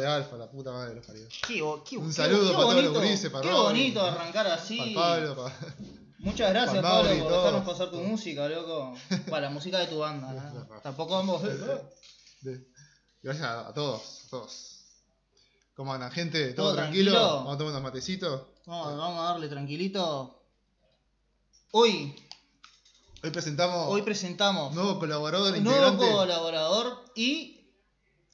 de 0.00 0.06
Alfa, 0.06 0.36
la 0.36 0.50
puta 0.50 0.72
madre 0.72 0.90
de 0.90 0.96
los 0.96 1.06
paridos. 1.06 1.32
Qué, 1.46 1.62
qué- 1.88 1.96
Un 1.98 2.12
saludo 2.12 2.48
qué 2.48 2.52
para 2.54 2.62
todos 2.62 2.74
los 2.76 2.84
bonito, 2.84 3.00
gurises, 3.00 3.30
para 3.30 3.42
Qué 3.42 3.50
Robin. 3.50 3.64
bonito 3.64 4.02
arrancar 4.02 4.46
así. 4.48 4.78
Para 4.94 5.16
Pablo, 5.16 5.36
para... 5.36 5.54
Muchas 6.18 6.50
gracias, 6.50 6.82
Pablo, 6.82 7.04
Mauri, 7.08 7.20
por 7.22 7.32
dejarnos 7.32 7.64
pasar 7.68 7.90
tu 7.90 8.00
música, 8.02 8.46
loco. 8.48 8.94
Para 9.30 9.42
la 9.46 9.50
música 9.50 9.78
de 9.78 9.86
tu 9.86 9.98
banda. 10.00 10.30
¿no? 10.68 10.80
Tampoco 10.82 11.14
vamos. 11.14 11.42
de- 11.42 12.66
Gracias 13.22 13.46
a, 13.46 13.72
todos, 13.72 14.24
a 14.26 14.28
todos. 14.30 14.76
¿Cómo 15.74 15.94
andan, 15.94 16.10
gente? 16.12 16.52
¿Todo, 16.52 16.66
¿Todo 16.66 16.74
tranquilo? 16.76 17.12
tranquilo? 17.12 17.36
Vamos 17.36 17.54
a 17.54 17.58
tomar 17.58 17.70
unos 17.72 17.82
matecitos. 17.82 18.42
Vamos, 18.66 18.98
vamos 18.98 19.20
a 19.20 19.22
darle 19.32 19.48
tranquilito. 19.48 20.42
Hoy, 21.72 22.14
Hoy 23.22 23.30
presentamos 23.30 23.86
hoy 23.88 24.02
presentamos 24.02 24.74
nuevo 24.74 24.98
colaborador 24.98 25.58
nuevo 25.60 25.88
integrante. 25.88 26.10
colaborador 26.10 27.04
y 27.14 27.59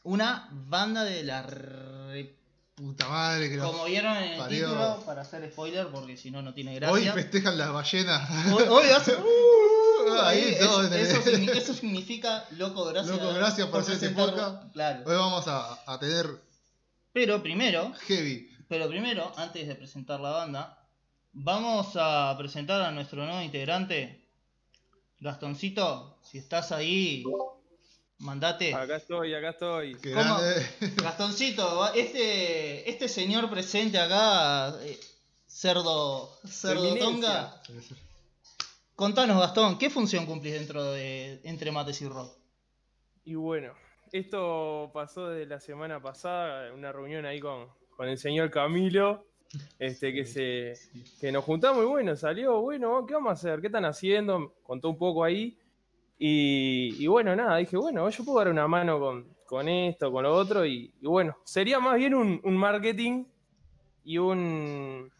una 0.07 0.49
banda 0.53 1.05
de 1.05 1.23
la 1.25 1.43
re- 1.43 2.35
Puta 2.75 3.09
madre 3.09 3.49
que 3.49 3.57
Como 3.59 3.85
vieron 3.87 4.15
en 4.19 4.33
el 4.33 4.39
parió. 4.39 4.69
título, 4.69 5.03
para 5.07 5.23
hacer 5.23 5.51
spoiler, 5.51 5.87
porque 5.89 6.19
si 6.19 6.31
no, 6.31 6.43
no 6.43 6.53
tiene 6.53 6.73
Hoy 6.73 7.05
gracia. 7.05 7.13
festejan 7.15 7.57
las 7.57 7.73
ballenas. 7.73 8.29
Hoy, 8.53 8.65
hoy 8.69 8.87
a 8.91 9.01
ser. 9.01 9.19
Uh, 10.07 10.13
Ahí, 10.23 10.55
eso, 10.61 10.83
eso 11.53 11.75
significa, 11.75 12.45
loco, 12.51 12.85
gracias. 12.85 13.17
Loco, 13.19 13.33
gracias 13.35 13.67
por 13.69 13.81
hacer 13.81 13.95
este 13.95 14.11
podcast. 14.11 14.71
Claro. 14.73 15.03
Hoy 15.05 15.17
vamos 15.17 15.49
a, 15.49 15.79
a 15.91 15.99
tener 15.99 16.27
Pero 17.13 17.43
primero, 17.43 17.93
heavy. 18.07 18.49
pero 18.69 18.87
primero, 18.89 19.33
antes 19.37 19.67
de 19.67 19.75
presentar 19.75 20.21
la 20.21 20.31
banda, 20.31 20.79
vamos 21.33 21.89
a 21.97 22.33
presentar 22.39 22.83
a 22.83 22.93
nuestro 22.93 23.25
nuevo 23.25 23.41
integrante, 23.43 24.29
Gastoncito. 25.19 26.19
Si 26.23 26.39
estás 26.39 26.71
ahí, 26.73 27.25
mandate. 28.19 28.75
Acá 28.75 28.97
estoy, 28.97 29.35
acá 29.35 29.51
estoy. 29.51 29.95
¿Cómo? 29.95 30.39
Gastoncito, 31.03 31.93
este, 31.95 32.89
este 32.89 33.09
señor 33.09 33.51
presente 33.51 33.99
acá, 33.99 34.75
eh, 34.83 34.99
cerdo, 35.47 36.31
cerdo 36.45 36.97
tonga. 36.97 37.63
Contanos, 38.95 39.39
Gastón, 39.39 39.79
¿qué 39.79 39.91
función 39.91 40.25
cumplís 40.25 40.55
dentro 40.55 40.83
de 40.93 41.41
Entre 41.45 41.71
Mates 41.71 42.01
y 42.01 42.09
Rock? 42.09 42.33
Y 43.25 43.35
bueno, 43.35 43.75
esto 44.13 44.91
pasó 44.95 45.29
desde 45.29 45.47
la 45.47 45.61
semana 45.61 46.01
pasada, 46.01 46.73
una 46.73 46.93
reunión 46.93 47.27
ahí 47.27 47.41
con, 47.41 47.69
con 47.97 48.09
el 48.09 48.17
señor 48.17 48.51
Camilo, 48.51 49.27
este 49.79 50.15
que 50.15 50.25
se 50.25 50.75
que 51.21 51.31
nos 51.31 51.45
juntamos 51.45 51.85
y 51.85 51.87
bueno, 51.87 52.17
salió, 52.17 52.61
bueno, 52.61 53.05
¿qué 53.07 53.15
vamos 53.15 53.31
a 53.31 53.33
hacer? 53.33 53.61
¿Qué 53.61 53.67
están 53.67 53.85
haciendo? 53.85 54.55
Contó 54.63 54.89
un 54.89 54.99
poco 54.99 55.25
ahí. 55.25 55.59
Y, 56.19 56.97
y 56.99 57.07
bueno, 57.09 57.37
nada, 57.37 57.57
dije, 57.59 57.77
bueno, 57.77 58.09
yo 58.09 58.25
puedo 58.25 58.39
dar 58.39 58.49
una 58.49 58.67
mano 58.67 58.99
con, 58.99 59.37
con 59.47 59.69
esto, 59.69 60.11
con 60.11 60.23
lo 60.23 60.35
otro, 60.35 60.65
y, 60.65 60.95
y 61.01 61.07
bueno, 61.07 61.37
sería 61.45 61.79
más 61.79 61.97
bien 61.97 62.15
un, 62.15 62.41
un 62.43 62.57
marketing 62.57 63.25
y 64.05 64.19
un 64.19 65.13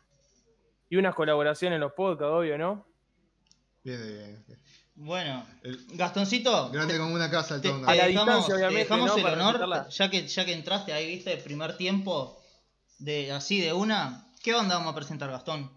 y 0.89 0.97
unas 0.97 1.15
colaboraciones 1.15 1.77
en 1.77 1.81
los 1.81 1.93
podcasts, 1.93 2.33
obvio, 2.33 2.57
¿no? 2.57 2.87
Bien, 3.83 4.01
bien. 4.47 4.59
Bueno, 4.95 5.45
El- 5.63 5.85
Gastoncito, 5.93 6.71
grande 6.71 6.97
como 6.97 7.15
una 7.15 7.31
casa 7.31 7.57
el 7.57 7.61
te. 7.61 7.69
A 7.69 7.95
la 7.95 8.07
dejamos, 8.07 8.37
distancia, 8.47 8.69
te 8.69 8.75
dejamos 8.75 9.09
¿no? 9.09 9.17
el 9.17 9.23
Para 9.23 9.49
honor, 9.49 9.89
ya 9.91 10.11
que, 10.11 10.27
ya 10.27 10.45
que 10.47 10.53
entraste 10.55 10.93
ahí, 10.93 11.07
viste, 11.07 11.33
el 11.33 11.43
primer 11.43 11.77
tiempo, 11.77 12.41
de 12.99 13.33
así 13.33 13.61
de 13.61 13.73
una. 13.73 14.33
¿Qué 14.43 14.53
banda 14.55 14.77
vamos 14.77 14.93
a 14.93 14.97
presentar, 14.97 15.31
Gastón? 15.31 15.71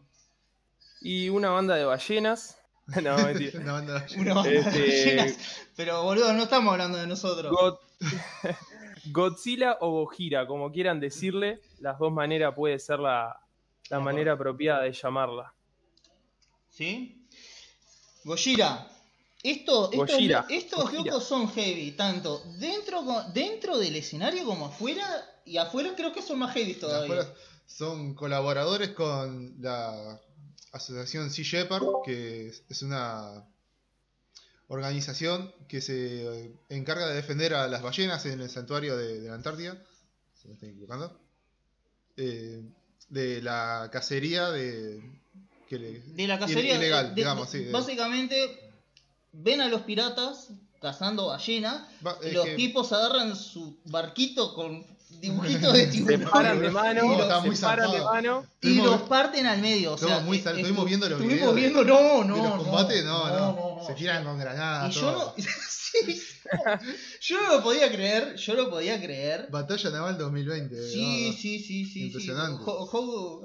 Y 1.01 1.29
una 1.29 1.49
banda 1.49 1.75
de 1.75 1.85
ballenas. 1.85 2.58
No, 3.03 3.17
mentira. 3.17 3.59
Una 3.61 3.73
banda- 3.73 4.05
Una 4.17 4.33
banda 4.33 4.51
Este- 4.51 4.79
de 4.79 5.15
ballenas. 5.15 5.37
Pero 5.75 6.03
boludo, 6.03 6.33
no 6.33 6.43
estamos 6.43 6.71
hablando 6.71 6.97
de 6.97 7.07
nosotros. 7.07 7.51
God- 7.51 7.77
Godzilla 9.11 9.77
o 9.81 9.91
Gojira, 9.91 10.45
como 10.45 10.71
quieran 10.71 10.99
decirle, 10.99 11.61
las 11.79 11.97
dos 11.99 12.11
maneras 12.11 12.53
puede 12.55 12.77
ser 12.79 12.99
la, 12.99 13.39
la 13.89 13.99
manera 13.99 14.33
apropiada 14.33 14.81
de 14.83 14.91
llamarla. 14.91 15.53
¿Sí? 16.69 17.25
Gojira. 18.23 18.87
Esto, 19.41 19.89
estos, 19.91 20.11
Gojira, 20.11 20.45
estos 20.49 20.91
locos 20.93 21.23
son 21.23 21.49
heavy, 21.49 21.91
tanto 21.91 22.41
dentro, 22.57 23.01
dentro 23.33 23.77
del 23.77 23.95
escenario 23.95 24.43
como 24.45 24.65
afuera. 24.65 25.05
Y 25.45 25.57
afuera 25.57 25.93
creo 25.95 26.11
que 26.11 26.21
son 26.21 26.39
más 26.39 26.53
heavy 26.53 26.73
todavía. 26.73 27.21
Afuera 27.21 27.33
son 27.65 28.13
colaboradores 28.15 28.89
con 28.89 29.55
la 29.61 30.19
asociación 30.71 31.29
Sea 31.31 31.43
Shepherd, 31.45 31.83
que 32.05 32.47
es- 32.69 32.81
una 32.81 33.45
organización 34.67 35.51
que 35.67 35.81
se 35.81 36.25
eh, 36.45 36.51
encarga 36.69 37.07
de 37.07 37.15
defender 37.15 37.53
a 37.55 37.67
las 37.67 37.81
ballenas 37.81 38.25
en 38.25 38.39
el 38.41 38.49
santuario 38.49 38.95
de, 38.97 39.19
de 39.21 39.27
la 39.29 39.35
Antártida. 39.35 39.77
Si 40.39 40.47
no 40.47 40.53
estoy 40.53 40.69
equivocando. 40.69 41.19
Eh, 42.17 42.61
de 43.09 43.41
la 43.41 43.89
cacería 43.91 44.51
de. 44.51 45.01
Que 45.67 45.79
le- 45.79 45.99
De 46.01 46.27
la 46.27 46.37
cacería. 46.39 46.75
Ilegal, 46.75 47.09
de- 47.09 47.15
digamos, 47.15 47.51
de- 47.51 47.59
sí. 47.59 47.65
de- 47.65 47.71
Básicamente, 47.71 48.71
ven 49.33 49.61
a 49.61 49.67
los 49.67 49.81
piratas 49.81 50.49
cazando 50.81 51.27
ballena. 51.27 51.87
Va- 52.05 52.17
y 52.23 52.31
los 52.31 52.45
que- 52.45 52.55
tipos 52.55 52.91
agarran 52.93 53.35
su 53.35 53.77
barquito 53.85 54.53
con 54.53 54.85
dibujitos 55.09 55.73
de 55.73 55.85
Se 55.85 55.87
tiburón. 55.91 56.29
paran 56.29 56.59
de 56.61 56.69
mano, 56.69 57.03
No, 57.03 57.21
está 57.21 57.39
muy 57.41 57.55
se 57.55 57.61
paran 57.65 57.91
de 57.91 58.01
mano. 58.01 58.45
Y 58.61 58.75
los 58.75 59.01
parten 59.03 59.45
al 59.47 59.59
medio. 59.61 59.93
O 59.93 59.97
sea, 59.97 60.07
Estuvimos 60.07 60.25
muy 60.27 60.39
sal- 60.39 60.55
estu- 60.55 60.59
estuvimos 60.59 60.85
viendo 60.85 61.09
los 61.09 61.19
estuvimos 61.21 61.55
videos 61.55 61.55
de- 61.55 61.61
viendo, 61.61 61.83
no, 61.83 62.23
no. 62.23 62.55
los 62.57 62.63
combates, 62.63 63.03
no, 63.05 63.27
no. 63.29 63.75
no, 63.79 63.83
Se 63.87 63.93
tiran 63.95 64.23
con 64.23 64.37
granadas. 64.39 64.95
Y 64.95 64.99
yo 64.99 65.11
todo. 65.11 65.33
no, 65.37 65.43
sí, 65.69 66.21
no. 66.53 66.79
yo 67.21 67.41
no 67.41 67.53
lo 67.57 67.63
podía 67.63 67.91
creer, 67.91 68.35
yo 68.35 68.53
lo 68.53 68.69
podía 68.69 68.99
creer. 69.01 69.47
Batalla 69.51 69.89
Naval 69.89 70.17
2020. 70.17 70.89
Sí, 70.89 71.27
¿no? 71.31 71.37
sí, 71.37 71.59
sí, 71.59 71.85
sí. 71.85 72.05
Impresionante. 72.07 72.57
Sí. 72.59 72.63
Jo- 72.65 72.85
jo- 72.85 73.41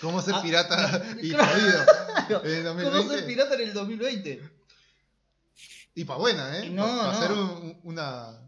¿Cómo 0.00 0.22
ser 0.22 0.34
Ah, 0.36 0.42
pirata 0.42 1.04
y 1.22 1.30
claro. 1.30 1.50
jodido? 1.52 2.44
En 2.44 2.64
¿Cómo 2.64 2.80
2020. 2.80 3.14
ser 3.16 3.26
pirata 3.26 3.54
en 3.54 3.60
el 3.60 3.72
2020? 3.74 4.50
Y 5.94 6.04
pa' 6.04 6.16
buena, 6.16 6.58
¿eh? 6.58 6.70
No, 6.70 6.84
para 6.86 7.02
no. 7.02 7.10
hacer 7.10 7.32
un- 7.32 7.80
una, 7.82 8.38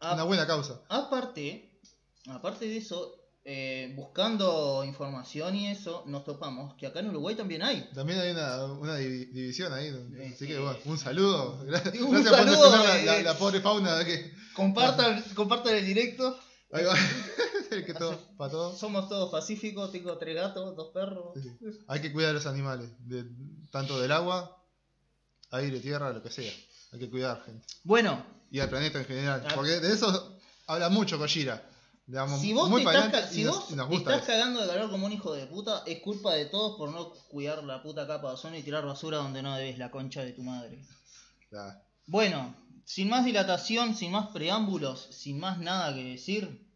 Ah, 0.00 0.14
una 0.14 0.24
buena 0.24 0.46
causa. 0.46 0.80
Aparte, 0.88 1.80
aparte 2.26 2.66
de 2.68 2.76
eso, 2.76 3.14
eh, 3.44 3.92
buscando 3.96 4.84
información 4.84 5.54
y 5.56 5.68
eso, 5.68 6.04
nos 6.06 6.24
topamos 6.24 6.74
que 6.74 6.86
acá 6.86 7.00
en 7.00 7.08
Uruguay 7.08 7.34
también 7.34 7.62
hay. 7.62 7.88
También 7.94 8.18
hay 8.20 8.30
una, 8.32 8.64
una 8.66 8.98
divi- 8.98 9.30
división 9.32 9.72
ahí. 9.72 9.90
Sí, 9.90 10.22
Así 10.34 10.46
que 10.46 10.54
sí. 10.56 10.60
bueno, 10.60 10.78
un 10.84 10.98
saludo. 10.98 11.64
Gracias, 11.64 11.94
Un 12.00 12.10
gracias 12.12 12.30
por 12.30 12.38
saludo, 12.44 12.70
defender 12.70 13.04
la, 13.06 13.12
la- 13.12 13.18
eh. 13.18 13.22
la 13.24 13.38
pobre 13.38 13.60
fauna. 13.60 14.04
Que, 14.04 14.32
Compartan, 14.54 15.22
compartan 15.34 15.74
el 15.76 15.86
directo. 15.86 16.38
ahí 16.72 16.84
va. 16.84 16.94
Que 17.68 17.92
todo, 17.92 18.18
para 18.38 18.50
todos. 18.50 18.78
Somos 18.78 19.08
todos 19.10 19.30
pacíficos, 19.30 19.92
tengo 19.92 20.16
tres 20.16 20.34
gatos, 20.34 20.74
dos 20.74 20.90
perros. 20.92 21.32
Sí, 21.34 21.50
sí. 21.60 21.78
Hay 21.86 22.00
que 22.00 22.10
cuidar 22.12 22.30
a 22.30 22.32
los 22.34 22.46
animales. 22.46 22.88
de- 23.00 23.26
tanto 23.70 24.00
del 24.00 24.10
agua, 24.10 24.64
aire, 25.50 25.78
tierra, 25.80 26.10
lo 26.12 26.22
que 26.22 26.30
sea. 26.30 26.50
Hay 26.92 26.98
que 26.98 27.10
cuidar, 27.10 27.42
gente. 27.44 27.66
Bueno, 27.84 28.24
Y 28.50 28.60
al 28.60 28.68
planeta 28.68 28.98
en 29.00 29.04
general. 29.04 29.44
Ah. 29.46 29.52
Porque 29.54 29.80
de 29.80 29.92
eso 29.92 30.38
habla 30.66 30.88
mucho 30.88 31.18
Kojira. 31.18 31.64
Digamos, 32.06 32.40
si 32.40 32.54
vos, 32.54 32.70
muy 32.70 32.82
te 32.86 32.98
estás, 32.98 33.30
si 33.30 33.44
nos, 33.44 33.68
vos 33.68 33.88
te 33.90 33.96
estás 33.96 34.22
cagando 34.22 34.62
de 34.62 34.66
calor 34.68 34.90
como 34.90 35.04
un 35.04 35.12
hijo 35.12 35.34
de 35.34 35.44
puta, 35.46 35.82
es 35.86 36.00
culpa 36.00 36.32
de 36.32 36.46
todos 36.46 36.78
por 36.78 36.90
no 36.90 37.10
cuidar 37.28 37.62
la 37.64 37.82
puta 37.82 38.06
capa 38.06 38.28
de 38.28 38.34
ozono 38.34 38.56
y 38.56 38.62
tirar 38.62 38.86
basura 38.86 39.18
donde 39.18 39.42
no 39.42 39.54
debes 39.56 39.76
la 39.78 39.90
concha 39.90 40.22
de 40.22 40.32
tu 40.32 40.42
madre. 40.42 40.82
Ya. 41.52 41.82
Bueno, 42.06 42.54
sin 42.86 43.10
más 43.10 43.26
dilatación, 43.26 43.94
sin 43.94 44.12
más 44.12 44.28
preámbulos, 44.28 45.06
sin 45.10 45.38
más 45.38 45.58
nada 45.58 45.94
que 45.94 46.02
decir, 46.02 46.66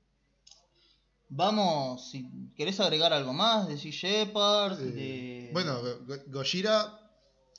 vamos, 1.31 2.11
si 2.11 2.29
querés 2.57 2.79
agregar 2.81 3.13
algo 3.15 3.33
más 3.33 3.69
de 3.69 3.77
Shepherd, 3.77 4.79
Eh, 4.81 4.85
de... 4.93 5.51
Bueno, 5.53 5.81
Go- 5.81 5.99
Go- 6.07 6.23
Gojira, 6.27 7.02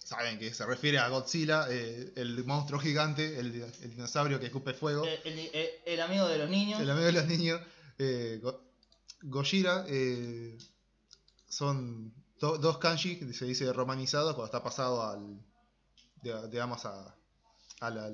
saben 0.03 0.37
que 0.37 0.53
se 0.53 0.65
refiere 0.65 0.99
a 0.99 1.07
Godzilla, 1.07 1.67
eh, 1.69 2.11
el 2.15 2.43
monstruo 2.45 2.79
gigante, 2.79 3.39
el, 3.39 3.53
el 3.81 3.89
dinosaurio 3.91 4.39
que 4.39 4.47
escupe 4.47 4.73
fuego, 4.73 5.05
el, 5.05 5.19
el- 5.23 5.39
el- 5.53 5.69
el 5.85 6.01
amigo 6.01 6.27
de 6.27 6.37
los 6.39 6.49
niños. 6.49 6.79
el 6.81 6.89
amigo 6.89 7.05
de 7.05 7.11
los 7.13 7.25
niños. 7.25 7.61
Eh, 7.97 8.39
Go- 8.41 8.61
Gojira 9.23 9.85
eh, 9.87 10.57
son 11.47 12.13
do- 12.39 12.57
dos 12.57 12.77
kanji, 12.79 13.17
que 13.17 13.33
se 13.33 13.45
dice 13.45 13.71
romanizado 13.71 14.35
cuando 14.35 14.45
está 14.45 14.61
pasado 14.63 15.01
al, 15.03 15.39
de- 16.21 16.49
digamos, 16.49 16.85
a, 16.85 17.15
a 17.79 17.89
la, 17.89 18.07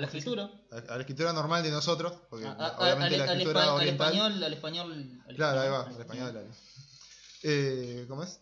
escritura. 0.00 0.50
A, 0.72 0.76
a 0.92 0.96
la 0.96 1.00
escritura 1.00 1.32
normal 1.32 1.62
de 1.62 1.70
nosotros, 1.70 2.12
porque 2.28 2.46
A- 2.46 2.52
a- 2.52 2.78
obviamente 2.78 3.14
al, 3.14 3.20
la 3.20 3.32
escritura 3.32 3.62
al 3.62 3.68
oriental... 3.70 4.08
español, 4.14 4.44
al 4.44 4.52
español. 4.52 5.20
al 5.28 5.36
Claro, 5.36 5.60
ahí 5.60 5.66
español, 5.68 5.86
va, 5.90 5.94
al 5.94 6.00
español. 6.00 6.34
dale. 6.34 6.48
Eh, 7.42 8.04
¿Cómo 8.08 8.22
es? 8.24 8.40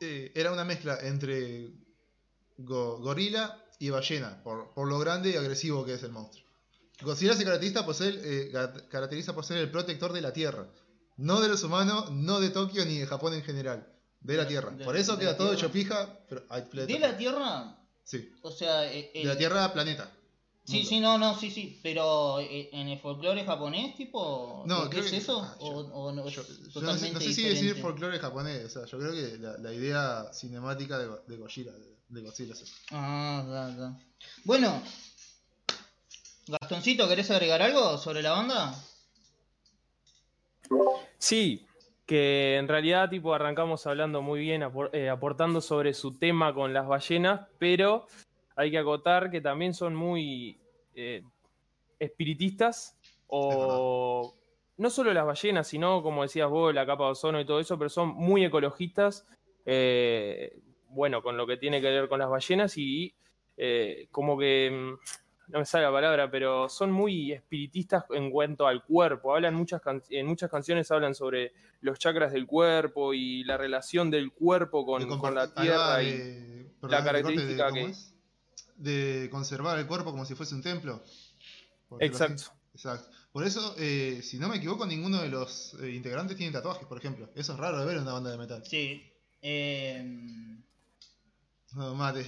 Eh, 0.00 0.32
era 0.34 0.52
una 0.52 0.64
mezcla 0.64 0.98
entre 1.02 1.70
go- 2.56 2.98
gorila 2.98 3.64
y 3.78 3.90
ballena, 3.90 4.42
por, 4.42 4.72
por 4.74 4.88
lo 4.88 4.98
grande 4.98 5.30
y 5.30 5.36
agresivo 5.36 5.84
que 5.84 5.94
es 5.94 6.02
el 6.02 6.12
monstruo. 6.12 6.44
Godzilla 7.00 7.34
se 7.34 7.44
caracteriza 7.44 7.84
por, 7.86 7.94
ser, 7.94 8.18
eh, 8.24 8.52
caracteriza 8.90 9.34
por 9.34 9.44
ser 9.44 9.58
el 9.58 9.70
protector 9.70 10.12
de 10.12 10.20
la 10.20 10.32
Tierra. 10.32 10.66
No 11.16 11.40
de 11.40 11.48
los 11.48 11.62
humanos, 11.62 12.10
no 12.10 12.40
de 12.40 12.50
Tokio 12.50 12.84
ni 12.84 12.98
de 12.98 13.06
Japón 13.06 13.34
en 13.34 13.42
general. 13.42 13.86
De 14.20 14.36
la 14.36 14.46
Tierra. 14.48 14.70
de- 14.70 14.84
Por 14.84 14.96
eso 14.96 15.12
de 15.12 15.20
queda 15.20 15.36
todo 15.36 15.48
Tierra. 15.50 15.60
hecho 15.66 15.72
pija. 15.72 16.18
Pero. 16.28 16.44
De 16.86 16.98
la 16.98 17.16
Tierra, 17.16 17.76
Sí. 18.04 18.32
o 18.42 18.50
sea, 18.50 18.92
eh, 18.92 19.10
De 19.14 19.22
el- 19.22 19.28
la 19.28 19.36
Tierra 19.38 19.72
planeta. 19.72 20.10
Sí, 20.70 20.84
sí, 20.84 21.00
no, 21.00 21.16
no, 21.16 21.34
sí, 21.38 21.50
sí. 21.50 21.80
Pero 21.82 22.40
eh, 22.40 22.68
en 22.72 22.88
el 22.88 22.98
folclore 22.98 23.44
japonés, 23.44 23.96
tipo, 23.96 24.64
No, 24.66 24.90
¿qué 24.90 25.00
es 25.00 25.10
que- 25.10 25.16
eso? 25.16 25.40
ah, 25.42 25.56
o, 25.60 25.82
yo- 25.88 25.94
o 25.94 26.12
no, 26.12 26.28
Yo, 26.28 26.42
es 26.42 26.72
yo 26.74 26.80
no 26.82 26.92
sé, 26.94 27.10
no 27.12 27.20
sé 27.20 27.32
si 27.32 27.42
diferente? 27.42 27.64
decir 27.64 27.82
folclore 27.82 28.18
japonés, 28.18 28.64
o 28.66 28.68
sea, 28.68 28.84
yo 28.84 28.98
creo 28.98 29.12
que 29.12 29.38
la, 29.38 29.56
la 29.58 29.72
idea 29.72 30.30
cinemática 30.32 30.98
de, 30.98 31.08
de 31.26 31.36
Gojira, 31.38 31.72
de, 31.72 31.96
de 32.08 32.20
Godzilla. 32.20 32.52
es 32.52 32.60
eso. 32.62 32.74
Ah, 32.90 33.42
da, 33.48 33.70
da. 33.74 33.98
Bueno, 34.44 34.82
Gastoncito, 36.48 37.08
¿querés 37.08 37.30
agregar 37.30 37.62
algo 37.62 37.96
sobre 37.98 38.20
la 38.22 38.32
banda? 38.32 38.74
Sí, 41.18 41.66
que 42.06 42.56
en 42.56 42.68
realidad 42.68 43.10
tipo 43.10 43.34
arrancamos 43.34 43.86
hablando 43.86 44.22
muy 44.22 44.40
bien, 44.40 44.62
apor- 44.62 44.90
eh, 44.92 45.08
aportando 45.08 45.60
sobre 45.60 45.94
su 45.94 46.16
tema 46.18 46.54
con 46.54 46.72
las 46.72 46.86
ballenas, 46.86 47.48
pero 47.58 48.06
hay 48.58 48.72
que 48.72 48.78
acotar 48.78 49.30
que 49.30 49.40
también 49.40 49.72
son 49.72 49.94
muy 49.94 50.58
eh, 50.96 51.22
espiritistas 52.00 52.98
o 53.28 54.34
no 54.78 54.90
solo 54.90 55.12
las 55.12 55.24
ballenas, 55.24 55.68
sino 55.68 56.02
como 56.02 56.22
decías 56.22 56.50
vos, 56.50 56.74
la 56.74 56.84
capa 56.84 57.04
de 57.04 57.10
ozono 57.10 57.40
y 57.40 57.44
todo 57.44 57.60
eso, 57.60 57.78
pero 57.78 57.88
son 57.88 58.08
muy 58.08 58.44
ecologistas, 58.44 59.26
eh, 59.64 60.58
bueno, 60.88 61.22
con 61.22 61.36
lo 61.36 61.46
que 61.46 61.56
tiene 61.56 61.80
que 61.80 61.88
ver 61.88 62.08
con 62.08 62.18
las 62.18 62.28
ballenas 62.28 62.76
y 62.78 63.14
eh, 63.56 64.08
como 64.10 64.36
que 64.36 64.70
mm, 64.72 65.52
no 65.52 65.58
me 65.60 65.64
sale 65.64 65.84
la 65.84 65.92
palabra, 65.92 66.28
pero 66.28 66.68
son 66.68 66.90
muy 66.90 67.30
espiritistas 67.30 68.06
en 68.10 68.28
cuanto 68.28 68.66
al 68.66 68.82
cuerpo. 68.82 69.36
Hablan 69.36 69.54
muchas 69.54 69.80
en 70.10 70.26
muchas 70.26 70.50
canciones 70.50 70.90
hablan 70.90 71.14
sobre 71.14 71.52
los 71.80 72.00
chakras 72.00 72.32
del 72.32 72.46
cuerpo 72.46 73.14
y 73.14 73.44
la 73.44 73.56
relación 73.56 74.10
del 74.10 74.32
cuerpo 74.32 74.84
con, 74.84 75.08
la 75.08 75.46
va, 75.46 75.54
tierra. 75.54 76.02
y, 76.02 76.66
la 76.82 77.04
característica 77.04 77.66
de, 77.66 77.70
¿cómo 77.70 77.86
que- 77.86 77.90
es? 77.92 78.17
De 78.78 79.28
conservar 79.30 79.78
el 79.78 79.86
cuerpo 79.86 80.10
como 80.10 80.24
si 80.24 80.34
fuese 80.34 80.54
un 80.54 80.62
templo. 80.62 81.02
exacto. 82.00 82.44
Exacto. 82.74 83.08
Por 83.32 83.44
eso, 83.44 83.74
eh, 83.78 84.20
si 84.22 84.38
no 84.38 84.48
me 84.48 84.56
equivoco, 84.56 84.86
ninguno 84.86 85.20
de 85.20 85.28
los 85.28 85.74
eh, 85.82 85.90
integrantes 85.90 86.36
tiene 86.36 86.52
tatuajes, 86.52 86.86
por 86.86 86.98
ejemplo. 86.98 87.28
Eso 87.34 87.52
es 87.52 87.58
raro 87.58 87.78
de 87.78 87.86
ver 87.86 87.96
en 87.96 88.02
una 88.02 88.12
banda 88.14 88.30
de 88.30 88.38
metal. 88.38 88.62
Sí. 88.64 89.02
Eh, 89.42 90.56
No, 91.74 91.94
mate. 91.94 92.24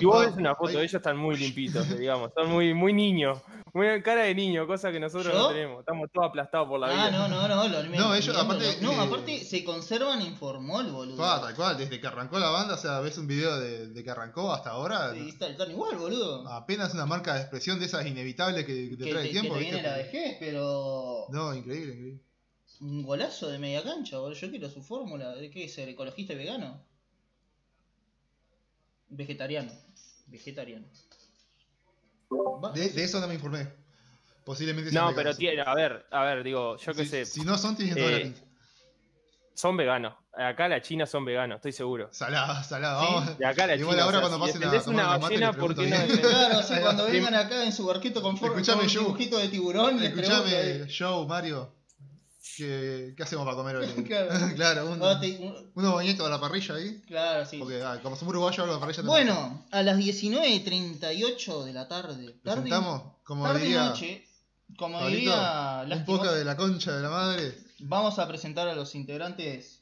Y 0.00 0.04
vos 0.04 0.24
ves 0.26 0.36
una 0.36 0.54
foto 0.54 0.72
de 0.72 0.84
ellos, 0.84 0.94
están 0.94 1.18
muy 1.18 1.36
limpitos, 1.36 1.96
digamos. 1.98 2.32
Son 2.34 2.50
muy, 2.50 2.72
muy 2.72 2.92
niños. 2.92 3.38
Muy 3.78 4.02
cara 4.02 4.22
de 4.24 4.34
niño, 4.34 4.66
cosa 4.66 4.90
que 4.90 4.98
nosotros 4.98 5.32
¿Yo? 5.32 5.38
no 5.40 5.48
tenemos. 5.50 5.78
Estamos 5.78 6.10
todos 6.12 6.26
aplastados 6.30 6.66
por 6.66 6.80
la 6.80 6.88
ah, 6.88 6.90
vida. 6.90 7.10
no, 7.12 7.28
no, 7.28 7.46
no. 7.46 7.68
Lo, 7.68 7.82
No, 7.84 8.12
ellos, 8.12 8.34
lo- 8.34 8.40
aparte, 8.42 8.64
No, 8.80 8.90
eh, 8.90 8.96
aparte 8.98 9.44
se 9.44 9.62
conservan 9.62 10.20
en 10.20 10.36
formol, 10.36 10.90
boludo. 10.90 11.24
Ah, 11.24 11.40
tal 11.40 11.54
cual, 11.54 11.78
desde 11.78 12.00
que 12.00 12.06
arrancó 12.08 12.40
la 12.40 12.50
banda, 12.50 12.74
o 12.74 12.76
sea, 12.76 12.98
ves 12.98 13.16
un 13.18 13.28
video 13.28 13.56
de, 13.60 13.86
de 13.90 14.02
que 14.02 14.10
arrancó 14.10 14.52
hasta 14.52 14.70
ahora, 14.70 15.14
Sí, 15.14 15.28
están, 15.28 15.52
están 15.52 15.70
igual, 15.70 15.96
boludo. 15.96 16.48
apenas 16.48 16.92
una 16.92 17.06
marca 17.06 17.34
de 17.34 17.40
expresión 17.42 17.78
de 17.78 17.86
esas 17.86 18.04
inevitables 18.04 18.64
que, 18.66 18.88
que 18.90 18.96
te 18.96 19.04
que 19.04 19.10
trae 19.12 19.22
te, 19.22 19.28
el 19.28 19.30
tiempo. 19.32 19.54
que 19.54 19.60
te 19.60 19.64
¿viste? 19.66 19.74
viene 19.80 19.88
la 19.88 19.96
vejez, 19.96 20.36
pero. 20.40 21.26
No, 21.30 21.54
increíble, 21.54 21.92
increíble. 21.94 22.22
Un 22.80 23.04
golazo 23.04 23.48
de 23.48 23.60
media 23.60 23.84
cancha, 23.84 24.18
boludo. 24.18 24.34
Yo 24.40 24.50
quiero 24.50 24.68
su 24.70 24.82
fórmula. 24.82 25.36
¿De 25.36 25.50
qué 25.50 25.66
es? 25.66 25.74
¿Ser 25.74 25.88
ecologista 25.88 26.32
y 26.32 26.36
vegano? 26.36 26.82
Vegetariano. 29.08 29.70
Vegetariano. 30.26 30.86
De, 32.74 32.88
de 32.90 33.04
eso 33.04 33.20
no 33.20 33.28
me 33.28 33.34
informé. 33.34 33.66
Posiblemente 34.44 34.92
No, 34.92 35.12
pero 35.14 35.34
tiene, 35.34 35.60
a 35.62 35.74
ver, 35.74 36.06
a 36.10 36.24
ver, 36.24 36.42
digo, 36.42 36.76
yo 36.78 36.94
qué 36.94 37.04
si, 37.04 37.10
sé, 37.10 37.26
Si 37.26 37.40
no 37.42 37.58
son, 37.58 37.76
tienen 37.76 37.96
toda 37.96 38.10
la 38.10 38.16
Eh, 38.16 38.20
pinta. 38.22 38.40
son 39.54 39.76
veganos. 39.76 40.14
Acá 40.32 40.68
la 40.68 40.80
China 40.80 41.04
son 41.04 41.24
veganos, 41.24 41.56
estoy 41.56 41.72
seguro. 41.72 42.08
Salado, 42.12 42.62
salado. 42.62 43.22
Sí. 43.24 43.34
De 43.38 43.46
acá 43.46 43.66
la 43.66 43.74
Igual 43.74 43.96
China. 43.96 44.04
ahora 44.04 44.18
o 44.18 44.20
sea, 44.20 44.28
cuando 44.30 44.46
si 44.46 44.52
pasen 44.52 44.62
a 44.62 44.70
defendés 44.70 44.84
tomar 44.84 45.04
una 45.04 45.18
ballena, 45.18 45.52
¿por 45.52 45.74
qué 45.74 45.86
no? 45.88 45.96
Claro, 46.20 46.58
Ahí 46.60 46.70
va. 46.70 46.80
cuando 46.80 47.04
vengan 47.06 47.34
acá 47.34 47.64
en 47.64 47.72
su 47.72 47.86
barquito 47.86 48.22
con, 48.22 48.36
con 48.36 48.62
Yu. 48.62 49.00
dibujito 49.00 49.38
de 49.38 49.48
tiburón, 49.48 50.02
Escuchame, 50.02 50.50
pregunto, 50.50 50.92
Joe, 50.96 51.26
Mario. 51.26 51.72
¿Qué, 52.56 53.14
qué 53.16 53.22
hacemos 53.22 53.44
para 53.44 53.56
comer 53.56 53.76
hoy? 53.76 53.86
Claro. 54.06 54.30
claro, 54.56 54.90
un- 54.90 55.20
te- 55.20 55.38
un- 55.38 55.70
unos 55.74 55.94
bañitos 55.94 56.26
a 56.26 56.30
la 56.30 56.40
parrilla 56.40 56.74
ahí. 56.74 57.00
Claro, 57.06 57.46
sí. 57.46 57.58
Porque 57.58 57.82
ah, 57.82 58.00
como 58.02 58.16
somos 58.16 58.32
uruguayos, 58.32 58.68
a 58.68 58.72
la 58.72 58.80
parrilla. 58.80 59.02
Bueno, 59.02 59.66
a 59.70 59.82
las 59.82 59.96
19.38 59.98 61.64
de 61.64 61.72
la 61.72 61.88
tarde. 61.88 62.34
Tarde, 62.42 62.70
como 63.24 63.44
tarde 63.44 63.60
diría 63.60 63.84
noche. 63.84 64.24
Como 64.76 64.98
Pablito, 64.98 65.30
diría 65.30 65.84
un 65.96 66.04
poco 66.04 66.30
de 66.32 66.44
la 66.44 66.56
concha 66.56 66.94
de 66.96 67.02
la 67.02 67.10
madre. 67.10 67.54
Vamos 67.80 68.18
a 68.18 68.28
presentar 68.28 68.68
a 68.68 68.74
los 68.74 68.94
integrantes. 68.94 69.80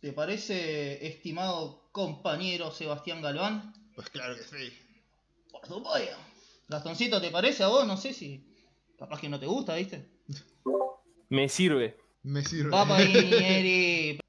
¿Te 0.00 0.12
parece, 0.12 1.06
estimado 1.06 1.88
compañero 1.92 2.70
Sebastián 2.72 3.20
Galván? 3.22 3.74
Pues 3.94 4.08
claro 4.10 4.34
que 4.36 4.42
sí. 4.42 4.72
Por 5.52 5.66
supuesto. 5.66 6.16
Gastoncito, 6.68 7.20
¿te 7.20 7.30
parece 7.30 7.62
a 7.64 7.68
vos? 7.68 7.86
No 7.86 7.96
sé 7.96 8.12
si. 8.14 8.46
Capaz 8.98 9.20
que 9.20 9.28
no 9.28 9.38
te 9.38 9.46
gusta, 9.46 9.74
¿viste? 9.74 10.08
Me 11.30 11.48
sirve. 11.48 11.96
Me 12.22 12.44
sirve. 12.44 12.70
Va 12.70 12.86
para 12.86 13.02
ahí, 13.02 13.12
Eri. 13.32 14.20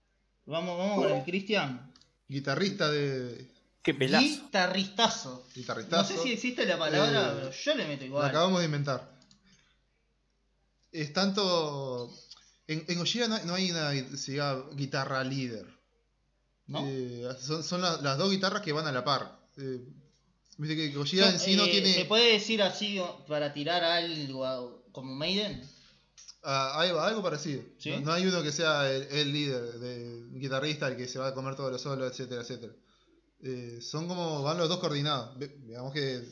Vamos, 0.46 0.78
vamos 0.78 1.06
con 1.06 1.18
el 1.18 1.24
Cristian. 1.24 1.92
Guitarrista 2.28 2.90
de. 2.90 3.50
Qué 3.84 3.94
pelazo. 3.94 4.26
Guitarristazo. 4.26 5.46
No 5.48 5.54
Guitarristazo. 5.54 6.14
sé 6.16 6.24
si 6.24 6.32
existe 6.34 6.66
la 6.66 6.78
palabra, 6.78 7.32
Eh, 7.32 7.36
pero 7.36 7.52
yo 7.52 7.76
le 7.76 7.88
meto 7.88 8.02
Lo 8.02 8.06
igual. 8.08 8.30
acabamos 8.30 8.60
de 8.60 8.66
inventar. 8.66 9.12
Es 10.92 11.14
tanto. 11.14 12.12
En, 12.68 12.86
en 12.88 13.00
no, 13.28 13.36
hay- 13.36 13.46
no 13.46 13.54
hay 13.56 13.72
una 13.72 13.92
llama 14.36 14.70
guitarra 14.76 15.24
líder. 15.24 15.66
¿No? 16.68 16.86
Eh, 16.88 17.28
son 17.40 17.64
son 17.64 17.82
la- 17.82 17.98
las 18.02 18.18
dos 18.18 18.32
guitarras 18.32 18.62
que 18.62 18.72
van 18.72 18.88
a 18.88 18.92
la 18.92 19.04
par. 19.04 19.40
Eh, 19.58 19.80
Viste 20.58 20.76
que 20.76 20.90
Gojira 20.90 21.28
en 21.30 21.40
sí 21.40 21.56
no 21.56 21.66
eh, 21.66 21.72
tiene. 21.72 21.94
¿Se 21.94 22.06
puede 22.06 22.34
decir 22.34 22.62
así 22.62 23.02
para 23.28 23.52
tirar 23.52 23.84
algo 23.84 24.84
como 24.92 25.16
Maiden? 25.16 25.62
Ah, 26.44 26.80
ahí 26.80 26.92
va, 26.92 27.08
algo 27.08 27.22
parecido. 27.22 27.64
¿Sí? 27.78 27.92
No, 27.92 28.02
no 28.02 28.14
hay 28.14 28.26
uno 28.26 28.42
que 28.42 28.52
sea 28.52 28.92
el, 28.92 29.04
el 29.12 29.32
líder, 29.32 29.62
de, 29.80 30.28
guitarrista, 30.40 30.88
el 30.88 30.98
que 30.98 31.08
se 31.08 31.20
va 31.20 31.28
a 31.28 31.34
comer 31.36 31.56
todos 31.56 31.72
los 31.72 31.82
solos, 31.82 32.10
etcétera, 32.12 32.42
etcétera. 32.42 32.74
Eh, 33.44 33.80
son 33.82 34.08
como, 34.08 34.42
van 34.44 34.58
los 34.58 34.70
dos 34.70 34.80
coordinados. 34.80 35.38
Ve- 35.38 35.56
Digamos 35.66 35.94
que 35.94 36.28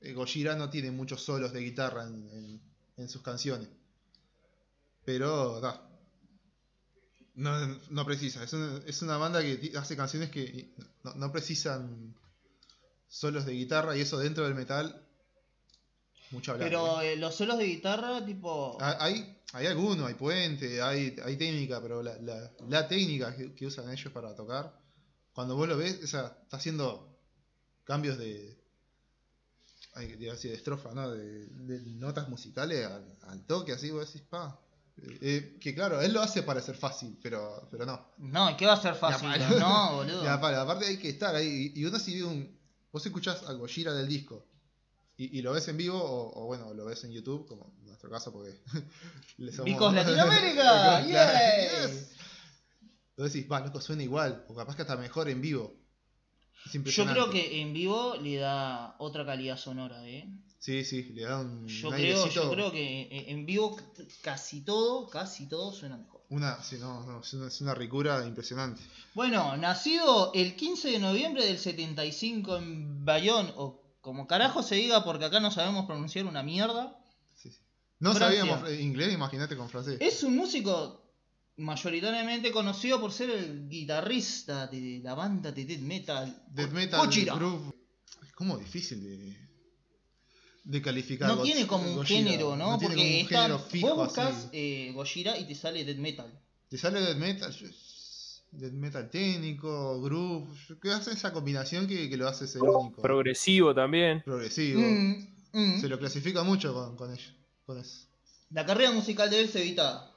eh, 0.00 0.12
Gojira 0.14 0.54
no 0.56 0.70
tiene 0.70 0.90
muchos 0.90 1.22
solos 1.22 1.52
de 1.52 1.60
guitarra 1.60 2.04
en, 2.04 2.28
en- 2.30 2.62
en 2.96 3.08
sus 3.08 3.22
canciones. 3.22 3.68
Pero, 5.04 5.60
da. 5.60 5.80
No, 7.34 7.52
no 7.90 8.04
precisa. 8.06 8.44
Es 8.44 8.52
una, 8.52 8.80
es 8.86 9.02
una 9.02 9.16
banda 9.16 9.40
que 9.42 9.72
hace 9.76 9.96
canciones 9.96 10.30
que 10.30 10.72
no, 11.02 11.14
no 11.14 11.32
precisan 11.32 12.14
solos 13.08 13.44
de 13.44 13.52
guitarra 13.52 13.96
y 13.96 14.00
eso 14.02 14.18
dentro 14.18 14.44
del 14.44 14.54
metal. 14.54 15.03
Mucho 16.34 16.52
hablar. 16.52 16.66
¿eh? 16.66 16.70
Pero 16.70 17.00
eh, 17.00 17.16
los 17.16 17.34
solos 17.34 17.56
de 17.58 17.64
guitarra, 17.66 18.24
tipo. 18.26 18.76
Ah, 18.80 18.96
Hay, 19.00 19.38
hay 19.52 19.66
alguno, 19.66 20.06
hay 20.06 20.14
puente, 20.14 20.82
hay, 20.82 21.16
hay 21.24 21.36
técnica, 21.36 21.80
pero 21.80 22.02
la, 22.02 22.16
la, 22.18 22.50
la 22.68 22.88
técnica 22.88 23.34
que, 23.36 23.54
que 23.54 23.66
usan 23.66 23.88
ellos 23.90 24.12
para 24.12 24.34
tocar, 24.34 24.76
cuando 25.32 25.54
vos 25.56 25.68
lo 25.68 25.76
ves, 25.76 26.00
o 26.02 26.06
sea, 26.08 26.36
está 26.42 26.56
haciendo 26.56 27.16
cambios 27.84 28.18
de. 28.18 28.58
Ay, 29.94 30.08
que 30.08 30.16
decir 30.16 30.50
de 30.50 30.56
estrofa, 30.56 30.92
¿no? 30.92 31.08
De, 31.08 31.46
de 31.46 31.80
notas 31.92 32.28
musicales 32.28 32.84
al, 32.84 33.16
al 33.22 33.46
toque, 33.46 33.72
así 33.72 33.90
vos 33.92 34.12
decís, 34.12 34.26
pa. 34.28 34.60
Eh, 34.96 35.18
eh, 35.20 35.58
que 35.60 35.72
claro, 35.72 36.00
él 36.00 36.12
lo 36.12 36.20
hace 36.20 36.42
para 36.42 36.60
ser 36.60 36.76
fácil, 36.76 37.16
pero, 37.22 37.68
pero 37.70 37.86
no. 37.86 38.08
No, 38.18 38.56
¿qué 38.56 38.66
va 38.66 38.72
a 38.72 38.82
ser 38.82 38.96
fácil? 38.96 39.28
No, 39.60 39.96
boludo. 39.96 40.28
Aparte 40.28 40.86
hay 40.86 40.98
que 40.98 41.10
estar 41.10 41.34
ahí. 41.36 41.72
Y 41.76 41.80
y 41.80 41.84
uno 41.84 41.98
si 42.00 42.16
ve 42.16 42.24
un. 42.24 42.58
Vos 42.92 43.06
escuchás 43.06 43.44
a 43.48 43.52
Gojira 43.52 43.92
del 43.92 44.08
disco 44.08 44.46
y, 45.16 45.38
y 45.38 45.42
lo 45.42 45.52
ves 45.52 45.68
en 45.68 45.76
vivo, 45.76 45.96
o, 46.02 46.42
o 46.42 46.46
bueno, 46.46 46.72
lo 46.74 46.84
ves 46.86 47.04
en 47.04 47.12
YouTube, 47.12 47.46
como 47.46 47.74
en 47.80 47.86
nuestro 47.86 48.10
caso, 48.10 48.32
porque. 48.32 48.60
le 49.38 49.52
somos- 49.52 49.64
Vicos 49.66 49.94
Latinoamérica, 49.94 51.04
yes. 51.06 52.10
Vos 53.16 53.32
decís, 53.32 53.50
va, 53.50 53.60
loco, 53.60 53.80
suena 53.80 54.02
igual, 54.02 54.44
o 54.48 54.54
capaz 54.54 54.74
que 54.76 54.82
hasta 54.82 54.96
mejor 54.96 55.28
en 55.28 55.40
vivo. 55.40 55.74
Yo 56.72 57.04
creo 57.04 57.28
que 57.30 57.60
en 57.60 57.72
vivo 57.74 58.16
le 58.16 58.36
da 58.36 58.96
otra 58.98 59.24
calidad 59.26 59.58
sonora, 59.58 60.06
¿eh? 60.08 60.26
Sí, 60.58 60.82
sí, 60.82 61.02
le 61.12 61.22
da 61.24 61.40
un, 61.40 61.68
Yo 61.68 61.88
un 61.90 61.94
creo, 61.94 62.26
yo 62.26 62.50
creo 62.50 62.72
que 62.72 63.26
en 63.30 63.44
vivo 63.44 63.76
casi 64.22 64.62
todo, 64.62 65.06
casi 65.10 65.46
todo 65.46 65.72
suena 65.72 65.98
mejor. 65.98 66.22
Una, 66.30 66.60
sí, 66.62 66.78
no, 66.80 67.04
no, 67.04 67.20
es 67.20 67.34
una, 67.34 67.48
es 67.48 67.60
una 67.60 67.74
ricura 67.74 68.26
impresionante. 68.26 68.80
Bueno, 69.12 69.56
nacido 69.58 70.32
el 70.34 70.56
15 70.56 70.92
de 70.92 70.98
noviembre 71.00 71.44
del 71.44 71.58
75 71.58 72.56
en 72.56 73.04
Bayonne, 73.04 73.52
o 73.56 73.83
como 74.04 74.26
carajo 74.26 74.62
se 74.62 74.74
diga, 74.74 75.02
porque 75.02 75.24
acá 75.24 75.40
no 75.40 75.50
sabemos 75.50 75.86
pronunciar 75.86 76.26
una 76.26 76.42
mierda. 76.42 76.94
Sí, 77.34 77.50
sí. 77.50 77.58
No 78.00 78.12
Francia. 78.12 78.40
sabíamos 78.40 78.68
eh, 78.70 78.82
inglés, 78.82 79.14
imagínate 79.14 79.56
con 79.56 79.70
francés. 79.70 79.96
Es 79.98 80.22
un 80.22 80.36
músico 80.36 81.02
mayoritariamente 81.56 82.52
conocido 82.52 83.00
por 83.00 83.12
ser 83.12 83.30
el 83.30 83.66
guitarrista 83.66 84.66
de 84.66 85.00
la 85.02 85.14
banda 85.14 85.52
de 85.52 85.64
death 85.64 85.80
metal. 85.80 86.42
Death 86.48 86.72
metal, 86.72 87.08
groove. 87.08 87.72
Es 88.26 88.32
como 88.32 88.58
difícil 88.58 89.02
de, 89.02 89.38
de 90.64 90.82
calificar. 90.82 91.28
No 91.28 91.40
tiene 91.42 91.66
como 91.66 91.88
un 91.88 91.96
Gojira. 91.96 92.18
género, 92.30 92.56
¿no? 92.56 92.78
Porque 92.78 92.94
un 92.96 93.00
está, 93.00 93.42
género 93.44 93.58
fijo 93.58 93.94
vos 93.96 94.08
buscas 94.08 94.48
eh, 94.52 94.92
Gojira 94.94 95.38
y 95.38 95.46
te 95.46 95.54
sale 95.54 95.82
death 95.82 95.96
metal. 95.96 96.30
Te 96.68 96.76
sale 96.76 97.00
death 97.00 97.16
metal. 97.16 97.56
Death 98.58 98.72
metal 98.72 99.10
técnico, 99.10 100.00
groove, 100.02 100.48
que 100.80 100.90
hace 100.90 101.12
esa 101.12 101.32
combinación 101.32 101.86
que, 101.86 102.08
que 102.08 102.16
lo 102.16 102.28
hace 102.28 102.46
ser 102.46 102.62
único. 102.62 103.02
Progresivo 103.02 103.74
también. 103.74 104.22
Progresivo. 104.24 104.80
Mm, 104.80 105.26
mm. 105.52 105.80
Se 105.80 105.88
lo 105.88 105.98
clasifica 105.98 106.42
mucho 106.42 106.72
con, 106.72 106.96
con 106.96 107.12
ello. 107.12 107.30
Con 107.66 107.78
eso. 107.78 108.06
La 108.50 108.64
carrera 108.66 108.92
musical 108.92 109.30
de 109.30 109.40
él 109.40 109.48
se 109.48 109.60
evita. 109.60 110.10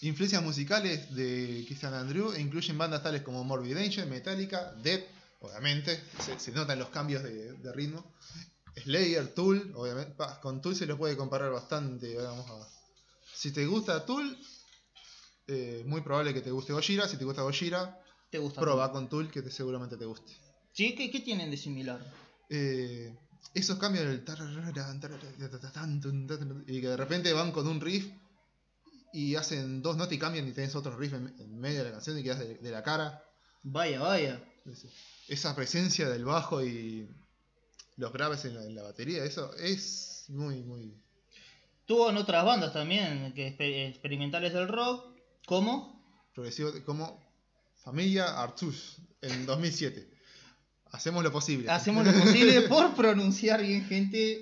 Influencias 0.00 0.42
musicales 0.42 1.14
de 1.14 1.64
Christian 1.66 1.94
Andrew 1.94 2.34
incluyen 2.36 2.76
bandas 2.76 3.02
tales 3.02 3.22
como 3.22 3.44
Morbid 3.44 3.76
Angel, 3.76 4.08
Metallica, 4.08 4.72
Death, 4.82 5.04
obviamente, 5.40 6.00
se, 6.18 6.38
se 6.38 6.50
notan 6.50 6.78
los 6.78 6.88
cambios 6.88 7.22
de, 7.22 7.52
de 7.52 7.72
ritmo. 7.72 8.04
Slayer, 8.82 9.28
Tool, 9.34 9.72
obviamente, 9.76 10.14
con 10.40 10.62
Tool 10.62 10.74
se 10.74 10.86
lo 10.86 10.96
puede 10.96 11.16
comparar 11.16 11.52
bastante. 11.52 12.16
Vamos 12.16 12.50
a... 12.50 12.68
Si 13.34 13.52
te 13.52 13.66
gusta 13.66 14.04
Tool, 14.06 14.38
eh, 15.48 15.82
muy 15.86 16.00
probable 16.02 16.32
que 16.34 16.40
te 16.40 16.50
guste 16.50 16.72
Gojira. 16.72 17.08
Si 17.08 17.16
te 17.16 17.24
gusta 17.24 17.42
Gojira, 17.42 17.98
¿Te 18.30 18.38
gusta? 18.38 18.60
prueba 18.60 18.90
con 18.92 19.08
Tool 19.08 19.30
que 19.30 19.42
te, 19.42 19.50
seguramente 19.50 19.96
te 19.96 20.04
guste. 20.04 20.32
¿Sí? 20.72 20.94
¿Qué, 20.94 21.10
qué 21.10 21.20
tienen 21.20 21.50
de 21.50 21.56
similar? 21.56 22.00
Eh, 22.48 23.14
esos 23.54 23.78
cambios 23.78 24.06
del 24.06 24.24
y 26.66 26.80
que 26.80 26.88
de 26.88 26.96
repente 26.96 27.32
van 27.32 27.52
con 27.52 27.66
un 27.66 27.80
riff 27.80 28.08
y 29.12 29.34
hacen 29.34 29.82
dos 29.82 29.96
notas 29.96 30.14
y 30.14 30.18
cambian 30.18 30.48
y 30.48 30.52
tenés 30.52 30.74
otro 30.74 30.96
riff 30.96 31.12
en, 31.12 31.34
en 31.38 31.58
medio 31.60 31.78
de 31.80 31.84
la 31.84 31.92
canción 31.92 32.18
y 32.18 32.22
quedas 32.22 32.38
de, 32.38 32.54
de 32.56 32.70
la 32.70 32.82
cara. 32.82 33.22
Vaya, 33.62 34.00
vaya. 34.00 34.42
Esa 35.28 35.54
presencia 35.54 36.08
del 36.08 36.24
bajo 36.24 36.64
y 36.64 37.08
los 37.96 38.12
graves 38.12 38.44
en 38.46 38.54
la, 38.54 38.64
en 38.64 38.74
la 38.74 38.82
batería, 38.82 39.24
eso 39.24 39.54
es 39.56 40.24
muy, 40.28 40.62
muy. 40.62 40.94
Tuvo 41.84 42.08
en 42.10 42.16
otras 42.16 42.44
bandas 42.44 42.72
también, 42.72 43.32
que 43.34 43.56
exper- 43.56 43.90
experimentales 43.90 44.52
del 44.54 44.68
rock, 44.68 45.11
como 45.46 46.02
progresivo 46.34 46.70
como 46.84 47.20
Familia 47.82 48.40
Artus 48.42 48.96
en 49.20 49.44
2007. 49.46 50.08
Hacemos 50.92 51.22
lo 51.24 51.32
posible. 51.32 51.70
hacemos 51.70 52.04
lo 52.06 52.12
posible 52.12 52.62
por 52.62 52.94
pronunciar 52.94 53.62
bien, 53.62 53.84
gente. 53.86 54.40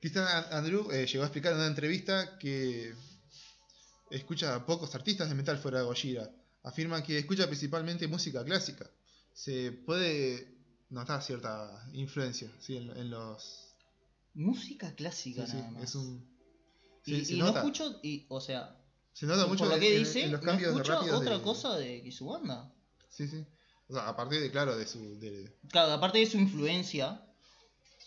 Christian 0.00 0.26
An- 0.26 0.46
Andrew 0.52 0.90
eh, 0.90 1.06
llegó 1.06 1.24
a 1.24 1.26
explicar 1.26 1.52
en 1.52 1.58
una 1.58 1.66
entrevista 1.66 2.38
que 2.38 2.94
escucha 4.10 4.54
a 4.54 4.64
pocos 4.66 4.94
artistas 4.94 5.28
de 5.28 5.34
metal 5.34 5.58
fuera 5.58 5.78
de 5.80 5.84
Gojira. 5.84 6.30
Afirma 6.62 7.02
que 7.02 7.18
escucha 7.18 7.46
principalmente 7.46 8.06
música 8.08 8.44
clásica. 8.44 8.88
Se 9.32 9.72
puede 9.72 10.48
notar 10.90 11.22
cierta 11.22 11.88
influencia 11.92 12.50
¿sí? 12.60 12.76
en, 12.76 12.90
en 12.96 13.10
los. 13.10 13.74
Música 14.34 14.94
clásica 14.94 15.44
sí, 15.46 15.52
sí, 15.52 15.56
nada 15.58 15.70
más. 15.72 15.82
es 15.84 15.94
un. 15.96 16.24
y 17.04 17.34
y 17.34 17.38
no 17.38 17.48
escucho, 17.48 17.98
y, 18.02 18.26
o 18.28 18.40
sea, 18.40 18.76
Se 19.12 19.26
nota 19.26 19.40
por 19.42 19.48
mucho 19.50 19.66
lo 19.66 19.74
en, 19.74 19.80
que 19.80 19.92
en- 19.96 19.98
dice, 20.04 20.24
en 20.24 20.32
los 20.32 20.40
no 20.40 20.46
cambios 20.46 20.72
escucho 20.72 20.92
rápidos 20.92 21.20
otra 21.20 21.36
de- 21.38 21.42
cosa 21.42 21.76
de 21.76 22.02
que 22.02 22.12
su 22.12 22.26
banda. 22.26 22.72
Sí, 23.08 23.26
sí. 23.28 23.44
O 23.88 23.92
sea, 23.94 24.08
a 24.08 24.16
partir 24.16 24.40
de, 24.40 24.50
claro, 24.50 24.76
de 24.76 24.86
su. 24.86 25.18
De, 25.18 25.52
Claro, 25.68 25.92
aparte 25.92 26.18
de 26.18 26.26
su 26.26 26.38
influencia. 26.38 27.20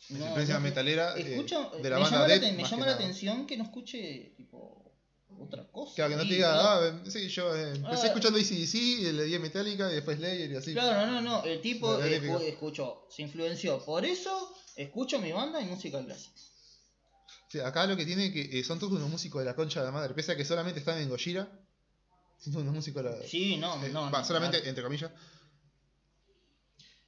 de 0.10 0.16
su 0.16 0.20
no- 0.20 0.26
influencia 0.28 0.56
no- 0.56 0.62
metalera. 0.62 1.18
eh, 1.18 1.34
Escucho, 1.34 1.72
de 1.82 1.90
la 1.90 1.98
me 1.98 2.02
banda 2.04 2.18
llama, 2.18 2.28
la, 2.28 2.28
Death, 2.28 2.44
aten- 2.44 2.56
me 2.56 2.64
llama 2.64 2.86
la 2.86 2.92
atención 2.94 3.46
que 3.48 3.58
no 3.58 3.64
escuche 3.64 4.34
tipo 4.38 4.80
otra 5.40 5.70
cosa. 5.72 5.94
Claro, 5.96 6.12
que 6.12 6.16
no 6.18 6.24
te 6.24 6.34
diga, 6.36 6.54
¿no? 6.56 6.62
ah, 6.62 7.02
sí, 7.10 7.28
yo 7.28 7.54
eh, 7.56 7.74
empecé 7.76 8.04
Ah. 8.04 8.08
escuchando 8.08 8.40
ACDC, 8.40 9.12
le 9.14 9.24
di 9.26 9.40
Metallica 9.40 9.92
y 9.92 9.96
después 9.96 10.18
Slayer 10.18 10.52
y 10.52 10.56
así. 10.56 10.74
Claro, 10.74 11.12
no, 11.12 11.22
no, 11.22 11.44
el 11.44 11.60
tipo 11.62 11.98
La 11.98 12.06
típica. 12.08 12.38
escuchó, 12.44 13.08
se 13.10 13.24
influenció. 13.24 13.84
Por 13.84 14.06
eso 14.06 14.54
escucho 14.78 15.20
mi 15.20 15.32
banda 15.34 15.60
y 15.62 15.66
música 15.66 16.04
clásica. 16.04 16.40
Acá 17.56 17.86
lo 17.86 17.96
que 17.96 18.06
tiene 18.06 18.32
que 18.32 18.60
eh, 18.60 18.64
son 18.64 18.80
todos 18.80 18.94
unos 18.94 19.10
músicos 19.10 19.42
de 19.42 19.46
la 19.46 19.56
concha 19.56 19.80
de 19.80 19.86
la 19.88 19.92
madre, 19.92 20.14
pese 20.14 20.32
a 20.32 20.38
que 20.38 20.46
solamente 20.46 20.80
están 20.80 20.98
en 21.00 21.10
Gojira. 21.10 21.48
Son 22.40 22.56
unos 22.58 22.74
músicos 22.74 23.04
de 23.04 23.10
la. 23.10 23.28
Sí, 23.28 23.58
no, 23.58 23.84
eh, 23.84 23.90
no. 23.90 24.12
va, 24.12 24.20
no, 24.20 24.26
solamente 24.26 24.58
claro. 24.58 24.70
entre 24.70 24.84
comillas. 24.84 25.12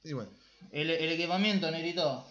Y 0.04 0.12
bueno. 0.12 0.30
El, 0.70 0.90
el 0.90 1.12
equipamiento, 1.12 1.70
Negrito. 1.70 2.26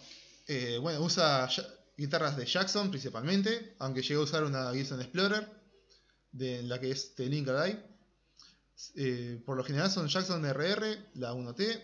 Eh, 0.48 0.78
bueno, 0.80 1.00
usa 1.00 1.48
guitarras 1.96 2.36
de 2.36 2.46
Jackson 2.46 2.90
principalmente, 2.90 3.74
aunque 3.78 4.02
llegó 4.02 4.20
a 4.20 4.24
usar 4.24 4.44
una 4.44 4.72
Gibson 4.72 5.00
Explorer, 5.00 5.48
de 6.32 6.62
la 6.62 6.80
que 6.80 6.90
es 6.90 7.14
The 7.14 7.26
Link. 7.26 7.48
Eh, 8.94 9.40
por 9.44 9.56
lo 9.56 9.64
general 9.64 9.90
son 9.90 10.08
Jackson 10.08 10.44
RR, 10.44 11.10
la 11.14 11.32
1T, 11.32 11.82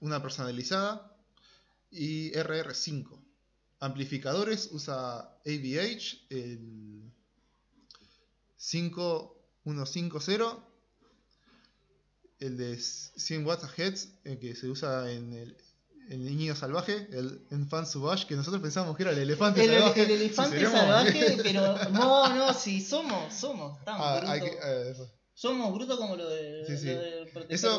una 0.00 0.22
personalizada 0.22 1.14
y 1.90 2.32
RR5. 2.32 3.29
Amplificadores 3.80 4.68
usa 4.72 5.20
AVH, 5.46 6.26
el 6.30 7.10
5150, 9.64 10.58
el 12.40 12.56
de 12.56 12.76
100 12.78 13.46
watts 13.46 13.64
a 13.64 13.70
heads, 13.76 14.08
el 14.24 14.38
que 14.38 14.54
se 14.54 14.68
usa 14.68 15.10
en 15.10 15.32
el, 15.32 15.56
el 16.10 16.24
niño 16.24 16.54
salvaje, 16.56 17.08
el 17.12 17.46
Enfant 17.50 17.86
Sauvage, 17.86 18.26
que 18.26 18.34
nosotros 18.36 18.62
pensamos 18.62 18.96
que 18.96 19.02
era 19.04 19.12
el 19.12 19.18
elefante 19.18 19.62
El, 19.64 19.70
salvaje. 19.78 20.02
el 20.02 20.10
elefante 20.10 20.58
Si 20.58 20.66
salvaje, 20.66 21.36
pero 21.42 21.76
no, 21.90 22.34
no, 22.34 22.52
sí, 22.54 22.80
somos, 22.80 23.32
somos 23.34 23.82
tan 23.84 23.96
Ah, 23.98 24.16
brutos. 24.16 24.30
hay 24.30 24.40
que- 24.40 24.58
eh, 24.62 24.90
eso. 24.90 25.10
Somos 25.32 25.72
brutos 25.72 25.98
como 25.98 26.16
lo 26.16 26.28
de, 26.28 26.66
Sí, 26.66 26.76
sí. 26.76 26.86
lo 26.92 27.00
de 27.00 27.24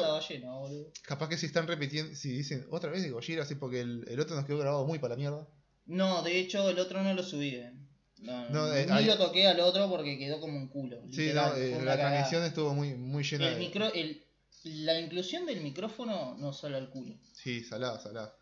la 0.02 0.08
ballena, 0.14 0.52
boludo. 0.58 0.92
Capaz 1.04 1.30
que 1.30 1.38
si 1.38 1.46
están 1.46 1.68
repitiendo, 1.68 2.16
si 2.16 2.30
dicen 2.32 2.66
otra 2.72 2.90
vez 2.90 3.04
de 3.04 3.12
Gojira, 3.12 3.44
así 3.44 3.54
porque 3.54 3.82
el, 3.82 4.04
el 4.08 4.20
otro 4.20 4.36
nos 4.36 4.46
quedó 4.46 4.58
grabado 4.58 4.88
muy 4.88 4.98
para 4.98 5.14
la 5.14 5.18
mierda. 5.18 5.48
No, 5.86 6.22
de 6.24 6.40
hecho, 6.40 6.70
el 6.70 6.80
otro 6.80 7.02
no 7.04 7.14
lo 7.14 7.24
subí. 7.24 7.56
eh. 7.56 7.74
No, 8.20 8.50
No, 8.50 8.74
eh, 8.74 8.86
ni 8.86 8.92
hay- 8.92 9.06
lo 9.06 9.18
toqué 9.18 9.48
al 9.48 9.60
otro 9.62 9.90
porque 9.90 10.18
quedó 10.20 10.40
como 10.40 10.58
un 10.58 10.68
culo. 10.70 11.02
Sí, 11.12 11.22
literal, 11.24 11.50
no, 11.50 11.54
fue 11.56 11.70
eh, 11.72 11.76
una 11.76 11.86
la 11.86 11.92
cagada. 11.98 12.10
transmisión 12.12 12.44
estuvo 12.44 12.74
muy, 12.76 12.94
muy 12.96 13.24
llena 13.24 13.48
El 13.48 13.54
de. 13.56 13.60
micro, 13.60 13.92
el, 13.94 14.24
la 14.64 15.00
inclusión 15.00 15.46
del 15.48 15.62
micrófono 15.62 16.36
no 16.38 16.54
sale 16.54 16.78
al 16.78 16.90
culo. 16.92 17.16
Sí, 17.34 17.64
salada, 17.64 18.00
salada. 18.00 18.36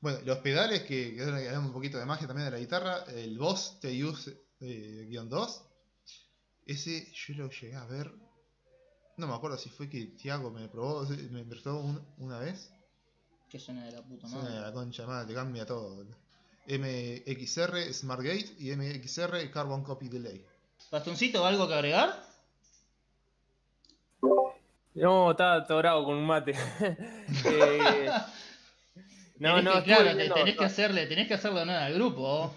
Bueno, 0.00 0.20
los 0.24 0.38
pedales, 0.38 0.82
que, 0.84 1.14
que 1.16 1.22
un 1.58 1.72
poquito 1.72 1.98
de 1.98 2.06
magia 2.06 2.26
también 2.26 2.46
de 2.46 2.52
la 2.52 2.58
guitarra, 2.58 3.04
el 3.14 3.36
Boss 3.38 3.78
TUS-2, 3.80 5.62
ese 6.66 7.12
yo 7.12 7.34
lo 7.34 7.50
llegué 7.50 7.74
a 7.76 7.84
ver. 7.86 8.10
No 9.18 9.26
me 9.26 9.34
acuerdo 9.34 9.56
si 9.58 9.68
fue 9.70 9.88
que 9.88 10.06
Tiago 10.06 10.50
me 10.50 10.68
probó, 10.68 11.04
me 11.30 11.44
prestó 11.44 11.78
un- 11.80 12.02
una 12.18 12.38
vez. 12.38 12.70
Que 13.48 13.58
suena 13.58 13.84
de 13.86 13.92
la 13.92 14.02
puta 14.02 14.26
Suena 14.28 14.44
de 14.44 14.50
madre. 14.54 14.66
la 14.66 14.72
concha 14.72 15.06
madre, 15.06 15.28
te 15.28 15.34
cambia 15.34 15.64
todo. 15.66 16.06
MXR 16.68 17.92
Smart 17.92 18.20
Gate 18.22 18.54
y 18.58 18.72
MXR 18.74 19.50
Carbon 19.52 19.82
Copy 19.82 20.08
Delay. 20.08 20.44
Bastoncito, 20.90 21.44
¿algo 21.44 21.66
que 21.68 21.74
agregar? 21.74 22.24
No, 24.94 25.30
estaba 25.32 25.56
atorado 25.56 26.04
con 26.04 26.14
un 26.16 26.26
mate. 26.26 26.52
Eh, 27.44 28.08
no, 29.38 29.60
no, 29.60 29.74
que, 29.74 29.82
claro, 29.82 30.16
tenés 30.34 30.56
que 30.56 30.64
hacerle, 30.64 31.06
tenés 31.06 31.28
que 31.28 31.34
hacerle 31.34 31.62
honor 31.62 31.76
al 31.76 31.94
grupo. 31.94 32.56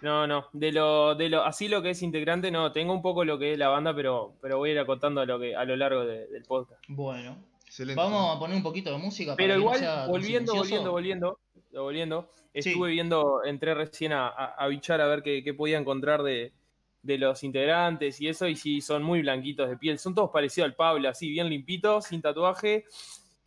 No, 0.00 0.26
no, 0.28 0.46
de 0.52 0.70
lo, 0.70 1.14
de 1.16 1.28
lo, 1.28 1.42
así 1.44 1.66
lo 1.66 1.82
que 1.82 1.90
es 1.90 2.02
integrante, 2.02 2.50
no, 2.52 2.70
tengo 2.70 2.92
un 2.92 3.02
poco 3.02 3.24
lo 3.24 3.36
que 3.38 3.52
es 3.54 3.58
la 3.58 3.68
banda, 3.68 3.92
pero, 3.94 4.34
pero 4.40 4.58
voy 4.58 4.70
a 4.70 4.80
ir 4.80 4.86
contando 4.86 5.20
a 5.20 5.26
lo 5.26 5.40
que, 5.40 5.56
a 5.56 5.64
lo 5.64 5.74
largo 5.76 6.04
de- 6.04 6.28
del 6.28 6.44
podcast. 6.44 6.80
Bueno, 6.86 7.36
Excelente. 7.66 8.00
vamos 8.00 8.36
a 8.36 8.38
poner 8.38 8.56
un 8.56 8.62
poquito 8.62 8.92
de 8.92 8.98
música. 8.98 9.34
Pero 9.36 9.54
para 9.54 9.54
que 9.54 9.58
no 9.58 9.60
igual, 9.60 9.78
sea 9.80 10.06
volviendo, 10.06 10.52
silencioso. 10.52 10.92
volviendo, 10.92 11.38
volviendo, 11.72 12.30
Sí. 12.54 12.70
estuve 12.70 12.90
viendo, 12.90 13.44
entré 13.44 13.74
recién 13.74 14.12
a, 14.12 14.28
a, 14.28 14.54
a 14.56 14.66
bichar 14.68 15.00
a 15.00 15.06
ver 15.06 15.22
qué, 15.22 15.42
qué 15.44 15.54
podía 15.54 15.78
encontrar 15.78 16.22
de, 16.22 16.52
de 17.02 17.18
los 17.18 17.44
integrantes 17.44 18.20
y 18.20 18.28
eso, 18.28 18.48
y 18.48 18.56
sí, 18.56 18.80
son 18.80 19.02
muy 19.02 19.20
blanquitos 19.22 19.68
de 19.68 19.76
piel, 19.76 19.98
son 19.98 20.14
todos 20.14 20.30
parecidos 20.32 20.66
al 20.66 20.74
Pablo, 20.74 21.08
así, 21.08 21.28
bien 21.30 21.48
limpitos, 21.48 22.06
sin 22.06 22.20
tatuaje, 22.22 22.84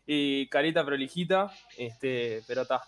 y 0.06 0.48
careta 0.48 0.86
prolijita, 0.86 1.52
este, 1.78 2.42
pero 2.48 2.62
está. 2.64 2.82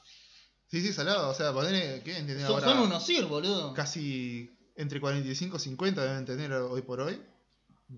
Sí, 0.67 0.81
sí, 0.81 0.91
salado. 0.91 1.29
O 1.29 1.33
sea, 1.33 1.53
poner, 1.53 2.01
¿qué 2.03 2.13
tener 2.13 2.41
Son, 2.41 2.51
ahora? 2.55 2.65
son 2.67 2.79
unos 2.79 3.05
sir, 3.05 3.25
boludo. 3.25 3.73
Casi 3.73 4.49
entre 4.75 4.99
45 4.99 5.57
y 5.57 5.59
50 5.59 6.03
deben 6.03 6.25
tener 6.25 6.51
hoy 6.53 6.81
por 6.81 6.99
hoy. 7.01 7.21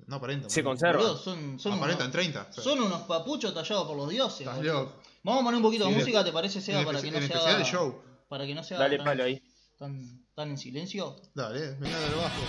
No 0.08 0.18
aparentan. 0.18 0.50
Se 0.50 0.62
boludo. 0.62 0.72
conserva. 0.72 0.98
Boludo, 1.02 1.18
son, 1.18 1.58
son, 1.58 1.74
Aparentan 1.74 2.08
unos, 2.08 2.12
30. 2.14 2.48
o 2.50 2.54
sea, 2.54 2.64
son 2.64 2.82
unos 2.82 3.02
papuchos 3.04 3.54
tallados 3.54 3.88
por 3.88 3.96
los 3.96 4.10
dioses. 4.10 4.42
estás 4.42 4.58
boludo. 4.58 4.74
loco. 4.74 5.02
Vamos 5.26 5.42
a 5.42 5.44
poner 5.46 5.58
un 5.58 5.64
poquito 5.64 5.88
de 5.88 5.96
música, 5.96 6.24
¿te 6.24 6.32
parece, 6.32 6.62
Seba? 6.62 6.86
Para 6.86 7.02
que 7.02 7.10
no 7.10 7.20
se 7.20 7.34
haga, 7.34 7.64
show. 7.64 8.00
Para 8.30 8.46
que 8.46 8.54
no 8.54 8.64
sea 8.64 8.78
Dale 8.78 8.98
tan, 8.98 9.06
palo 9.06 9.24
ahí. 9.24 9.42
tan, 9.80 10.24
tan 10.36 10.50
en 10.52 10.58
silencio. 10.60 11.16
Dale, 11.34 11.72
venga 11.80 12.00
del 12.00 12.14
bajo. 12.14 12.42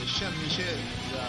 El 0.00 0.06
Jean-Michel, 0.06 0.76
la, 1.12 1.28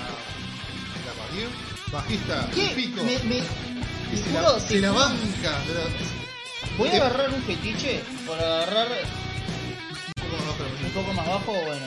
la 1.05 1.91
bajista, 1.91 2.49
¿Qué? 2.55 2.71
pico. 2.73 3.03
Me, 3.03 3.19
me, 3.23 3.37
y 3.39 4.17
se 4.17 4.23
juro, 4.29 4.57
la, 4.57 4.79
la 4.79 4.91
banca. 4.93 5.63
pero- 5.67 6.77
Voy 6.77 6.87
a 6.87 6.91
¿Qué? 6.91 6.97
agarrar 6.97 7.33
un 7.33 7.41
fetiche 7.41 8.01
para 8.25 8.63
agarrar 8.63 8.87
Un 8.87 10.29
poco 10.29 10.37
más 10.37 10.45
bajo, 10.47 10.57
pero- 10.77 10.87
un 10.87 10.93
poco 10.93 11.13
más 11.13 11.27
bajo, 11.27 11.51
bueno. 11.51 11.85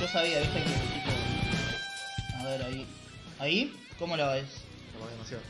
Yo 0.00 0.06
sabía, 0.06 0.38
viste 0.42 0.62
que. 0.62 2.36
A 2.36 2.44
ver, 2.44 2.62
ahí. 2.62 2.86
¿Ahí? 3.40 3.76
¿Cómo 3.98 4.16
la 4.16 4.28
ves? 4.34 4.44
No, 4.96 5.04
va 5.04 5.10
demasiado. 5.10 5.42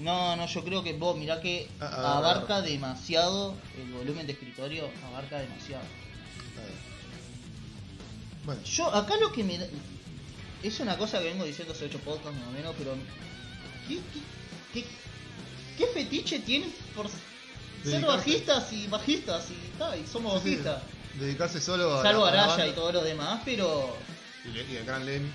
No, 0.00 0.34
no, 0.36 0.46
yo 0.46 0.64
creo 0.64 0.82
que 0.82 0.92
vos, 0.94 1.16
mirá 1.16 1.40
que 1.40 1.68
Ah, 1.80 2.18
abarca 2.18 2.60
demasiado 2.62 3.54
el 3.78 3.92
volumen 3.92 4.26
de 4.26 4.32
escritorio, 4.32 4.88
abarca 5.08 5.38
demasiado. 5.38 5.84
Bueno, 8.44 8.60
Yo, 8.64 8.94
acá 8.94 9.14
lo 9.16 9.32
que 9.32 9.42
me 9.44 9.56
da. 9.58 9.66
es 10.62 10.80
una 10.80 10.98
cosa 10.98 11.18
que 11.18 11.24
vengo 11.26 11.44
diciendo 11.44 11.72
hace 11.72 11.86
8 11.86 11.98
podcasts 12.04 12.38
más 12.38 12.48
o 12.48 12.52
menos, 12.52 12.74
pero. 12.76 12.94
¿Qué, 13.88 13.96
qué, 14.12 14.20
qué, 14.82 14.86
qué 15.78 15.86
fetiche 15.92 16.40
tienen 16.40 16.72
por 16.94 17.08
ser 17.08 17.20
Dedicarse- 17.84 18.06
bajistas 18.06 18.72
y 18.72 18.86
bajistas? 18.86 19.46
Y, 19.50 19.78
ta, 19.78 19.96
y 19.96 20.06
somos 20.06 20.42
Sí, 20.42 20.48
sí, 20.50 20.56
bajistas. 20.56 20.82
Dedicarse 21.18 21.60
solo 21.60 21.98
a. 22.00 22.02
Salvo 22.02 22.26
a 22.26 22.28
Araya 22.30 22.66
y 22.66 22.72
todo 22.72 22.92
lo 22.92 23.02
demás, 23.02 23.40
pero. 23.44 23.96
Y, 24.44 24.48
le- 24.48 24.64
y 24.72 24.76
el 24.76 24.84
gran 24.84 25.06
Lemmy. 25.06 25.30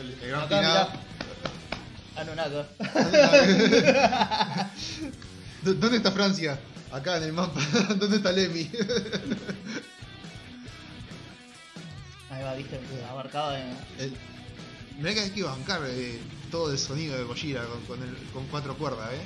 El, 0.00 0.10
el 0.22 0.28
gran 0.30 0.42
Acá, 0.44 0.88
¿Dó- 5.62 5.74
¿Dónde 5.74 5.96
está 5.98 6.10
Francia? 6.12 6.58
Acá 6.90 7.16
en 7.16 7.22
el 7.24 7.32
mapa. 7.32 7.60
¿Dónde 7.96 8.16
está 8.16 8.32
Lemmy? 8.32 8.70
Ahí 12.30 12.42
va, 12.42 12.54
viste, 12.54 12.78
abarcada 13.08 13.60
en. 13.60 13.76
El- 13.98 14.16
Mirá 14.98 15.14
que 15.14 15.20
hay 15.20 15.30
que 15.30 15.42
bancar 15.42 15.80
eh, 15.86 16.20
todo 16.50 16.70
el 16.70 16.78
sonido 16.78 17.16
de 17.16 17.24
Gojira 17.24 17.64
con, 17.64 17.80
con, 17.86 18.02
el- 18.02 18.14
con 18.32 18.46
cuatro 18.48 18.76
cuerdas, 18.76 19.10
eh. 19.14 19.22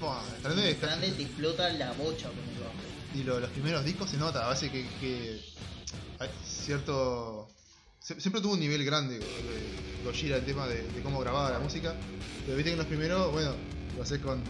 Buah, 0.00 0.22
Sinistrante 0.24 0.70
está- 0.70 0.94
Sinistrante 0.96 1.10
te 1.12 1.22
explota 1.22 1.68
la 1.74 1.92
bocha 1.92 2.28
con 2.28 2.38
el 2.38 2.58
bajo. 2.60 2.72
Y 3.14 3.22
lo- 3.24 3.38
los 3.40 3.50
primeros 3.50 3.84
discos 3.84 4.08
se 4.10 4.16
nota, 4.16 4.46
a 4.46 4.48
que 4.70 4.86
hay 6.18 6.30
cierto. 6.46 7.48
Se- 8.02 8.20
Siempre 8.20 8.40
tuvo 8.40 8.54
un 8.54 8.60
nivel 8.60 8.84
grande 8.84 9.20
Gojira 10.04 10.36
el 10.36 10.44
tema 10.44 10.66
de, 10.66 10.82
de 10.82 11.00
cómo 11.02 11.20
grababa 11.20 11.50
la 11.50 11.60
música. 11.60 11.94
Pero 12.44 12.56
viste 12.56 12.70
que 12.70 12.72
en 12.72 12.78
los 12.78 12.86
primeros, 12.88 13.30
bueno, 13.32 13.52
lo 13.96 14.02
haces 14.02 14.18
con. 14.20 14.42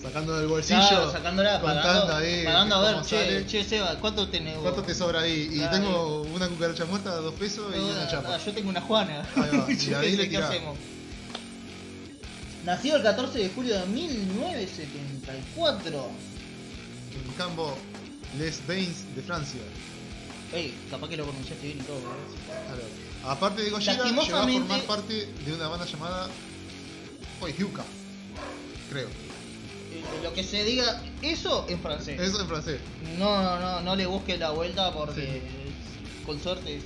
sacando 0.00 0.38
del 0.38 0.46
bolsillo. 0.46 0.78
Claro, 0.88 1.10
sacándola, 1.10 1.60
pagando, 1.60 2.14
ahí 2.14 2.44
pagando 2.44 2.76
a 2.76 2.92
ver, 2.92 3.02
che, 3.02 3.08
sale. 3.18 3.46
che, 3.46 3.64
Seba, 3.64 3.96
¿cuánto 3.98 4.28
tenés 4.28 4.54
vos? 4.54 4.62
¿Cuánto 4.62 4.84
te 4.84 4.94
sobra 4.94 5.22
ahí? 5.22 5.48
Y 5.52 5.56
Claro. 5.58 5.76
tengo 5.76 6.22
una 6.22 6.46
cucaracha 6.48 6.84
muerta, 6.84 7.16
dos 7.16 7.34
pesos 7.34 7.74
y 7.74 7.78
una 7.80 8.04
no, 8.04 8.08
chapa. 8.10 8.38
no, 8.38 8.44
yo 8.44 8.52
tengo 8.52 8.68
una 8.70 8.80
Juana. 8.80 9.26
Ahí 9.34 9.50
va, 9.58 9.66
y 9.72 9.76
Yo 9.76 9.98
ahí 9.98 10.10
qué 10.12 10.16
le 10.16 10.16
sé, 10.16 10.22
¿qué 10.22 10.28
tirás. 10.36 10.50
hacemos? 10.50 10.78
Nacido 12.64 12.96
el 12.98 13.02
14 13.02 13.38
de 13.40 13.48
julio 13.48 13.76
de 13.80 13.86
1974. 13.86 16.10
En 17.26 17.32
campo, 17.34 17.76
Les 18.38 18.64
Bains 18.66 19.04
de 19.16 19.22
Francia. 19.22 19.60
Ey, 20.52 20.74
capaz 20.90 21.08
que 21.08 21.16
lo 21.16 21.24
pronunciaste 21.24 21.66
bien 21.66 21.78
y 21.80 21.82
todo. 21.82 21.98
¿eh? 21.98 22.02
Claro. 22.66 22.82
Aparte 23.34 23.62
de 23.62 23.70
Gojira, 23.70 24.04
llegó 24.04 24.22
a 24.22 24.24
formar 24.46 24.82
parte 24.82 25.26
de 25.44 25.52
una 25.54 25.68
banda 25.68 25.84
llamada 25.86 26.28
Hyuka. 27.58 27.84
Creo. 28.90 29.08
Eh, 29.08 30.02
Lo 30.22 30.32
que 30.32 30.44
se 30.44 30.64
diga, 30.64 31.02
eso 31.22 31.66
en 31.68 31.80
francés. 31.80 32.20
Eso 32.20 32.40
en 32.40 32.46
francés. 32.48 32.80
No, 33.18 33.42
no, 33.42 33.58
no, 33.58 33.80
no 33.80 33.96
le 33.96 34.06
busques 34.06 34.38
la 34.38 34.50
vuelta 34.50 34.92
porque 34.92 35.42
con 36.24 36.40
suerte. 36.40 36.80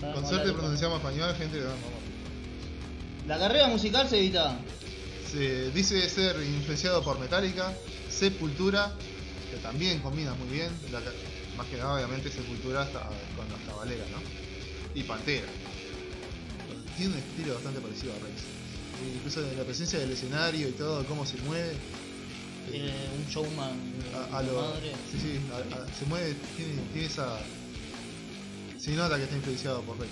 sabes 0.00 0.14
Con 0.14 0.26
suerte 0.28 0.48
de- 0.48 0.52
pronunciamos 0.54 0.98
español, 0.98 1.34
gente. 1.36 1.58
vamos. 1.60 1.78
La 3.26 3.38
carrera 3.38 3.66
musical 3.68 4.08
se 4.08 4.18
evita. 4.18 4.56
Se 5.30 5.70
dice 5.70 6.08
ser 6.08 6.36
influenciado 6.42 7.02
por 7.02 7.18
Metallica, 7.20 7.72
Sepultura, 8.08 8.92
que 9.50 9.56
también 9.58 10.00
combina 10.00 10.34
muy 10.34 10.48
bien. 10.48 10.70
la 10.90 11.00
más 11.60 11.68
que 11.68 11.76
nada, 11.76 11.94
obviamente, 11.96 12.30
Sepultura 12.30 12.80
hasta 12.82 13.00
con 13.36 13.46
los 13.50 13.60
Cabalera, 13.68 14.04
¿no? 14.12 14.18
Y 14.98 15.02
Pantera. 15.02 15.46
Tiene 16.96 17.12
un 17.12 17.18
estilo 17.18 17.52
bastante 17.54 17.80
parecido 17.80 18.12
a 18.14 18.16
Rex. 18.16 18.40
E 19.04 19.16
Incluso 19.16 19.42
de 19.42 19.56
la 19.56 19.64
presencia 19.64 19.98
del 19.98 20.10
escenario 20.10 20.68
y 20.68 20.72
todo, 20.72 21.04
cómo 21.04 21.26
se 21.26 21.36
mueve. 21.42 21.72
Eh, 22.72 23.08
un 23.14 23.26
showman 23.30 23.76
a, 24.32 24.38
a 24.38 24.42
lo, 24.42 24.54
madre. 24.54 24.92
sí, 25.12 25.18
sí, 25.20 25.40
a- 25.52 25.98
se 25.98 26.04
mueve, 26.06 26.34
tiene, 26.56 26.72
tiene 26.92 27.06
esa. 27.06 27.38
Se 28.78 28.92
nota 28.92 29.16
que 29.18 29.24
está 29.24 29.36
influenciado 29.36 29.82
por 29.82 29.98
Rex. 29.98 30.10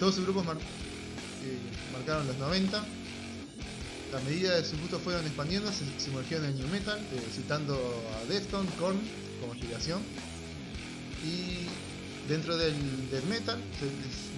Todos 0.00 0.16
sus 0.16 0.24
grupos 0.24 0.44
mar- 0.46 0.56
eh, 0.58 1.58
marcaron 1.92 2.26
los 2.26 2.36
90. 2.38 2.78
A 2.78 4.20
medida 4.28 4.56
de 4.56 4.64
sus 4.64 4.80
gustos 4.80 5.00
fueron 5.02 5.24
expandiendo, 5.26 5.70
se 5.72 5.84
sumergieron 6.04 6.46
en 6.46 6.52
el 6.54 6.58
New 6.58 6.68
Metal, 6.68 6.98
eh, 7.12 7.22
citando 7.32 7.74
a 8.20 8.24
Deftones, 8.32 8.72
Korn 8.74 8.98
como 9.40 9.54
inspiración. 9.54 10.00
Y 11.24 11.66
dentro 12.28 12.56
del 12.56 12.74
Death 13.10 13.24
Metal 13.24 13.58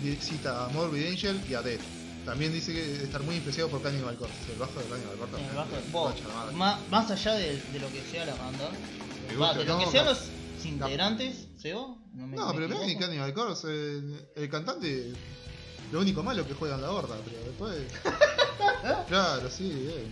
se 0.02 0.16
cita 0.16 0.64
a 0.66 0.68
Morbid 0.68 1.06
Angel 1.08 1.40
y 1.48 1.54
a 1.54 1.62
Death. 1.62 1.80
También 2.24 2.52
dice 2.52 2.72
que 2.72 3.02
estar 3.04 3.22
muy 3.22 3.36
influenciado 3.36 3.68
por 3.70 3.82
Cannibal 3.82 4.16
Corpse, 4.16 4.52
el 4.52 4.58
bajo 4.58 4.80
de 4.80 4.86
Cannibal 4.86 5.16
Corpse. 5.16 5.36
El 5.48 5.54
bajo- 5.92 6.14
la 6.46 6.52
ma- 6.52 6.80
más 6.90 7.10
allá 7.10 7.34
de, 7.34 7.60
de 7.72 7.78
lo 7.78 7.88
que 7.92 8.02
sea 8.02 8.24
la 8.26 8.34
banda, 8.34 8.68
va, 9.40 9.54
de 9.54 9.64
lo 9.64 9.78
no, 9.78 9.84
que 9.84 9.90
sean 9.92 10.04
no. 10.06 10.10
los 10.10 10.20
integrantes, 10.64 11.46
¿Sebo? 11.56 11.98
No, 12.14 12.26
me, 12.26 12.36
No, 12.36 12.52
me 12.52 12.66
pero 12.66 12.84
ni 12.84 12.96
Cannibal 12.96 13.32
Corpse, 13.32 13.68
el, 13.68 14.20
el 14.34 14.50
cantante, 14.50 15.12
lo 15.92 16.00
único 16.00 16.24
malo 16.24 16.42
es 16.42 16.48
que 16.48 16.54
juega 16.54 16.74
en 16.74 16.82
la 16.82 16.90
horda, 16.90 17.16
pero 17.24 17.44
después... 17.44 17.76
claro, 19.08 19.48
sí, 19.48 19.70
eh. 19.72 20.06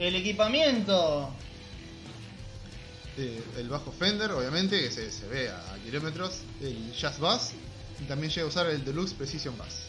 El 0.00 0.16
equipamiento. 0.16 1.30
Eh, 3.18 3.42
el 3.58 3.68
bajo 3.70 3.92
Fender, 3.92 4.30
obviamente, 4.32 4.78
que 4.80 4.90
se, 4.90 5.10
se 5.10 5.26
ve 5.26 5.48
a 5.48 5.78
kilómetros, 5.84 6.40
el 6.60 6.92
Jazz 6.92 7.18
Bass, 7.18 7.52
y 8.00 8.04
también 8.04 8.30
llega 8.30 8.44
a 8.44 8.48
usar 8.48 8.66
el 8.68 8.84
Deluxe 8.84 9.14
Precision 9.14 9.56
Bass. 9.56 9.84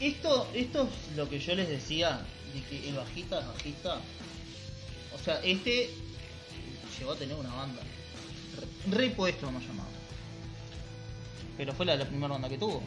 Esto, 0.00 0.48
esto 0.54 0.82
es 1.10 1.16
lo 1.16 1.28
que 1.28 1.38
yo 1.40 1.54
les 1.54 1.68
decía, 1.68 2.20
de 2.54 2.62
que 2.64 2.88
el 2.90 2.96
bajista 2.96 3.40
es 3.40 3.46
bajista. 3.46 4.00
O 5.14 5.18
sea, 5.24 5.40
este 5.42 5.90
llegó 6.98 7.12
a 7.12 7.16
tener 7.16 7.36
una 7.36 7.54
banda. 7.54 7.80
Re- 8.90 8.96
Repuesto, 8.96 9.46
vamos 9.46 9.62
a 9.64 9.66
llamarlo. 9.66 9.92
Pero 11.56 11.72
fue 11.74 11.86
la, 11.86 11.96
la 11.96 12.06
primera 12.06 12.28
banda 12.32 12.48
que 12.48 12.58
tuvo. 12.58 12.82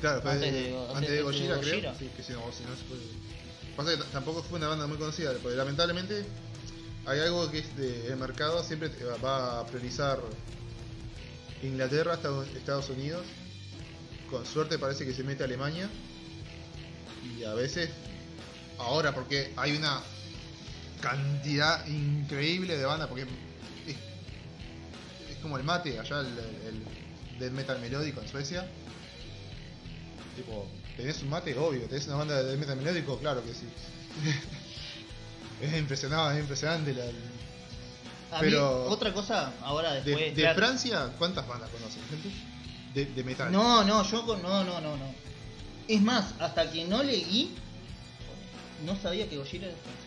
Claro, 0.00 0.22
Antes 0.28 0.40
de, 0.40 0.50
de- 0.52 0.76
antes 0.76 0.94
antes 0.96 1.10
de 1.10 1.16
de 1.16 1.22
Gojira, 1.22 1.60
creo. 1.60 1.94
Sí, 1.98 2.10
que 2.16 2.22
si 2.22 2.32
no, 2.32 2.40
si 2.52 2.64
no 2.64 2.76
se 2.76 2.82
puede. 2.88 3.02
Pasa 3.76 3.90
que 3.96 4.02
tampoco 4.12 4.42
fue 4.42 4.58
una 4.58 4.68
banda 4.68 4.86
muy 4.86 4.98
conocida, 4.98 5.32
porque 5.40 5.56
lamentablemente 5.56 6.24
hay 7.06 7.20
algo 7.20 7.50
que 7.50 7.58
es 7.58 7.76
de, 7.76 8.08
el 8.08 8.16
mercado 8.16 8.62
siempre 8.62 8.90
va- 9.22 9.60
a 9.60 9.66
priorizar 9.66 10.20
Inglaterra, 11.62 12.14
Estados 12.56 12.90
Unidos. 12.90 13.26
Con 14.30 14.46
suerte 14.46 14.78
parece 14.78 15.04
que 15.04 15.12
se 15.12 15.22
mete 15.22 15.44
Alemania. 15.44 15.88
Y 17.38 17.44
a 17.44 17.54
veces, 17.54 17.90
ahora 18.78 19.14
porque 19.14 19.52
hay 19.56 19.76
una 19.76 20.00
cantidad 21.00 21.86
increíble 21.86 22.76
de 22.78 22.84
bandas, 22.84 23.08
porque 23.08 23.26
es, 23.86 23.96
como 25.42 25.56
el 25.58 25.64
mate, 25.64 25.98
allá 25.98 26.20
el, 26.20 26.82
el 27.40 27.50
metal 27.52 27.80
melódico 27.80 28.20
en 28.20 28.28
Suecia. 28.28 28.66
Tipo, 30.36 30.66
¿tenés 30.96 31.22
un 31.22 31.30
mate? 31.30 31.56
Obvio. 31.58 31.86
¿Tenés 31.88 32.06
una 32.06 32.16
banda 32.16 32.36
de 32.42 32.44
death 32.50 32.58
metal 32.60 32.76
melódico? 32.76 33.18
Claro 33.18 33.44
que 33.44 33.52
sí. 33.54 33.66
es 35.62 35.78
impresionante, 35.78 36.34
es 36.38 36.42
impresionante. 36.42 36.94
La, 36.94 37.04
A 38.36 38.40
Pero- 38.40 38.84
mí, 38.88 38.92
otra 38.94 39.12
cosa, 39.12 39.52
ahora 39.62 39.92
de, 39.94 40.00
después. 40.02 40.34
de 40.34 40.42
claro. 40.42 40.58
Francia, 40.58 41.10
¿cuántas 41.18 41.46
bandas 41.46 41.68
conocen, 41.70 42.02
gente? 42.08 42.30
De, 42.94 43.04
de 43.06 43.24
metal. 43.24 43.52
No, 43.52 43.84
no, 43.84 44.02
yo 44.10 44.24
con. 44.24 44.42
No, 44.42 44.64
no, 44.64 44.80
no, 44.80 44.96
no. 44.96 45.14
Es 45.88 46.00
más, 46.00 46.32
hasta 46.38 46.70
que 46.70 46.84
no 46.86 47.02
leí, 47.02 47.54
no 48.86 48.96
sabía 48.96 49.28
que 49.28 49.36
Gojira 49.36 49.66
era 49.66 49.76
francés. 49.76 50.02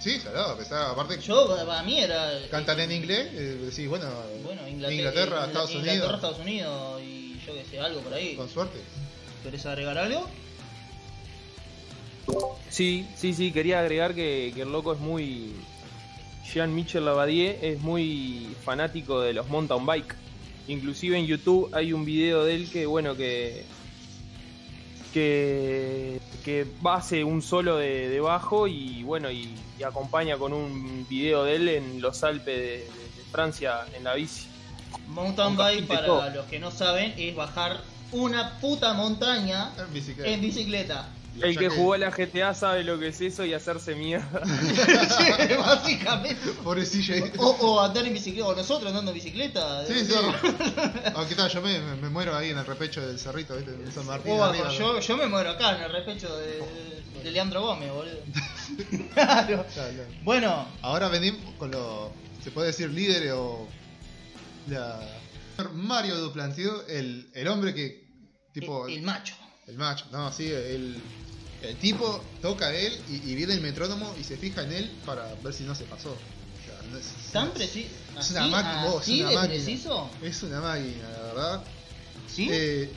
Sí, 0.00 0.20
salado, 0.20 0.52
a 0.52 0.56
pesar, 0.56 0.90
aparte 0.92 1.18
Yo, 1.20 1.54
para 1.66 1.82
mí 1.82 1.98
era. 1.98 2.30
cantan 2.50 2.78
en 2.80 2.92
inglés, 2.92 3.28
eh, 3.32 3.58
decís, 3.64 3.88
bueno, 3.88 4.06
Bueno, 4.44 4.66
Inglaterra, 4.68 4.94
Inglaterra, 4.94 5.42
eh, 5.42 5.46
Estados 5.48 5.70
Inglaterra, 5.72 5.92
Unidos, 5.98 6.14
Estados 6.14 6.38
Unidos 6.38 7.02
y 7.02 7.40
yo 7.44 7.52
que 7.54 7.64
sé, 7.64 7.80
algo 7.80 8.00
por 8.00 8.14
ahí. 8.14 8.36
con 8.36 8.48
suerte. 8.48 8.78
¿Querés 9.42 9.66
agregar 9.66 9.98
algo? 9.98 10.28
Sí, 12.68 13.06
sí, 13.16 13.34
sí, 13.34 13.50
quería 13.52 13.80
agregar 13.80 14.14
que, 14.14 14.52
que 14.54 14.62
el 14.62 14.72
loco 14.72 14.92
es 14.92 15.00
muy. 15.00 15.54
Jean-Michel 16.52 17.04
Labadie 17.04 17.58
es 17.62 17.80
muy 17.80 18.54
fanático 18.64 19.20
de 19.20 19.34
los 19.34 19.48
mountain 19.48 19.84
bike. 19.84 20.14
Inclusive 20.68 21.18
en 21.18 21.26
YouTube 21.26 21.70
hay 21.74 21.92
un 21.92 22.04
video 22.04 22.44
de 22.44 22.54
él 22.54 22.70
que, 22.70 22.86
bueno, 22.86 23.16
que. 23.16 23.64
que. 25.12 26.20
que 26.44 26.66
hace 26.84 27.24
un 27.24 27.42
solo 27.42 27.76
de, 27.76 28.08
de 28.08 28.20
bajo 28.20 28.66
y, 28.66 29.02
bueno, 29.02 29.30
y, 29.30 29.54
y 29.78 29.82
acompaña 29.82 30.36
con 30.36 30.52
un 30.52 31.06
video 31.08 31.44
de 31.44 31.56
él 31.56 31.68
en 31.68 32.00
los 32.00 32.22
Alpes 32.24 32.56
de, 32.56 32.62
de- 32.62 32.78
de 32.78 33.22
Francia 33.32 33.80
en 33.96 34.04
la 34.04 34.14
bici. 34.14 34.46
Mountain 35.08 35.48
Un 35.48 35.56
bike, 35.56 35.86
para 35.86 36.06
todo. 36.06 36.30
los 36.30 36.46
que 36.46 36.58
no 36.58 36.70
saben, 36.70 37.14
es 37.18 37.34
bajar 37.34 37.80
una 38.12 38.58
puta 38.58 38.94
montaña 38.94 39.70
En 39.78 39.92
bicicleta. 39.92 40.30
en 40.30 40.40
bicicleta. 40.40 41.08
El 41.42 41.56
que 41.58 41.68
jugó 41.68 41.94
a 41.94 41.98
la 41.98 42.10
GTA 42.10 42.54
sabe 42.54 42.84
lo 42.84 42.98
que 42.98 43.08
es 43.08 43.20
eso 43.20 43.44
y 43.44 43.54
hacerse 43.54 43.94
mierda. 43.94 44.40
Básicamente. 45.58 46.50
Pobre 46.62 46.84
CJ. 46.84 47.32
O, 47.38 47.50
o 47.50 47.80
andar 47.80 48.06
en 48.06 48.14
bicicleta, 48.14 48.46
o 48.48 48.54
nosotros 48.54 48.88
andando 48.88 49.10
en 49.10 49.14
bicicleta. 49.16 49.86
Sí, 49.86 50.04
sí. 50.04 50.14
Aunque 51.14 51.34
tal, 51.34 51.50
yo 51.50 51.60
me, 51.62 51.78
me- 51.80 51.96
me 51.96 52.08
muero 52.08 52.36
ahí 52.36 52.50
en 52.50 52.58
el 52.58 52.66
repecho 52.66 53.06
del 53.06 53.18
cerrito, 53.18 53.56
¿viste? 53.56 53.72
En 53.72 53.92
San 53.92 54.06
Martín. 54.06 54.32
yo, 54.78 55.00
yo 55.00 55.16
me 55.16 55.26
muero 55.26 55.50
acá 55.50 55.76
en 55.76 55.82
el 55.82 55.92
respecho 55.92 56.34
de, 56.36 56.62
de 57.22 57.30
Leandro 57.30 57.62
Gómez, 57.62 57.90
boludo. 57.92 58.18
Claro. 59.14 59.64
Claro, 59.74 59.92
claro. 59.94 60.08
Bueno, 60.22 60.68
Ahora 60.82 61.08
venimos 61.08 61.54
con 61.58 61.70
los, 61.70 62.10
se 62.44 62.50
puede 62.50 62.68
decir 62.68 62.90
líderes 62.90 63.32
o 63.32 63.66
la, 64.68 65.00
Mario 65.72 66.16
Duplantier, 66.18 66.70
el, 66.88 67.30
el 67.34 67.48
hombre 67.48 67.74
que. 67.74 68.06
Tipo. 68.52 68.86
el, 68.86 68.94
el 68.98 69.02
macho. 69.02 69.34
El 69.66 69.76
macho, 69.76 70.06
no, 70.12 70.32
sí, 70.32 70.46
el, 70.50 70.96
el 71.62 71.76
tipo 71.76 72.22
toca 72.40 72.66
a 72.68 72.74
él 72.74 72.96
y, 73.08 73.16
y 73.30 73.34
viene 73.34 73.54
el 73.54 73.60
metrónomo 73.60 74.14
y 74.20 74.24
se 74.24 74.36
fija 74.36 74.62
en 74.62 74.72
él 74.72 74.90
para 75.04 75.34
ver 75.42 75.52
si 75.52 75.64
no 75.64 75.74
se 75.74 75.84
pasó. 75.84 76.10
O 76.12 76.64
sea, 76.64 76.80
no 76.90 76.98
es, 76.98 77.06
¿Tan 77.32 77.50
preciso? 77.52 77.88
Es 78.18 78.30
una 78.30 78.46
máquina, 78.46 78.86
es 78.86 79.08
una 79.08 79.28
de 79.30 79.34
máquina. 79.34 79.54
preciso? 79.64 80.10
Es 80.22 80.42
una 80.42 80.60
máquina, 80.60 81.10
la 81.10 81.22
verdad. 81.22 81.64
¿Sí? 82.32 82.48
Eh, 82.50 82.90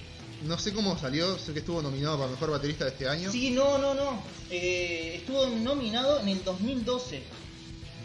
no 0.43 0.57
sé 0.59 0.73
cómo 0.73 0.97
salió, 0.97 1.37
sé 1.37 1.53
que 1.53 1.59
estuvo 1.59 1.81
nominado 1.81 2.17
para 2.17 2.31
mejor 2.31 2.51
baterista 2.51 2.85
de 2.85 2.91
este 2.91 3.07
año. 3.07 3.31
Sí, 3.31 3.51
no, 3.51 3.77
no, 3.77 3.93
no. 3.93 4.23
Eh, 4.49 5.15
estuvo 5.19 5.47
nominado 5.47 6.19
en 6.19 6.29
el 6.29 6.43
2012. 6.43 7.23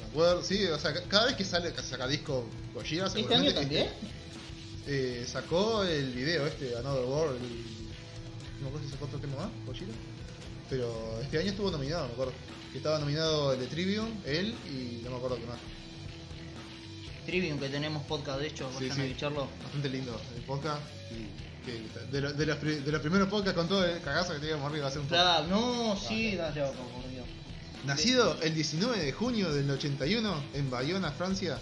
Me 0.00 0.06
acuerdo, 0.10 0.42
sí, 0.42 0.64
o 0.66 0.78
sea, 0.78 0.92
ca- 0.94 1.02
cada 1.08 1.26
vez 1.26 1.36
que 1.36 1.44
sale, 1.44 1.72
saca 1.82 2.06
disco 2.06 2.46
Gojira, 2.74 3.06
¿Este 3.06 3.34
año 3.34 3.52
también? 3.52 3.88
eh, 4.86 5.26
sacó 5.30 5.82
el 5.84 6.12
video 6.12 6.46
este, 6.46 6.76
Another 6.76 7.04
World, 7.04 7.36
el- 7.42 7.50
no 8.60 8.62
me 8.62 8.68
acuerdo 8.68 8.86
si 8.86 8.92
sacó 8.92 9.04
otro 9.06 9.18
tema 9.18 9.36
más, 9.36 9.48
Gojira. 9.66 9.92
Pero 10.68 11.20
este 11.22 11.38
año 11.38 11.50
estuvo 11.50 11.70
nominado, 11.70 12.06
me 12.08 12.12
acuerdo. 12.12 12.32
Que 12.72 12.78
estaba 12.78 12.98
nominado 12.98 13.52
el 13.52 13.60
de 13.60 13.66
Trivium, 13.66 14.08
él 14.24 14.54
y 14.68 15.00
no 15.04 15.10
me 15.10 15.16
acuerdo 15.16 15.36
qué 15.36 15.46
más. 15.46 15.58
Trivium, 17.24 17.58
que 17.58 17.68
tenemos 17.68 18.04
podcast, 18.04 18.40
de 18.40 18.46
hecho, 18.48 18.68
Sí, 18.78 18.84
vayan 18.84 18.96
sí. 18.96 19.02
a 19.02 19.06
escucharlo. 19.06 19.48
Bastante 19.62 19.88
lindo 19.88 20.20
el 20.36 20.42
podcast. 20.42 20.80
Y 21.10 21.64
que 21.66 21.82
de, 22.12 22.20
lo- 22.20 22.32
de 22.32 22.46
los, 22.46 22.60
de 22.60 22.92
los 22.92 23.00
primeros 23.00 23.28
podcasts 23.28 23.56
con 23.58 23.68
todo 23.68 23.84
el 23.84 24.00
cagazo 24.00 24.32
que 24.34 24.38
teníamos 24.40 24.70
arriba 24.70 24.86
hace 24.86 24.98
un 25.00 25.06
poco. 25.06 25.14
Claro, 25.16 25.46
no, 25.48 25.96
sí, 25.96 26.36
dale, 26.36 26.60
loco, 26.60 26.74
por 26.94 27.10
Dios. 27.10 27.26
Nacido 27.84 28.36
el 28.42 28.54
19 28.54 28.98
de 29.04 29.12
junio 29.12 29.52
del 29.52 29.68
81 29.70 30.42
en 30.54 30.70
Bayona, 30.70 31.10
Francia, 31.12 31.58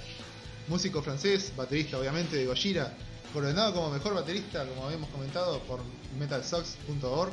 músico 0.68 1.02
francés, 1.02 1.52
baterista 1.56 1.98
obviamente 1.98 2.36
de 2.36 2.46
Gojira, 2.46 2.92
coronado 3.32 3.72
como 3.74 3.90
mejor 3.90 4.14
baterista, 4.14 4.66
como 4.66 4.84
habíamos 4.86 5.08
comentado, 5.10 5.58
por 5.60 5.80
metalsox.org. 6.18 7.32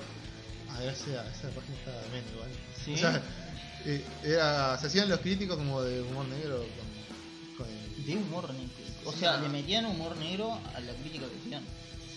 Ah, 0.74 0.84
esa, 0.86 1.28
esa 1.28 1.50
página 1.50 1.76
está 1.78 1.92
de 1.92 2.10
menos 2.10 2.32
igual. 2.34 2.50
¿Sí? 2.86 2.94
O 2.94 2.98
sea, 2.98 3.22
eh, 3.86 4.06
era, 4.24 4.78
se 4.80 4.88
hacían 4.88 5.10
los 5.10 5.20
críticos 5.20 5.58
como 5.58 5.82
de 5.82 6.02
humor 6.02 6.26
negro 6.28 6.58
con, 7.58 7.66
con 7.66 7.74
el- 7.76 8.06
De 8.06 8.16
humor 8.16 8.52
negro. 8.54 8.70
O 9.06 9.12
sea, 9.12 9.38
le 9.38 9.50
metían 9.50 9.86
humor 9.86 10.16
negro 10.18 10.54
a 10.76 10.80
la 10.80 10.94
crítica 10.94 11.26
que 11.28 11.38
hacían. 11.40 11.64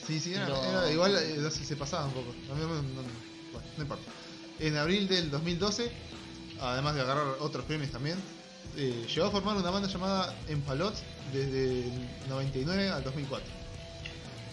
Sí, 0.07 0.21
sí, 0.21 0.35
era, 0.35 0.47
Pero- 0.47 0.64
era 0.64 0.90
igual, 0.93 1.17
eh, 1.17 1.51
se 1.51 1.77
pasaba 1.77 2.07
un 2.07 2.12
poco. 2.12 2.31
A 2.53 2.55
no, 2.59 2.67
no- 2.67 2.83
bueno, 3.53 3.69
no 3.77 3.83
importa. 3.83 4.05
En 4.61 4.77
abril 4.77 5.09
del 5.09 5.31
2012, 5.31 5.90
además 6.61 6.95
de 6.95 7.01
agarrar 7.01 7.27
otros 7.40 7.64
premios 7.64 7.90
también, 7.90 8.19
eh, 8.77 9.07
llegó 9.12 9.27
a 9.27 9.31
formar 9.31 9.57
una 9.57 9.71
banda 9.71 9.88
llamada 9.88 10.35
Empalot 10.49 10.95
desde 11.33 11.85
el 11.88 12.09
99 12.29 12.90
al 12.90 13.03
2004. 13.03 13.49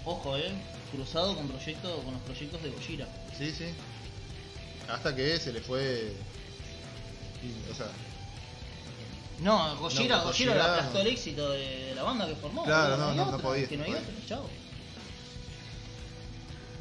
Ojo, 0.05 0.37
eh. 0.37 0.51
Cruzado 0.91 1.35
con 1.35 1.47
proyectos, 1.47 2.03
con 2.03 2.13
los 2.13 2.21
proyectos 2.23 2.61
de 2.63 2.69
Gojira. 2.69 3.07
Sí, 3.37 3.51
sí. 3.51 3.65
Hasta 4.91 5.15
que 5.15 5.39
se 5.39 5.53
le 5.53 5.61
fue. 5.61 6.13
y, 7.43 7.71
o 7.71 7.75
sea, 7.75 7.87
No, 9.39 9.75
Gojira, 9.77 10.17
No, 10.17 10.23
Gojira 10.25 10.53
Gojira- 10.53 10.73
aplastó 10.73 10.99
el 10.99 11.07
éxito 11.07 11.49
de, 11.51 11.85
de 11.85 11.95
la 11.95 12.03
banda 12.03 12.27
que 12.27 12.35
formó. 12.35 12.63
Claro, 12.63 12.97
no, 12.97 13.13
no, 13.13 13.37
podía, 13.39 13.67
Que 13.67 13.77
no 13.77 13.83
hay 13.85 13.95
chao. 14.27 14.47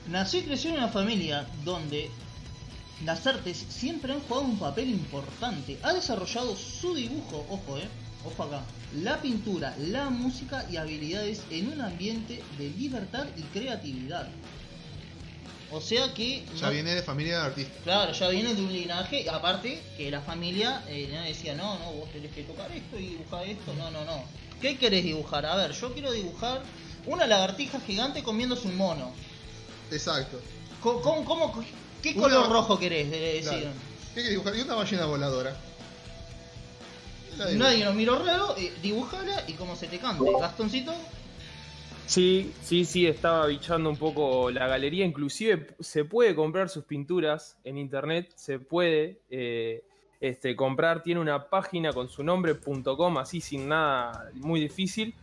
Nació 0.09 0.41
y 0.41 0.43
creció 0.43 0.71
en 0.71 0.77
una 0.79 0.89
familia 0.89 1.47
donde 1.65 2.11
las 3.05 3.27
artes 3.27 3.65
siempre 3.69 4.13
han 4.13 4.21
jugado 4.21 4.43
un 4.47 4.59
papel 4.59 4.91
importante. 4.91 5.79
Ha 5.83 5.93
desarrollado 5.93 6.57
su 6.57 6.95
dibujo, 6.95 7.47
ojo, 7.49 7.79
eh, 7.79 7.89
ojo 8.25 8.43
acá, 8.43 8.63
la 9.03 9.21
pintura, 9.23 9.75
la 9.79 10.11
música 10.11 10.67
y 10.71 10.77
habilidades 10.77 11.43
en 11.51 11.73
un 11.73 11.81
ambiente 11.81 12.43
de 12.59 12.71
libertad 12.71 13.27
y 13.37 13.43
creatividad. 13.43 14.29
O 15.73 15.81
sea 15.81 16.13
que 16.15 16.45
ya 16.57 16.67
no- 16.67 16.73
viene 16.73 16.95
de 16.95 17.03
familia 17.03 17.39
de 17.41 17.47
artistas. 17.47 17.77
Claro, 17.85 18.13
ya 18.13 18.29
viene 18.29 18.55
de 18.55 18.63
un 18.63 18.73
linaje, 18.73 19.29
aparte 19.31 19.81
que 19.97 20.11
la 20.11 20.21
familia 20.21 20.83
eh, 20.89 21.09
decía, 21.27 21.55
no, 21.55 21.79
no, 21.79 21.93
vos 21.93 22.11
tenés 22.13 22.33
que 22.33 22.43
tocar 22.43 22.71
esto 22.73 22.99
y 22.99 23.07
dibujar 23.11 23.47
esto, 23.47 23.73
no, 23.75 23.91
no, 23.91 24.05
no. 24.05 24.25
¿Qué 24.61 24.77
querés 24.79 25.05
dibujar? 25.05 25.47
A 25.47 25.55
ver, 25.57 25.73
yo 25.73 25.93
quiero 25.93 26.13
dibujar 26.13 26.63
una 27.07 27.27
lagartija 27.27 27.81
gigante 27.81 28.23
comiéndose 28.23 28.67
un 28.69 28.77
mono. 28.77 29.13
Exacto. 29.91 30.41
¿Cómo, 30.83 31.25
cómo- 31.25 31.65
qué 32.03 32.11
Una- 32.13 32.23
color 32.23 32.51
rojo 32.51 32.79
querés? 32.79 33.11
De 33.11 33.19
decir. 33.21 33.43
Claro. 33.49 33.71
¿Qué 34.15 34.21
hay 34.21 34.25
que 34.27 34.31
dibujar? 34.33 34.57
Y 34.57 34.61
una 34.63 34.75
ballena 34.75 35.05
voladora. 35.07 35.57
Nadie 37.57 37.85
nos 37.85 37.95
miró 37.95 38.23
raro, 38.23 38.55
eh, 38.59 38.73
dibujala 38.83 39.45
y 39.47 39.53
como 39.55 39.75
se 39.77 39.87
te 39.87 39.99
cante. 39.99 40.25
Gastoncito, 40.41 40.93
Sí, 42.11 42.53
sí, 42.63 42.85
sí, 42.85 43.07
estaba 43.07 43.47
bichando 43.47 43.89
un 43.89 43.97
poco 43.97 44.51
la 44.51 44.67
galería. 44.67 45.05
Inclusive 45.05 45.69
se 45.79 46.05
puede 46.05 46.35
comprar 46.35 46.69
sus 46.69 46.83
pinturas 46.83 47.57
en 47.63 47.79
internet, 47.79 48.33
se 48.35 48.59
puede 48.59 49.21
eh, 49.31 49.85
este, 50.21 50.57
comprar. 50.57 51.05
Tiene 51.05 51.21
una 51.21 51.49
página 51.49 51.93
con 51.93 52.09
su 52.09 52.25
nombre.com, 52.25 53.19
así 53.19 53.41
sin 53.41 53.69
nada 53.69 54.29
muy 54.35 54.59
difícil. 54.59 55.15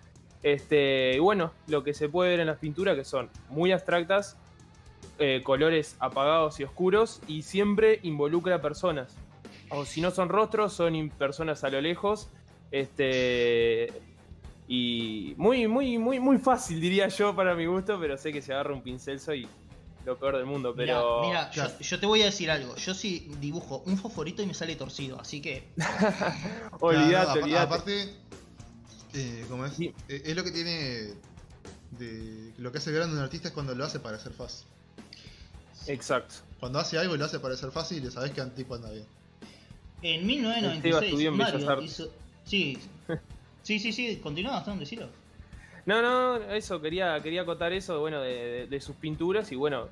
Este, 0.41 1.15
y 1.17 1.19
bueno, 1.19 1.51
lo 1.67 1.83
que 1.83 1.93
se 1.93 2.07
puede 2.07 2.29
ver 2.29 2.39
en 2.39 2.47
las 2.47 2.59
pinturas 2.59 2.95
que 2.95 3.03
son 3.03 3.29
muy 3.49 3.73
abstractas, 3.73 4.37
eh, 5.19 5.41
colores 5.43 5.97
apagados 5.99 6.57
y 6.61 6.63
oscuros 6.63 7.21
y 7.27 7.41
siempre 7.41 7.99
involucra 8.03 8.61
personas. 8.61 9.13
O 9.71 9.83
si 9.83 9.99
no 9.99 10.09
son 10.09 10.29
rostros, 10.29 10.71
son 10.71 11.09
personas 11.09 11.65
a 11.65 11.69
lo 11.69 11.81
lejos. 11.81 12.29
Este, 12.71 13.91
y 14.67 15.33
muy, 15.37 15.67
muy, 15.67 15.97
muy, 15.97 16.19
muy 16.19 16.37
fácil, 16.39 16.81
diría 16.81 17.07
yo, 17.07 17.35
para 17.35 17.55
mi 17.55 17.65
gusto, 17.65 17.99
pero 17.99 18.17
sé 18.17 18.33
que 18.33 18.41
se 18.41 18.53
agarra 18.53 18.73
un 18.73 18.81
pincel 18.81 19.19
soy 19.19 19.47
lo 20.05 20.17
peor 20.17 20.37
del 20.37 20.45
mundo. 20.45 20.73
Pero 20.75 21.21
mira, 21.21 21.51
yo, 21.51 21.65
yo 21.79 21.99
te 21.99 22.05
voy 22.05 22.21
a 22.21 22.25
decir 22.25 22.49
algo. 22.49 22.75
Yo 22.75 22.93
sí 22.93 23.29
dibujo 23.41 23.83
un 23.85 23.97
fosforito 23.97 24.41
y 24.41 24.45
me 24.45 24.53
sale 24.53 24.75
torcido, 24.75 25.19
así 25.19 25.41
que 25.41 25.67
olvídate, 26.79 27.09
Claro, 27.09 27.29
apa- 27.29 27.39
olvídate. 27.39 27.57
Aparte, 27.57 28.13
eh, 29.13 29.45
¿cómo 29.49 29.65
es? 29.65 29.73
Sí. 29.73 29.93
Eh, 30.07 30.23
es 30.25 30.35
lo 30.35 30.43
que 30.43 30.51
tiene. 30.51 31.13
De, 31.91 32.53
lo 32.57 32.71
que 32.71 32.79
hace 32.79 32.91
grande 32.91 33.15
un 33.15 33.21
artista 33.21 33.47
es 33.47 33.53
cuando 33.53 33.73
lo 33.73 33.85
hace 33.85 33.99
parecer 33.99 34.33
fácil. 34.33 34.67
Exacto. 35.87 36.35
Cuando 36.59 36.79
hace 36.79 36.97
algo 36.97 37.15
y 37.15 37.17
lo 37.17 37.25
hace 37.25 37.39
parecer 37.39 37.71
fácil, 37.71 38.03
le 38.03 38.11
sabes 38.11 38.31
que 38.31 38.41
el 38.41 38.51
tipo 38.53 38.75
anda 38.75 38.89
bien. 38.91 39.05
En 40.01 40.29
Esteban 40.29 41.01
1996 41.01 41.03
estudió 41.03 41.29
en 41.29 41.37
Bellas 41.37 41.63
Mario 41.63 41.83
hizo... 41.83 42.11
Sí, 42.43 42.77
sí, 43.67 43.79
sí, 43.79 43.91
sí, 43.91 44.17
continúa 44.17 44.53
Gastón, 44.53 44.79
decilo. 44.79 45.07
No, 45.85 46.01
no, 46.01 46.35
eso, 46.53 46.81
quería, 46.81 47.19
quería 47.21 47.41
acotar 47.41 47.71
eso, 47.73 47.99
bueno, 47.99 48.21
de, 48.21 48.33
de- 48.35 48.67
de 48.67 48.81
sus 48.81 48.95
pinturas 48.95 49.51
y 49.51 49.55
bueno, 49.55 49.87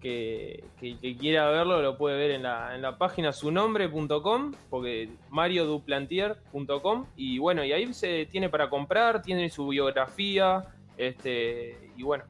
que, 0.00 0.64
que 0.80 1.16
quiera 1.16 1.48
verlo 1.50 1.80
lo 1.82 1.96
puede 1.96 2.16
ver 2.18 2.30
en 2.32 2.42
la, 2.42 2.74
en 2.74 2.82
la 2.82 2.98
página 2.98 3.32
sunombre.com, 3.32 4.52
porque 4.70 5.08
marioduplantier.com 5.30 7.06
y 7.16 7.38
bueno, 7.38 7.64
y 7.64 7.72
ahí 7.72 7.92
se 7.94 8.26
tiene 8.26 8.48
para 8.48 8.68
comprar, 8.70 9.22
tiene 9.22 9.48
su 9.50 9.68
biografía, 9.68 10.64
este, 10.98 11.90
y 11.96 12.02
bueno, 12.02 12.24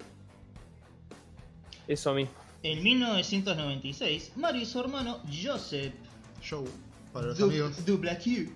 eso 1.89 2.15
mismo. 2.15 2.33
En 2.63 2.83
1996, 2.83 4.33
Mario 4.37 4.63
y 4.63 4.67
su 4.67 4.81
hermano 4.81 5.19
Joseph 5.31 5.93
Show 6.43 6.65
para 7.13 7.27
los 7.27 7.39
Du- 7.39 7.45
amigos. 7.47 7.85
Duplaquier 7.85 8.47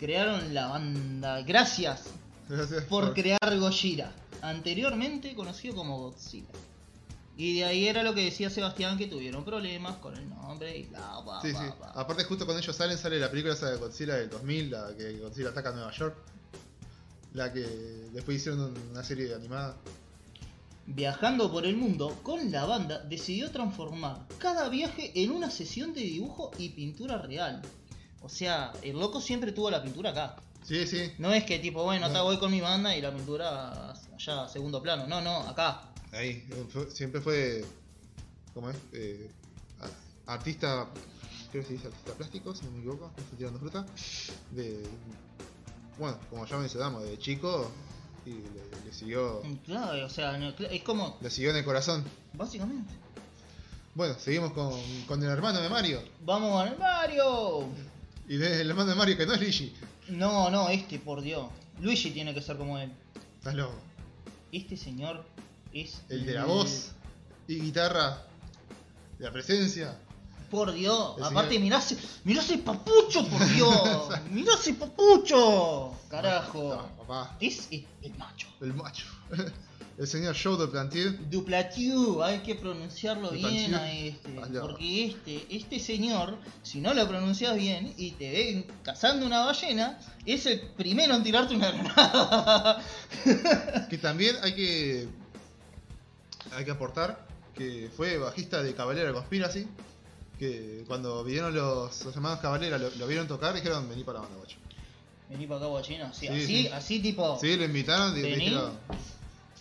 crearon 0.00 0.54
la 0.54 0.68
banda 0.68 1.42
Gracias 1.42 2.04
Gracias 2.48 2.84
por 2.84 3.12
crear 3.14 3.58
Gojira, 3.58 4.10
anteriormente 4.42 5.36
conocido 5.36 5.76
como 5.76 6.00
Godzilla. 6.00 6.48
Y 7.36 7.58
de 7.58 7.64
ahí 7.64 7.86
era 7.86 8.02
lo 8.02 8.12
que 8.12 8.24
decía 8.24 8.50
Sebastián, 8.50 8.98
que 8.98 9.06
tuvieron 9.06 9.44
problemas 9.44 9.98
con 9.98 10.16
el 10.16 10.28
nombre 10.28 10.76
y 10.76 10.82
bla, 10.86 11.20
bla, 11.24 11.40
Sí, 11.42 11.52
sí. 11.52 11.64
bla. 11.78 11.92
Aparte, 11.94 12.24
justo 12.24 12.46
cuando 12.46 12.60
ellos 12.60 12.74
salen, 12.74 12.98
sale 12.98 13.20
la 13.20 13.30
película 13.30 13.54
esa 13.54 13.70
de 13.70 13.76
Godzilla 13.76 14.16
del 14.16 14.28
2000, 14.30 14.70
la 14.70 14.96
que 14.96 15.18
Godzilla 15.18 15.50
ataca 15.50 15.68
a 15.68 15.72
Nueva 15.72 15.92
York. 15.92 16.16
La 17.34 17.52
que 17.52 17.60
después 17.60 18.38
hicieron 18.38 18.74
una 18.90 19.04
serie 19.04 19.32
animada. 19.32 19.76
Viajando 20.86 21.52
por 21.52 21.66
el 21.66 21.76
mundo 21.76 22.18
con 22.24 22.50
la 22.50 22.64
banda, 22.64 22.98
decidió 22.98 23.52
transformar 23.52 24.26
cada 24.38 24.68
viaje 24.68 25.12
en 25.14 25.30
una 25.30 25.50
sesión 25.50 25.94
de 25.94 26.00
dibujo 26.00 26.50
y 26.58 26.70
pintura 26.70 27.18
real. 27.18 27.62
O 28.22 28.28
sea, 28.28 28.72
el 28.82 28.98
loco 28.98 29.20
siempre 29.20 29.52
tuvo 29.52 29.70
la 29.70 29.82
pintura 29.82 30.10
acá. 30.10 30.36
Sí, 30.64 30.86
sí. 30.86 31.12
No 31.18 31.32
es 31.32 31.44
que 31.44 31.58
tipo, 31.58 31.82
bueno, 31.84 32.06
No. 32.06 32.12
acá 32.12 32.22
voy 32.22 32.38
con 32.38 32.50
mi 32.50 32.60
banda 32.60 32.94
y 32.96 33.00
la 33.00 33.12
pintura 33.14 33.92
allá 34.14 34.44
a 34.44 34.48
segundo 34.48 34.82
plano. 34.82 35.06
No, 35.06 35.20
no, 35.20 35.38
acá. 35.48 35.82
Ahí. 36.12 36.46
siempre 36.92 37.20
fue. 37.20 37.64
¿Cómo 38.54 38.70
es? 38.70 38.76
Eh, 38.92 39.30
artista. 40.26 40.86
Creo 41.50 41.62
que 41.62 41.68
se 41.68 41.72
dice 41.74 41.86
artista 41.88 42.12
plástico, 42.14 42.54
si 42.54 42.64
no 42.66 42.70
me 42.72 42.78
equivoco. 42.78 43.10
No 43.16 43.22
estoy 43.22 43.38
tirando 43.38 43.58
fruta. 43.58 43.86
De. 44.50 44.82
Bueno, 45.98 46.18
como 46.30 46.46
ya 46.46 46.56
mencionamos, 46.58 47.02
de 47.04 47.18
chico. 47.18 47.70
Y 48.26 48.30
le, 48.32 48.84
le 48.84 48.92
siguió. 48.92 49.42
Claro, 49.64 50.06
o 50.06 50.10
sea, 50.10 50.36
no, 50.36 50.50
es 50.50 50.82
como, 50.82 51.16
Le 51.22 51.30
siguió 51.30 51.50
en 51.50 51.56
el 51.56 51.64
corazón. 51.64 52.04
básicamente. 52.34 52.92
Bueno, 53.94 54.14
seguimos 54.18 54.52
con, 54.52 54.72
con 55.08 55.22
el 55.22 55.30
hermano 55.30 55.60
de 55.60 55.68
Mario. 55.68 56.02
Vamos 56.24 56.62
al 56.62 56.78
Mario. 56.78 57.66
Y 58.30 58.36
de- 58.36 58.60
el 58.60 58.70
hermano 58.70 58.90
de 58.90 58.94
Mario, 58.94 59.16
que 59.16 59.26
no 59.26 59.34
es 59.34 59.40
Luigi. 59.40 59.74
No, 60.08 60.50
no, 60.50 60.68
este, 60.68 60.98
por 61.00 61.20
Dios. 61.20 61.48
Luigi 61.80 62.12
tiene 62.12 62.32
que 62.32 62.40
ser 62.40 62.56
como 62.56 62.78
él. 62.78 62.92
Estás 63.38 63.54
loco. 63.54 63.74
este 64.52 64.76
señor 64.76 65.24
es. 65.72 66.00
El 66.08 66.24
de 66.26 66.34
la 66.34 66.44
voz 66.44 66.92
y 67.48 67.60
guitarra, 67.60 68.22
de 69.18 69.24
la 69.24 69.32
presencia. 69.32 69.98
Por 70.50 70.72
Dios, 70.72 71.14
El 71.18 71.24
aparte 71.24 71.50
señor- 71.54 71.62
mirá 71.64 71.78
ese, 71.78 71.96
mirá 72.24 72.40
ese 72.42 72.58
papucho, 72.58 73.26
por 73.26 73.44
Dios. 73.48 74.08
mirá 74.30 74.54
ese 74.54 74.74
papucho. 74.74 75.92
Carajo. 76.08 76.74
No, 76.96 77.02
papá, 77.04 77.36
Es 77.40 77.66
el, 77.72 77.84
el 78.02 78.14
macho. 78.16 78.46
el 78.60 78.74
macho. 78.74 79.06
El 80.00 80.06
señor 80.06 80.34
Joe 80.34 80.56
de 80.56 80.66
Plantier. 80.66 81.28
Duplatiu, 81.28 82.22
hay 82.22 82.38
que 82.38 82.54
pronunciarlo 82.54 83.32
bien 83.32 83.74
a 83.74 83.92
este. 83.92 84.30
Allá. 84.42 84.62
Porque 84.62 85.04
este, 85.08 85.46
este 85.54 85.78
señor, 85.78 86.38
si 86.62 86.80
no 86.80 86.94
lo 86.94 87.06
pronuncias 87.06 87.54
bien 87.54 87.92
y 87.98 88.12
te 88.12 88.30
ven 88.32 88.64
cazando 88.82 89.26
una 89.26 89.44
ballena, 89.44 90.00
es 90.24 90.46
el 90.46 90.60
primero 90.60 91.14
en 91.14 91.22
tirarte 91.22 91.54
una 91.54 91.70
granada. 91.70 92.82
Que 93.90 93.98
también 93.98 94.36
hay 94.42 94.54
que. 94.54 95.08
Hay 96.52 96.64
que 96.64 96.70
aportar 96.70 97.26
que 97.54 97.90
fue 97.94 98.16
bajista 98.16 98.62
de 98.62 98.74
Cabalera 98.74 99.12
Conspiracy. 99.12 99.66
Que 100.38 100.82
cuando 100.88 101.22
vieron 101.24 101.54
los, 101.54 102.06
los 102.06 102.16
hermanos 102.16 102.40
Cabalera, 102.40 102.78
lo, 102.78 102.88
lo 102.88 103.06
vieron 103.06 103.28
tocar, 103.28 103.52
dijeron: 103.54 103.86
Vení 103.90 104.02
para 104.02 104.20
la 104.20 104.22
banda, 104.22 104.38
guacho. 104.38 104.56
Vení 105.28 105.46
para 105.46 105.60
acá, 105.60 105.66
guachino. 105.66 106.14
Sí, 106.14 106.26
Sí, 106.26 106.28
así, 106.28 106.46
sí. 106.46 106.68
así 106.68 107.00
tipo. 107.00 107.38
Sí, 107.38 107.54
lo 107.58 107.64
invitaron 107.66 108.16
y 108.16 108.22
dijeron. 108.22 108.72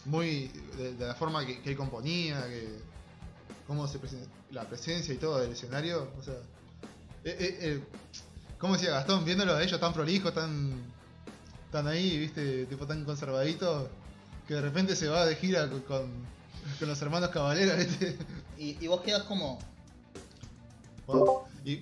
Muy. 0.05 0.47
De, 0.77 0.93
de 0.93 1.07
la 1.07 1.15
forma 1.15 1.45
que, 1.45 1.61
que 1.61 1.69
él 1.71 1.77
componía, 1.77 2.43
que. 2.47 2.79
Cómo 3.67 3.87
se 3.87 3.99
presen- 3.99 4.27
la 4.51 4.63
presencia 4.63 5.13
y 5.13 5.17
todo 5.17 5.39
del 5.39 5.51
escenario. 5.51 6.09
O 6.17 6.23
sea. 6.23 6.33
eh, 7.23 7.35
eh, 7.39 7.57
eh, 7.61 7.83
¿Cómo 8.57 8.73
decía 8.73 8.91
Gastón? 8.91 9.23
Viéndolo 9.25 9.53
a 9.55 9.61
ellos 9.63 9.79
tan 9.79 9.93
prolijos, 9.93 10.33
tan. 10.33 10.73
tan 11.71 11.87
ahí, 11.87 12.17
viste, 12.17 12.65
tipo 12.65 12.85
tan 12.87 13.05
conservaditos. 13.05 13.87
Que 14.47 14.55
de 14.55 14.61
repente 14.61 14.95
se 14.95 15.07
va 15.07 15.25
de 15.25 15.35
gira 15.35 15.69
con, 15.69 15.81
con, 15.81 16.11
con 16.79 16.87
los 16.87 16.99
hermanos 17.01 17.29
Cabalera, 17.29 17.75
viste. 17.75 18.17
Y, 18.57 18.83
y 18.83 18.87
vos 18.87 19.01
quedas 19.01 19.23
como. 19.23 19.59
Bueno, 21.05 21.43
y. 21.63 21.77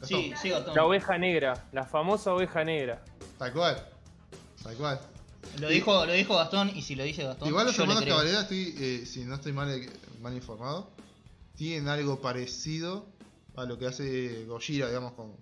Gastón, 0.00 0.08
Sí, 0.08 0.32
sí, 0.40 0.48
Gastón. 0.50 0.74
La 0.74 0.84
oveja 0.84 1.18
negra, 1.18 1.66
la 1.72 1.84
famosa 1.84 2.32
oveja 2.32 2.64
negra. 2.64 3.02
Tal 3.38 3.52
cual. 3.52 3.86
Tal 4.62 4.76
cual. 4.76 5.00
Lo 5.58 5.68
dijo, 5.68 6.06
lo 6.06 6.12
dijo 6.12 6.36
Gastón 6.36 6.70
y 6.74 6.82
si 6.82 6.94
lo 6.94 7.04
dice 7.04 7.24
Gastón. 7.24 7.48
Igual 7.48 7.66
los 7.66 7.76
yo 7.76 7.82
le 7.82 7.92
hermanos 7.92 8.02
creo. 8.04 8.16
Cabalera, 8.16 8.40
estoy, 8.42 8.74
eh, 8.78 9.06
si 9.06 9.24
no 9.24 9.34
estoy 9.34 9.52
mal, 9.52 9.68
mal 10.20 10.34
informado, 10.34 10.90
tienen 11.56 11.88
algo 11.88 12.20
parecido 12.20 13.06
a 13.56 13.64
lo 13.64 13.78
que 13.78 13.86
hace 13.86 14.44
Gojira, 14.46 14.86
digamos, 14.88 15.12
con, 15.12 15.34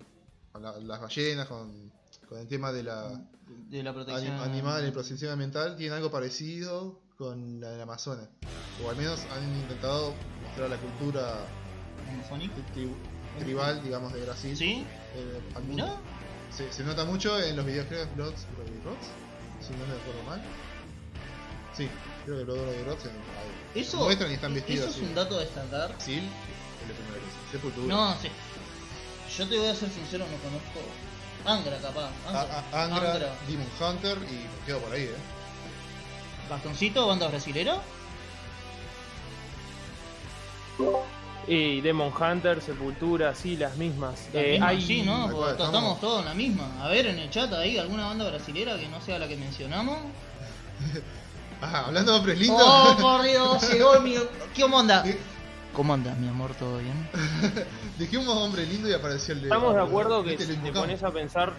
con 0.52 0.62
la- 0.62 0.78
las 0.78 1.00
ballenas, 1.00 1.46
con, 1.46 1.92
con 2.28 2.38
el 2.38 2.48
tema 2.48 2.72
de 2.72 2.82
la 2.84 3.20
De 3.68 3.82
la 3.82 3.92
protección. 3.92 4.38
anim- 4.38 4.42
animal 4.42 4.86
y 4.88 4.90
protección 4.90 5.30
ambiental, 5.32 5.76
tienen 5.76 5.96
algo 5.96 6.10
parecido 6.10 7.00
con 7.16 7.60
la 7.60 7.70
del 7.70 7.80
Amazonas. 7.82 8.28
O 8.84 8.88
al 8.90 8.96
menos 8.96 9.20
han 9.32 9.42
intentado 9.60 10.14
mostrar 10.42 10.70
la 10.70 10.76
cultura 10.78 11.46
tri- 12.74 12.94
tribal, 13.38 13.82
digamos, 13.82 14.12
de 14.12 14.22
Brasil. 14.24 14.56
¿Sí? 14.56 14.84
eh, 15.14 15.40
al 15.54 15.62
mundo. 15.64 15.84
Mirá. 15.84 15.96
Se, 16.50 16.72
se 16.72 16.82
nota 16.82 17.04
mucho 17.04 17.38
en 17.40 17.56
los 17.56 17.66
videos, 17.66 17.86
Bloods 18.14 18.46
Bloody 18.56 18.80
Rods, 18.84 19.06
si 19.60 19.72
no 19.74 19.86
me 19.86 19.94
acuerdo 19.94 20.22
mal. 20.26 20.42
Sí, 21.76 21.88
creo 22.24 22.38
que 22.38 22.44
Bloody 22.44 22.82
Rods 22.84 23.04
en- 23.04 23.10
ahí. 23.10 23.80
Eso, 23.82 23.98
muestran 23.98 24.30
y 24.30 24.34
están 24.34 24.52
eso 24.52 24.60
vestidos 24.66 24.88
es 24.90 24.96
así. 24.96 25.04
un 25.04 25.14
dato 25.14 25.36
a 25.36 25.40
destacar. 25.40 25.88
Brasil, 25.88 26.22
es 26.82 26.88
lo 26.88 26.94
primero 26.94 27.14
que 27.14 27.26
dice. 27.26 27.38
Sepultura. 27.52 27.86
No, 27.94 28.16
sí. 28.20 28.28
Yo 29.36 29.48
te 29.48 29.58
voy 29.58 29.68
a 29.68 29.74
ser 29.74 29.90
sincero, 29.90 30.24
no 30.30 30.36
conozco. 30.38 30.80
Angra, 31.44 31.78
capaz. 31.78 32.10
A- 32.26 32.28
Angra. 32.28 32.58
a- 32.72 32.84
Angra, 33.12 33.34
Demon 33.46 33.68
Hunter 33.80 34.18
y 34.28 34.32
me 34.34 34.66
quedo 34.66 34.80
por 34.80 34.92
ahí, 34.92 35.02
eh. 35.04 35.14
Bastoncito, 36.50 37.06
banda 37.06 37.28
brasilera. 37.28 37.80
Y 41.48 41.80
Demon 41.80 42.12
Hunter, 42.12 42.60
Sepultura, 42.60 43.34
sí, 43.34 43.56
las 43.56 43.76
mismas. 43.76 44.28
La 44.34 44.40
Eh, 44.42 44.50
misma, 44.52 44.68
hay- 44.68 44.82
sí, 44.82 45.02
¿no? 45.02 45.30
Porque 45.30 45.50
estamos... 45.52 45.74
estamos- 45.74 46.00
todos 46.00 46.20
en 46.20 46.24
la 46.26 46.34
misma. 46.34 46.70
A 46.84 46.88
ver, 46.88 47.06
en 47.06 47.18
el 47.18 47.30
chat 47.30 47.50
ahí, 47.54 47.78
alguna 47.78 48.06
banda 48.06 48.28
brasilera 48.28 48.76
que 48.78 48.86
no 48.88 49.00
sea 49.00 49.18
la 49.18 49.26
que 49.28 49.36
mencionamos. 49.36 49.98
Ah, 51.60 51.86
hablando 51.86 52.12
de 52.12 52.18
hombres 52.18 52.38
lindos. 52.38 52.62
¡Oh, 52.64 52.96
por 53.00 53.22
Dios! 53.24 53.68
Llegó 53.72 53.98
mi. 54.00 54.14
¿Qué 54.54 54.62
onda? 54.62 55.02
¿Qué? 55.02 55.18
¿Cómo 55.74 55.92
andas, 55.92 56.16
mi 56.16 56.28
amor? 56.28 56.54
¿Todo 56.54 56.78
bien? 56.78 57.08
Dijimos 57.98 58.28
hombre 58.28 58.64
lindo 58.64 58.88
y 58.88 58.92
apareció 58.92 59.34
el 59.34 59.40
de. 59.40 59.46
Estamos 59.48 59.74
de 59.74 59.80
acuerdo 59.80 60.22
que 60.22 60.38
si 60.38 60.54
te 60.56 60.70
pones 60.70 61.02
a 61.02 61.10
pensar 61.10 61.52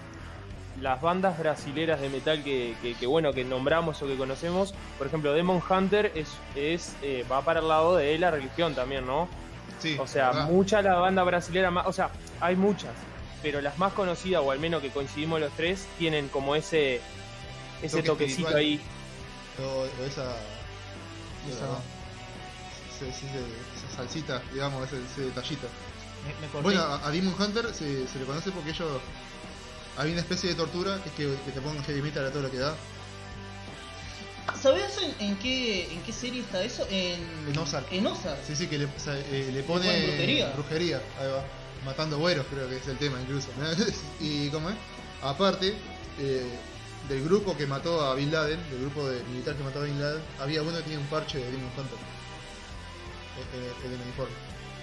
las 0.80 1.02
bandas 1.02 1.38
brasileras 1.38 2.00
de 2.00 2.08
metal 2.08 2.42
que, 2.46 2.76
que- 2.82 2.94
que, 2.96 3.08
bueno 3.08 3.34
que 3.34 3.44
nombramos 3.44 4.02
o 4.02 4.08
que 4.08 4.16
conocemos, 4.16 4.74
por 4.98 5.08
ejemplo, 5.08 5.34
Demon 5.34 5.62
Hunter 5.70 6.14
es, 6.16 6.30
es 6.56 6.96
eh, 7.02 7.26
va 7.30 7.42
para 7.42 7.60
el 7.60 7.68
lado 7.68 7.98
de 7.98 8.18
la 8.18 8.32
religión 8.32 8.76
también, 8.76 9.06
¿no? 9.06 9.28
Sí, 9.80 9.98
O 10.00 10.06
sea, 10.08 10.28
verdad. 10.32 10.46
mucha 10.50 10.82
la 10.82 10.96
banda 10.96 11.24
brasilera 11.24 11.72
más, 11.72 11.88
o 11.88 11.94
sea, 11.94 12.10
hay 12.42 12.56
muchas, 12.56 12.92
pero 13.42 13.62
las 13.62 13.78
más 13.78 13.94
conocidas 13.94 14.42
o 14.44 14.52
al 14.52 14.60
menos 14.60 14.82
que 14.82 14.90
coincidimos 14.90 15.40
los 15.40 15.52
tres 15.54 15.88
tienen 15.98 16.28
como 16.30 16.56
ese 16.56 17.02
ese 17.82 17.98
Toque 17.98 18.08
toquecito 18.08 18.56
ahí. 18.56 18.82
O, 19.60 19.64
o 19.64 20.06
esa. 20.06 20.36
Esa- 21.50 21.80
ese- 22.96 23.10
ese- 23.10 23.26
ese- 23.28 23.40
esa 23.88 23.96
salsita, 23.96 24.42
digamos, 24.54 24.86
ese, 24.88 24.98
ese 25.04 25.22
detallito. 25.22 25.68
Me, 26.26 26.34
me 26.46 26.52
corté. 26.52 26.62
Bueno, 26.64 26.82
a, 26.82 27.08
a 27.08 27.12
Demon 27.12 27.34
Hunter 27.40 27.74
se, 27.74 28.06
se 28.08 28.20
le 28.20 28.26
conoce 28.26 28.52
porque 28.52 28.72
ellos. 28.72 29.02
Hay 29.98 30.12
una 30.12 30.22
especie 30.22 30.50
de 30.50 30.56
tortura 30.56 31.00
que 31.04 31.10
es 31.10 31.16
que, 31.16 31.44
que 31.46 31.52
te 31.52 31.62
pongan 31.62 31.84
heavy 31.86 32.02
metal 32.02 32.26
a 32.26 32.32
todo 32.32 32.44
lo 32.44 32.52
que 32.52 32.58
da. 32.58 32.74
¿Sabés 34.56 34.98
en, 34.98 35.28
en 35.30 35.36
qué, 35.38 35.92
en 35.94 36.02
qué 36.04 36.12
serie 36.14 36.42
está 36.42 36.62
eso? 36.64 36.86
En, 36.90 37.20
En 37.48 37.58
Ozark. 37.58 37.92
En 37.92 38.06
Ozark. 38.08 38.40
Sí, 38.46 38.56
sí, 38.56 38.68
que 38.68 38.78
le, 38.78 38.86
o 38.86 38.90
sea, 38.98 39.18
eh, 39.18 39.50
le 39.54 39.64
pone. 39.64 39.86
brujería. 40.08 40.50
brujería, 40.52 41.02
ahí 41.20 41.28
va. 41.28 41.44
Matando 41.86 42.18
güeros, 42.20 42.46
creo 42.50 42.68
que 42.68 42.76
es 42.78 42.88
el 42.88 42.98
tema 42.98 43.20
incluso. 43.22 43.48
y 44.20 44.50
¿cómo 44.50 44.70
es? 44.70 44.76
Aparte, 45.22 45.74
eh, 46.20 46.50
del 47.08 47.24
grupo 47.24 47.56
que 47.56 47.66
mató 47.66 48.02
a 48.02 48.16
Bin 48.16 48.32
Laden, 48.32 48.60
del 48.70 48.82
grupo 48.82 49.08
de 49.08 49.24
militar 49.24 49.56
que 49.56 49.64
mató 49.64 49.80
a 49.80 49.84
Bin 49.86 50.00
Laden, 50.00 50.22
había 50.40 50.62
uno 50.62 50.76
que 50.76 50.84
tenía 50.84 51.00
un 51.00 51.06
parche 51.08 51.38
de 51.38 51.46
Demon 51.52 51.70
Hunter. 51.78 51.98
En, 53.40 53.60
en- 53.64 53.86
en 53.88 53.94
el 54.00 54.06
uniforme. 54.06 54.34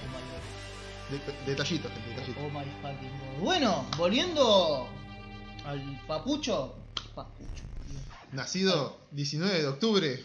Oh 0.07 0.13
God. 0.13 1.37
De- 1.45 1.51
detallitos, 1.51 1.91
detallitos. 2.09 2.43
Oh 2.43 2.49
my 2.49 2.65
fucking 2.81 3.11
God. 3.11 3.43
Bueno, 3.45 3.87
volviendo 3.99 4.89
al 5.67 6.01
papucho. 6.07 6.75
Papucho. 7.15 7.63
Nacido 8.37 9.09
19 9.13 9.63
de 9.63 9.67
octubre, 9.67 10.25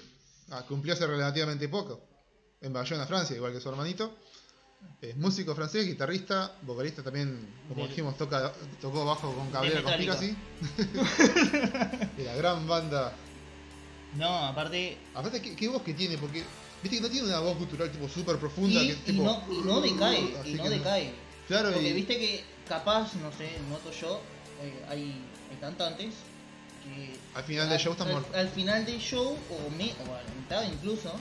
ah, 0.50 0.66
cumplió 0.68 0.94
hace 0.94 1.08
relativamente 1.08 1.70
poco, 1.70 2.02
en 2.60 2.74
Bayona, 2.74 3.08
Francia, 3.08 3.38
igual 3.38 3.54
que 3.54 3.62
su 3.62 3.70
hermanito. 3.70 4.14
Es 5.00 5.16
músico 5.16 5.56
francés, 5.56 5.86
guitarrista, 5.86 6.58
vocalista 6.64 7.04
también, 7.04 7.48
como 7.70 7.88
dijimos, 7.88 8.18
toca, 8.18 8.52
tocó 8.82 9.06
bajo 9.06 9.34
con 9.34 9.50
Cabrera. 9.50 9.82
Conspiracy. 9.82 10.36
de 12.18 12.24
la 12.26 12.36
gran 12.36 12.68
banda. 12.68 13.14
No, 14.18 14.28
aparte. 14.48 14.98
Aparte, 15.14 15.42
¿qué, 15.42 15.56
qué 15.56 15.68
voz 15.70 15.82
que 15.84 15.94
tiene? 15.94 16.18
Porque, 16.18 16.44
viste 16.84 16.98
que 16.98 17.02
no 17.02 17.10
tiene 17.10 17.28
una 17.28 17.40
voz 17.40 17.56
cultural 17.58 17.92
tipo 17.92 18.10
súper 18.10 18.38
profunda. 18.38 18.82
Y, 18.82 18.88
que, 18.88 18.94
y 18.94 19.14
tipo, 19.14 19.24
no, 19.24 19.44
y 19.50 19.62
no 19.62 19.80
decae. 19.80 20.36
así 20.38 20.52
Y 20.52 20.56
no 20.56 20.70
decae. 20.70 21.14
Claro, 21.48 21.72
Porque 21.72 21.90
y, 21.90 21.94
viste 21.94 22.18
que 22.18 22.44
capaz, 22.68 23.14
no 23.16 23.32
sé, 23.32 23.52
noto 23.70 23.92
yo, 23.92 24.20
eh, 24.62 24.86
hay, 24.90 25.24
hay 25.50 25.58
cantantes 25.62 26.16
que 26.84 27.18
al 27.36 27.44
final 27.44 27.70
del 27.70 27.80
show 27.80 27.92
están 27.94 28.08
al, 28.08 28.14
muertos. 28.14 28.36
al 28.36 28.50
final 28.50 28.86
del 28.86 29.00
show, 29.00 29.38
o, 29.50 29.70
me, 29.78 29.94
o 30.08 30.16
a 30.16 30.22
la 30.24 30.34
mitad 30.38 30.64
incluso, 30.72 31.12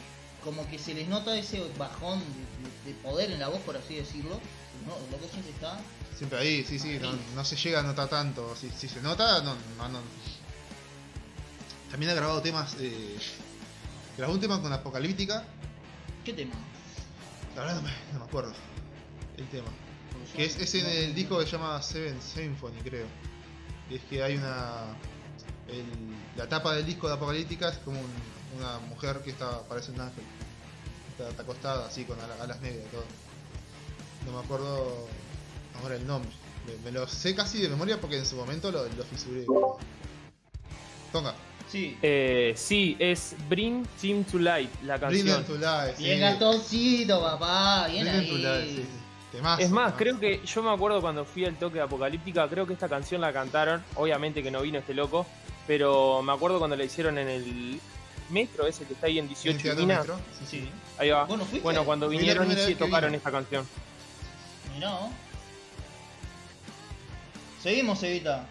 como 0.45 0.69
que 0.69 0.79
se 0.79 0.95
les 0.95 1.07
nota 1.09 1.37
ese 1.37 1.63
bajón 1.79 2.19
de, 2.21 2.91
de- 2.91 2.97
de 2.97 3.03
poder 3.03 3.31
en 3.31 3.39
la 3.41 3.49
voz, 3.49 3.61
por 3.61 3.77
así 3.77 3.95
decirlo. 3.97 4.41
No, 4.87 4.95
lo 5.11 5.21
que 5.23 5.29
siempre 5.29 5.53
está. 5.53 5.79
Siempre 6.17 6.39
ahí, 6.39 6.65
sí, 6.65 6.79
sí, 6.79 6.99
no, 7.01 7.13
no 7.35 7.45
se 7.45 7.57
llega 7.57 7.81
a 7.81 7.83
notar 7.83 8.09
tanto. 8.09 8.55
Si, 8.57 8.71
si 8.71 8.89
se 8.89 9.01
nota, 9.03 9.43
no, 9.43 9.55
no, 9.77 9.89
no. 9.89 10.01
También 11.91 12.11
ha 12.13 12.15
grabado 12.15 12.41
temas. 12.41 12.77
Eh, 12.81 13.17
grabó 14.17 14.33
un 14.35 14.41
tema 14.41 14.61
con 14.63 14.73
Apocalíptica. 14.73 15.45
¿Qué 16.25 16.33
tema? 16.33 16.55
La 17.57 17.63
verdad 17.63 17.77
no 17.77 17.83
me, 17.83 17.91
no 18.13 18.19
me 18.21 18.25
acuerdo. 18.25 18.53
El 19.37 19.47
tema. 19.49 19.69
Porque 20.13 20.33
Que 20.37 20.45
es, 20.45 20.57
es 20.57 20.75
en 20.77 20.87
el 20.87 21.15
disco 21.15 21.39
que 21.39 21.47
se 21.47 21.53
llama 21.53 21.81
Seven 21.83 22.21
Symphony, 22.23 22.79
creo. 22.83 23.07
Y 23.91 23.97
es 23.97 24.03
que 24.05 24.23
hay 24.23 24.37
una. 24.37 24.95
El- 25.73 26.37
la 26.37 26.49
tapa 26.49 26.75
del 26.75 26.87
disco 26.87 27.09
de 27.09 27.15
Apocalíptica 27.15 27.69
es 27.71 27.79
como 27.79 28.01
un- 28.01 28.59
una 28.59 28.79
mujer 28.89 29.21
que 29.25 29.31
está 29.31 29.63
parece 29.69 29.93
un 29.93 30.01
ángel. 30.01 30.25
Está, 31.13 31.29
está 31.31 31.43
acostada 31.43 31.87
así 31.87 32.05
con 32.05 32.19
ala- 32.21 32.37
alas 32.43 32.61
negras 32.61 32.85
y 32.87 32.91
todo. 32.91 33.05
No 34.27 34.39
me 34.39 34.45
acuerdo 34.45 35.07
ahora 35.81 35.97
el 35.97 36.07
nombre. 36.07 36.31
Me, 36.67 36.77
me 36.85 36.93
lo 36.93 37.07
sé 37.09 37.35
casi 37.35 37.59
de 37.63 37.69
memoria 37.69 38.01
porque 38.01 38.19
en 38.19 38.27
su 38.27 38.37
momento 38.37 38.71
lo, 38.71 38.85
lo 38.85 39.05
fisuré. 39.05 39.45
Tonga. 41.13 41.35
Sí. 41.71 41.97
Eh, 42.03 42.53
sí, 42.57 42.97
es 42.99 43.35
Bring 43.49 43.87
Team 44.01 44.25
to 44.25 44.39
Light, 44.39 44.71
la 44.83 44.97
Bring 44.99 45.25
canción. 45.27 45.45
Them 45.45 45.61
to 45.61 45.67
Life. 45.87 45.97
sí. 45.97 46.05
Bien 46.05 46.21
Gastoncito, 46.21 47.21
papá. 47.23 47.87
Bien 47.89 48.07
Bring 48.07 48.43
to 48.43 48.53
ahí. 48.53 48.69
sí, 48.69 48.77
sí. 48.83 48.89
Temazo, 49.33 49.63
Es 49.63 49.71
más, 49.71 49.85
temazo. 49.93 49.97
creo 49.97 50.19
que 50.19 50.45
yo 50.45 50.63
me 50.65 50.71
acuerdo 50.73 51.01
cuando 51.01 51.25
fui 51.25 51.45
al 51.45 51.57
toque 51.57 51.77
de 51.77 51.83
Apocalíptica, 51.83 52.49
creo 52.49 52.67
que 52.67 52.73
esta 52.73 52.89
canción 52.89 53.21
la 53.21 53.33
cantaron, 53.33 53.85
obviamente 53.95 54.43
que 54.43 54.51
no 54.51 54.61
vino 54.63 54.79
este 54.81 54.93
loco, 54.93 55.25
pero 55.71 56.21
me 56.21 56.33
acuerdo 56.33 56.59
cuando 56.59 56.75
la 56.75 56.83
hicieron 56.83 57.17
en 57.17 57.29
el 57.29 57.81
Metro, 58.29 58.67
ese 58.67 58.85
que 58.87 58.95
está 58.95 59.07
ahí 59.07 59.21
en 59.21 59.27
En 59.27 59.29
18 59.29 59.57
el 59.57 59.63
Teatro 59.63 59.83
Minas. 59.87 59.99
Metro. 60.01 60.17
Sí, 60.37 60.45
sí. 60.51 60.61
Sí. 60.63 60.71
Ahí 60.99 61.11
va. 61.11 61.27
Bueno. 61.27 61.47
Bueno, 61.63 61.85
cuando 61.85 62.09
vinieron 62.09 62.51
y 62.51 62.57
sí 62.57 62.75
tocaron 62.75 63.15
esta 63.15 63.31
canción. 63.31 63.65
Mirá. 64.75 64.99
Seguimos, 67.63 68.03
Evita. 68.03 68.47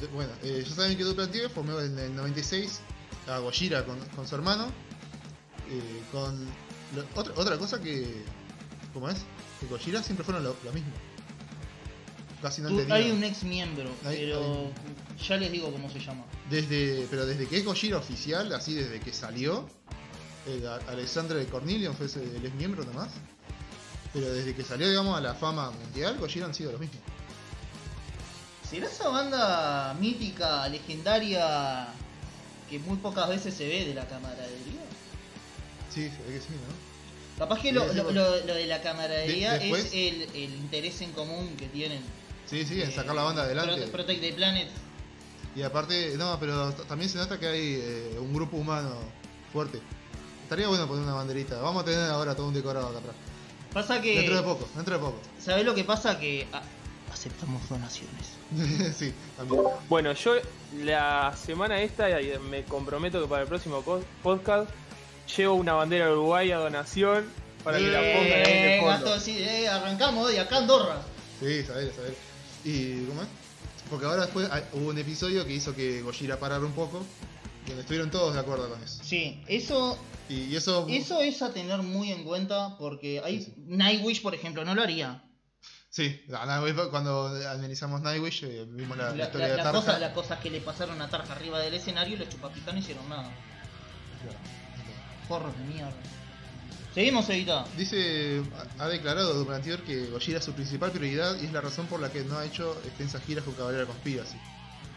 De- 0.00 0.06
Bueno, 0.06 0.32
eh, 0.42 0.64
ya 0.66 0.74
saben 0.74 0.96
que 0.96 1.04
Duplantier 1.04 1.50
formó 1.50 1.78
en 1.80 1.98
el 1.98 2.16
96 2.16 2.80
a 3.28 3.38
Gojira 3.40 3.84
con, 3.84 3.98
con 4.16 4.26
su 4.26 4.34
hermano. 4.34 4.68
eh, 5.70 6.02
con 6.12 6.46
lo- 6.96 7.04
otra, 7.20 7.34
otra 7.36 7.58
cosa 7.58 7.78
que. 7.78 8.24
¿Cómo 8.94 9.10
es? 9.10 9.18
Que 9.60 9.66
Gojira 9.66 10.02
siempre 10.02 10.24
fueron 10.24 10.42
lo, 10.44 10.56
lo 10.64 10.72
mismo. 10.72 10.92
Casi 12.42 12.60
no 12.60 12.68
Tú- 12.68 12.74
entendía. 12.80 12.96
hay 12.96 13.10
un 13.12 13.22
ex 13.22 13.44
miembro, 13.44 13.88
Hay- 14.04 14.16
pero 14.18 14.70
ya 15.28 15.36
les 15.36 15.52
digo 15.52 15.70
cómo 15.70 15.88
se 15.88 16.00
llama. 16.00 16.24
Desde, 16.50 17.06
pero 17.08 17.24
desde 17.24 17.46
que 17.46 17.58
es 17.58 17.64
Gojira 17.64 17.98
oficial, 17.98 18.52
así 18.52 18.74
desde 18.74 18.98
que 19.00 19.12
salió, 19.12 19.68
el 20.46 20.66
Alexandre 20.66 21.46
Cornelius 21.46 21.96
fue 21.96 22.06
ese- 22.06 22.24
el 22.24 22.44
ex 22.44 22.54
miembro 22.56 22.84
nomás. 22.84 23.10
Pero 24.12 24.30
desde 24.32 24.54
que 24.56 24.64
salió, 24.64 24.88
digamos, 24.88 25.16
a 25.16 25.20
la 25.20 25.34
fama 25.34 25.70
mundial, 25.70 26.18
Gojira 26.18 26.46
han 26.46 26.54
sido 26.54 26.72
los 26.72 26.80
mismos. 26.80 26.98
¿Será 28.68 28.86
esa 28.86 29.08
banda 29.08 29.94
mítica, 30.00 30.68
legendaria, 30.68 31.88
que 32.68 32.78
muy 32.80 32.96
pocas 32.96 33.28
veces 33.28 33.54
se 33.54 33.68
ve 33.68 33.84
de 33.84 33.94
la 33.94 34.06
camaradería? 34.08 34.82
Sí, 35.94 36.08
se 36.10 36.22
ve 36.26 36.34
que 36.34 36.40
sí, 36.40 36.48
¿no? 36.50 36.92
Capaz 37.38 37.60
que 37.60 37.72
lo, 37.72 37.88
sí, 37.88 37.96
lo- 37.96 38.04
bueno. 38.04 38.22
lo- 38.22 38.46
lo 38.46 38.54
de 38.54 38.66
la 38.66 38.80
camaradería 38.82 39.52
De- 39.54 39.58
después- 39.60 39.86
es 39.86 39.92
el, 39.94 40.22
el 40.34 40.54
interés 40.54 41.00
en 41.02 41.12
común 41.12 41.54
que 41.56 41.66
tienen. 41.68 42.02
Sí, 42.52 42.66
sí, 42.66 42.82
en 42.82 42.90
Eh, 42.90 42.92
sacar 42.92 43.14
la 43.16 43.22
banda 43.22 43.42
adelante. 43.44 43.86
Prote- 43.86 43.90
Protect 43.90 44.20
the 44.20 44.32
Planet. 44.34 44.68
Y 45.56 45.62
aparte, 45.62 46.14
no, 46.18 46.38
pero 46.38 46.70
también 46.86 47.08
se 47.10 47.16
nota 47.16 47.38
que 47.40 47.46
hay 47.46 47.74
eh, 47.82 48.16
un 48.20 48.32
grupo 48.34 48.58
humano 48.58 48.94
fuerte. 49.52 49.80
Estaría 50.42 50.68
bueno 50.68 50.86
poner 50.86 51.02
una 51.04 51.14
banderita. 51.14 51.58
Vamos 51.62 51.82
a 51.82 51.86
tener 51.86 52.10
ahora 52.10 52.34
todo 52.36 52.48
un 52.48 52.54
decorado 52.54 52.88
acá 52.88 52.98
atrás. 52.98 53.14
Pasa 53.72 54.02
que. 54.02 54.16
Dentro 54.18 54.36
de 54.36 54.42
poco, 54.42 54.68
dentro 54.76 54.94
de 54.94 55.00
poco. 55.00 55.18
¿Sabés 55.40 55.64
lo 55.64 55.74
que 55.74 55.84
pasa? 55.84 56.18
Que 56.18 56.46
aceptamos 57.10 57.66
donaciones. 57.70 58.32
sí, 58.98 59.14
también. 59.36 59.62
Bueno, 59.88 60.12
yo 60.12 60.34
la 60.78 61.34
semana 61.42 61.80
esta 61.80 62.06
me 62.50 62.64
comprometo 62.64 63.20
que 63.22 63.28
para 63.28 63.42
el 63.42 63.48
próximo 63.48 63.82
podcast 64.22 64.70
llevo 65.36 65.54
una 65.54 65.72
bandera 65.72 66.06
de 66.06 66.12
Uruguay 66.12 66.50
a 66.52 66.58
donación 66.58 67.24
para 67.64 67.78
que 67.78 67.84
la 67.86 67.98
pongan 67.98 68.46
ahí 68.46 68.52
en 68.52 68.68
el 68.68 68.80
fondo. 68.80 69.06
gato, 69.10 69.20
sí, 69.20 69.38
eh, 69.38 69.68
arrancamos 69.68 70.26
hoy 70.26 70.36
acá 70.36 70.58
Andorra. 70.58 71.00
Sí, 71.40 71.62
saber, 71.64 71.92
saber. 71.94 72.31
¿Y 72.64 73.04
cómo 73.06 73.22
es? 73.22 73.28
Porque 73.90 74.06
ahora 74.06 74.22
después 74.22 74.48
hay- 74.50 74.64
hubo 74.72 74.88
un 74.88 74.98
episodio 74.98 75.44
que 75.46 75.52
hizo 75.54 75.74
que 75.74 76.02
Gojira 76.02 76.38
parara 76.38 76.64
un 76.64 76.72
poco. 76.72 77.04
Donde 77.66 77.82
estuvieron 77.82 78.10
todos 78.10 78.34
de 78.34 78.40
acuerdo 78.40 78.68
con 78.68 78.82
eso. 78.82 79.02
Sí, 79.04 79.40
eso, 79.46 79.96
Y, 80.28 80.34
y 80.46 80.56
eso. 80.56 80.86
eso 80.88 81.20
es 81.22 81.40
a 81.42 81.52
tener 81.52 81.78
muy 81.82 82.10
en 82.10 82.24
cuenta 82.24 82.76
porque 82.76 83.20
hay 83.24 83.38
Sí, 83.38 83.52
sí. 83.54 83.54
Nightwish, 83.68 84.20
por 84.20 84.34
ejemplo, 84.34 84.64
no 84.64 84.74
lo 84.74 84.82
haría. 84.82 85.22
Sí, 85.88 86.22
la- 86.26 86.44
la- 86.46 86.88
cuando 86.90 87.26
analizamos 87.28 88.00
Nightwish 88.00 88.42
eh, 88.44 88.66
vimos 88.68 88.96
la, 88.96 89.10
la 89.10 89.14
La- 89.14 89.24
historia 89.26 89.46
la- 89.46 89.50
de 89.52 89.56
las, 89.58 89.64
Tarja. 89.66 89.80
cosas, 89.80 90.00
las 90.00 90.12
cosas 90.12 90.40
que 90.40 90.50
le 90.50 90.60
pasaron 90.60 91.00
a 91.02 91.08
Tarja 91.08 91.34
arriba 91.34 91.60
del 91.60 91.74
escenario 91.74 92.16
y 92.16 92.18
los 92.18 92.28
chupapitas 92.30 92.74
no 92.74 92.80
hicieron 92.80 93.08
nada. 93.08 93.30
Porros 95.28 95.56
de 95.58 95.64
mierda. 95.64 95.92
Seguimos, 96.94 97.28
Evita. 97.30 97.64
Dice, 97.76 98.42
ha 98.78 98.86
declarado 98.88 99.32
Duplantier 99.34 99.80
que 99.82 100.06
Gojira 100.06 100.38
es 100.38 100.44
su 100.44 100.52
principal 100.52 100.90
prioridad 100.90 101.36
y 101.40 101.46
es 101.46 101.52
la 101.52 101.60
razón 101.62 101.86
por 101.86 102.00
la 102.00 102.10
que 102.10 102.22
no 102.24 102.36
ha 102.38 102.44
hecho 102.44 102.76
extensas 102.84 103.22
giras 103.24 103.44
con 103.44 103.54
Cabalera 103.54 103.86
Conspiracy. 103.86 104.36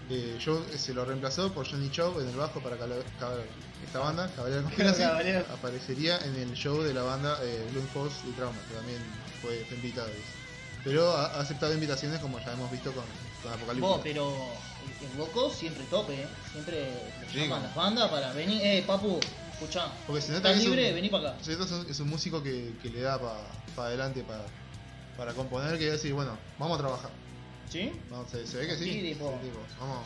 Eh, 0.09 0.37
Joe 0.43 0.59
se 0.77 0.93
lo 0.93 1.03
reemplazó 1.05 1.51
por 1.53 1.65
Johnny 1.69 1.89
Chow 1.89 2.19
en 2.19 2.27
el 2.29 2.35
bajo 2.35 2.59
para 2.59 2.77
cala- 2.77 2.95
esta 3.85 3.99
banda, 3.99 4.29
Cabalera 4.35 4.61
Conspiracy. 4.63 5.01
Cabalera. 5.01 5.45
Aparecería 5.53 6.17
en 6.19 6.35
el 6.35 6.53
show 6.53 6.81
de 6.81 6.93
la 6.93 7.01
banda 7.03 7.39
eh, 7.41 7.65
Bloom 7.71 7.87
Force 7.87 8.17
y 8.27 8.31
Trauma, 8.33 8.57
que 8.67 8.75
también 8.75 8.99
fue, 9.41 9.63
fue 9.67 9.77
invitado. 9.77 10.07
dice. 10.07 10.19
Pero 10.83 11.09
ha, 11.11 11.25
ha 11.27 11.39
aceptado 11.39 11.73
invitaciones 11.73 12.19
como 12.19 12.39
ya 12.39 12.51
hemos 12.53 12.69
visto 12.71 12.91
con, 12.91 13.03
con 13.41 13.53
Apocalipsis. 13.53 13.81
Vos, 13.89 14.01
pero 14.03 14.35
el, 15.11 15.17
loco 15.17 15.49
siempre 15.49 15.83
tope, 15.85 16.13
¿eh? 16.23 16.27
Siempre 16.51 16.91
llaman 17.33 17.63
las 17.63 17.73
bandas 17.73 18.09
para 18.11 18.31
venir. 18.33 18.61
Eh, 18.63 18.83
papu, 18.85 19.19
escuchá. 19.55 19.91
Porque 20.07 20.21
se 20.21 20.31
nota 20.33 20.49
¿Estás 20.51 20.63
que 20.63 20.69
un- 20.69 20.75
libre? 20.75 20.93
Vení 20.93 21.09
para 21.09 21.29
acá. 21.31 21.43
Se 21.43 21.55
nota 21.57 21.75
es 21.89 21.99
un- 21.99 22.09
músico 22.09 22.41
que, 22.43 22.73
que 22.81 22.89
le 22.89 23.01
da 23.01 23.19
para 23.19 23.87
adelante 23.87 24.23
para, 24.23 24.45
para 25.17 25.33
componer, 25.33 25.77
que 25.79 25.91
decir, 25.91 26.13
bueno, 26.13 26.37
vamos 26.59 26.77
a 26.77 26.81
trabajar. 26.81 27.09
¿Sí? 27.69 27.91
Se, 28.31 28.45
se 28.47 28.57
ve 28.57 28.67
que 28.67 28.77
sí. 28.77 28.83
Sí, 28.85 29.01
tipo. 29.13 29.37
Sí, 29.41 29.47
tipo, 29.49 29.59
Vamos 29.79 30.05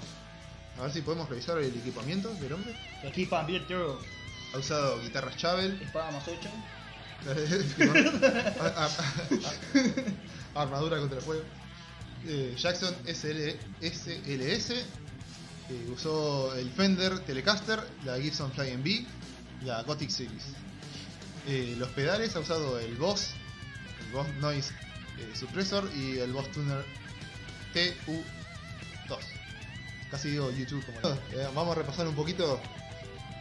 a 0.77 0.81
ver 0.83 0.91
si 0.91 1.01
podemos 1.01 1.27
revisar 1.29 1.57
el 1.57 1.75
equipamiento 1.75 2.33
del 2.35 2.53
hombre. 2.53 2.73
Equipa 3.03 3.43
Virtual, 3.43 3.97
Ha 4.53 4.57
usado 4.57 4.99
guitarras 5.01 5.35
Chavel, 5.37 5.79
espada 5.81 6.09
más 6.11 6.23
8. 6.27 6.49
a- 8.61 8.65
a- 8.65 8.85
a- 10.55 10.61
armadura 10.61 10.97
contra 10.99 11.17
el 11.19 11.23
fuego. 11.23 11.43
Eh, 12.25 12.55
Jackson 12.57 12.93
SL, 13.05 13.57
SLS 13.81 14.71
eh, 14.71 14.83
usó 15.93 16.53
el 16.55 16.69
Fender 16.71 17.19
Telecaster, 17.19 17.79
la 18.05 18.17
Gibson 18.19 18.51
Flying 18.51 18.83
B, 18.83 19.05
la 19.63 19.83
Gothic 19.83 20.09
Series. 20.09 20.43
Eh, 21.47 21.75
los 21.77 21.89
pedales 21.89 22.35
ha 22.35 22.39
usado 22.39 22.79
el 22.79 22.95
Boss, 22.95 23.31
el 24.05 24.11
Boss 24.13 24.27
Noise 24.39 24.71
eh, 25.19 25.35
Suppressor 25.35 25.89
y 25.95 26.19
el 26.19 26.31
Boss 26.33 26.51
Tuner 26.51 26.85
TU2. 27.73 29.17
Casi 30.11 30.29
digo 30.29 30.51
YouTube 30.51 30.83
como. 30.85 31.15
Eh, 31.33 31.47
vamos 31.55 31.75
a 31.75 31.79
repasar 31.79 32.07
un 32.07 32.15
poquito 32.15 32.59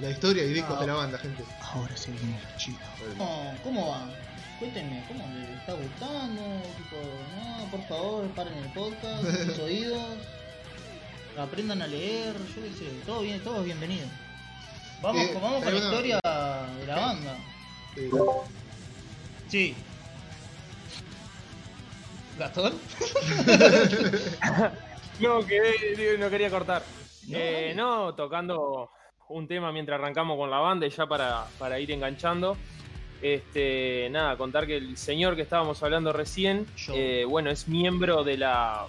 la 0.00 0.10
historia 0.10 0.44
y 0.44 0.52
discos 0.52 0.76
Ah. 0.76 0.80
de 0.82 0.86
la 0.86 0.94
banda, 0.94 1.18
gente. 1.18 1.44
Ahora 1.60 1.96
se 1.96 2.10
viene 2.12 2.38
lo 2.40 2.58
chido. 2.58 2.78
¿Cómo, 3.16 3.54
¿Cómo 3.64 3.88
va? 3.90 4.10
Cuéntenme, 4.58 5.04
¿cómo 5.06 5.24
les 5.34 5.48
está 5.50 5.72
gustando? 5.74 6.42
Tipo, 6.76 6.96
no, 7.36 7.70
por 7.70 7.88
favor, 7.88 8.26
paren 8.34 8.54
el 8.58 8.72
podcast, 8.72 9.22
sus 9.46 9.58
oídos, 9.60 10.18
aprendan 11.38 11.80
a 11.82 11.86
leer, 11.86 12.34
yo 12.56 12.62
qué 12.62 12.70
sé, 12.76 12.90
todo 13.06 13.20
bien, 13.20 13.40
todo 13.42 13.60
es 13.60 13.64
bienvenido. 13.66 14.06
Vamos, 15.02 15.22
Eh, 15.22 15.30
vamos 15.40 15.62
con 15.62 15.72
la 15.72 15.78
una- 15.80 15.86
historia 15.88 16.20
de 16.80 16.86
la 16.86 16.96
banda. 16.96 17.36
Eh, 17.96 18.10
Sí. 19.48 19.74
¿Gastón? 22.38 22.74
No, 25.20 25.44
que 25.44 26.16
no 26.18 26.30
quería 26.30 26.48
cortar. 26.48 26.82
No, 27.26 27.36
Eh, 27.38 27.72
no, 27.74 28.14
tocando 28.14 28.88
un 29.28 29.48
tema 29.48 29.72
mientras 29.72 29.98
arrancamos 29.98 30.36
con 30.38 30.48
la 30.48 30.58
banda 30.58 30.86
y 30.86 30.90
ya 30.90 31.06
para, 31.06 31.44
para 31.58 31.80
ir 31.80 31.90
enganchando. 31.90 32.56
Este, 33.20 34.06
nada, 34.12 34.36
contar 34.36 34.64
que 34.68 34.76
el 34.76 34.96
señor 34.96 35.34
que 35.34 35.42
estábamos 35.42 35.82
hablando 35.82 36.12
recién, 36.12 36.68
eh, 36.94 37.24
bueno, 37.28 37.50
es 37.50 37.66
miembro 37.66 38.22
de 38.22 38.36
la, 38.36 38.86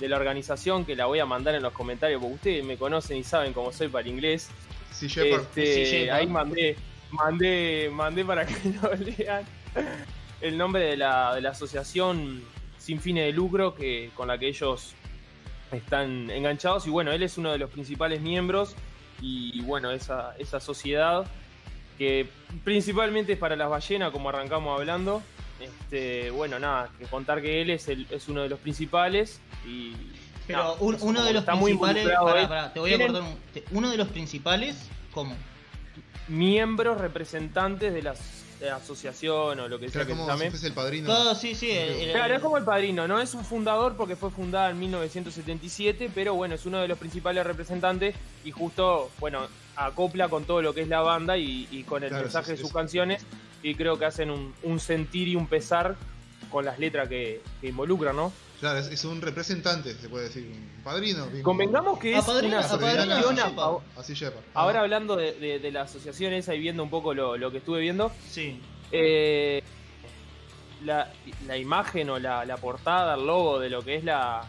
de 0.00 0.08
la 0.08 0.16
organización 0.16 0.86
que 0.86 0.96
la 0.96 1.04
voy 1.04 1.18
a 1.18 1.26
mandar 1.26 1.54
en 1.54 1.62
los 1.62 1.74
comentarios, 1.74 2.18
porque 2.22 2.34
ustedes 2.36 2.64
me 2.64 2.78
conocen 2.78 3.18
y 3.18 3.22
saben 3.24 3.52
cómo 3.52 3.70
soy 3.70 3.88
para 3.88 4.00
el 4.00 4.08
inglés. 4.14 4.48
Sí, 4.96 5.08
Shepard. 5.08 5.42
Este, 5.54 6.10
ahí 6.10 6.26
mandé, 6.26 6.76
mandé, 7.10 7.90
mandé 7.92 8.24
para 8.24 8.46
que 8.46 8.54
lo 8.82 8.94
lean 8.94 9.44
el 10.40 10.56
nombre 10.56 10.84
de 10.84 10.96
la, 10.96 11.34
de 11.34 11.42
la 11.42 11.50
asociación 11.50 12.42
sin 12.78 13.00
fines 13.00 13.26
de 13.26 13.32
lucro 13.32 13.74
que, 13.74 14.10
con 14.14 14.28
la 14.28 14.38
que 14.38 14.48
ellos 14.48 14.94
están 15.70 16.30
enganchados. 16.30 16.86
Y 16.86 16.90
bueno, 16.90 17.12
él 17.12 17.22
es 17.22 17.36
uno 17.36 17.52
de 17.52 17.58
los 17.58 17.70
principales 17.70 18.22
miembros. 18.22 18.74
Y 19.20 19.60
bueno, 19.62 19.90
esa, 19.90 20.34
esa 20.38 20.60
sociedad 20.60 21.26
que 21.98 22.28
principalmente 22.64 23.32
es 23.32 23.38
para 23.38 23.56
las 23.56 23.68
ballenas, 23.68 24.12
como 24.12 24.28
arrancamos 24.28 24.78
hablando. 24.78 25.22
Este, 25.60 26.30
bueno, 26.30 26.58
nada, 26.58 26.90
que 26.98 27.06
contar 27.06 27.40
que 27.40 27.62
él 27.62 27.70
es, 27.70 27.88
el, 27.88 28.06
es 28.10 28.28
uno 28.28 28.42
de 28.42 28.48
los 28.48 28.60
principales. 28.60 29.40
Y 29.66 29.94
Pero 30.46 30.74
un- 30.76 30.94
uno 30.94 30.98
como 30.98 31.22
de 31.24 31.32
los 31.32 31.44
principales. 31.44 32.06
Pará, 32.08 32.48
pará, 32.48 32.72
te 32.72 32.80
voy 32.80 32.92
a 32.94 32.98
cortar 32.98 33.22
un. 33.22 33.36
te- 33.52 33.64
Uno 33.72 33.90
de 33.90 33.96
los 33.96 34.08
principales, 34.08 34.76
¿cómo? 35.12 35.34
miembros 36.28 37.00
representantes 37.00 37.92
de 37.92 38.02
la, 38.02 38.14
de 38.60 38.70
asociación 38.70 39.60
o 39.60 39.68
lo 39.68 39.78
que 39.78 39.88
sea 39.88 40.02
que 40.04 40.12
se 40.12 40.18
como 40.18 40.24
si 40.24 40.44
llame. 40.44 40.50
el 40.66 40.72
padrino. 40.72 41.06
Todo, 41.06 41.34
sí, 41.34 41.54
sí. 41.54 41.70
el- 41.70 41.90
el- 42.00 42.12
Claro, 42.12 42.34
es 42.34 42.42
como 42.42 42.56
el 42.56 42.64
padrino, 42.64 43.06
no 43.06 43.20
es 43.20 43.34
un 43.34 43.44
fundador 43.44 43.96
porque 43.96 44.16
fue 44.16 44.30
fundada 44.30 44.70
en 44.70 44.78
1977, 44.78 46.10
pero 46.14 46.34
bueno, 46.34 46.54
es 46.54 46.66
uno 46.66 46.78
de 46.78 46.88
los 46.88 46.98
principales 46.98 47.46
representantes 47.46 48.14
y 48.44 48.50
justo, 48.50 49.10
bueno, 49.20 49.46
acopla 49.76 50.28
con 50.28 50.44
todo 50.44 50.62
lo 50.62 50.74
que 50.74 50.82
es 50.82 50.88
la 50.88 51.00
banda 51.00 51.36
y, 51.36 51.68
y 51.70 51.84
con 51.84 52.02
el 52.02 52.08
Claro, 52.08 52.24
mensaje 52.24 52.46
sí, 52.46 52.50
de 52.52 52.56
sí, 52.56 52.62
sus 52.62 52.70
sí. 52.70 52.74
canciones 52.74 53.24
y 53.62 53.74
creo 53.74 53.98
que 53.98 54.06
hacen 54.06 54.30
un, 54.30 54.54
un 54.64 54.80
sentir 54.80 55.28
y 55.28 55.36
un 55.36 55.46
pesar 55.46 55.96
con 56.50 56.64
las 56.64 56.78
letras 56.78 57.08
que, 57.08 57.42
que 57.60 57.68
involucran, 57.68 58.16
¿no? 58.16 58.32
Claro, 58.60 58.78
es, 58.78 58.86
es 58.88 59.04
un 59.04 59.20
representante, 59.20 59.94
se 59.94 60.08
puede 60.08 60.24
decir. 60.24 60.46
Un 60.46 60.82
padrino. 60.82 61.26
Convengamos 61.42 61.98
que 61.98 62.12
es 62.16 62.24
Apadrina- 62.24 62.58
una 62.58 62.66
apadrina 62.66 63.16
asociación 63.18 63.82
Así 63.98 64.14
Shepard. 64.14 64.44
Ahora 64.54 64.78
Ah, 64.80 64.82
hablando 64.82 65.14
de, 65.16 65.32
de- 65.32 65.58
de 65.58 65.72
la 65.72 65.82
asociación 65.82 66.32
esa 66.32 66.54
y 66.54 66.60
viendo 66.60 66.82
un 66.82 66.90
poco 66.90 67.12
lo, 67.12 67.36
lo 67.36 67.50
que 67.50 67.58
estuve 67.58 67.80
viendo, 67.80 68.10
Sí. 68.30 68.60
Eh, 68.92 69.62
la, 70.84 71.12
la 71.46 71.56
imagen 71.56 72.08
o 72.10 72.18
la, 72.18 72.44
la 72.44 72.56
portada, 72.56 73.14
el 73.14 73.26
logo 73.26 73.58
de 73.58 73.70
lo 73.70 73.82
que 73.82 73.96
es 73.96 74.04
la, 74.04 74.42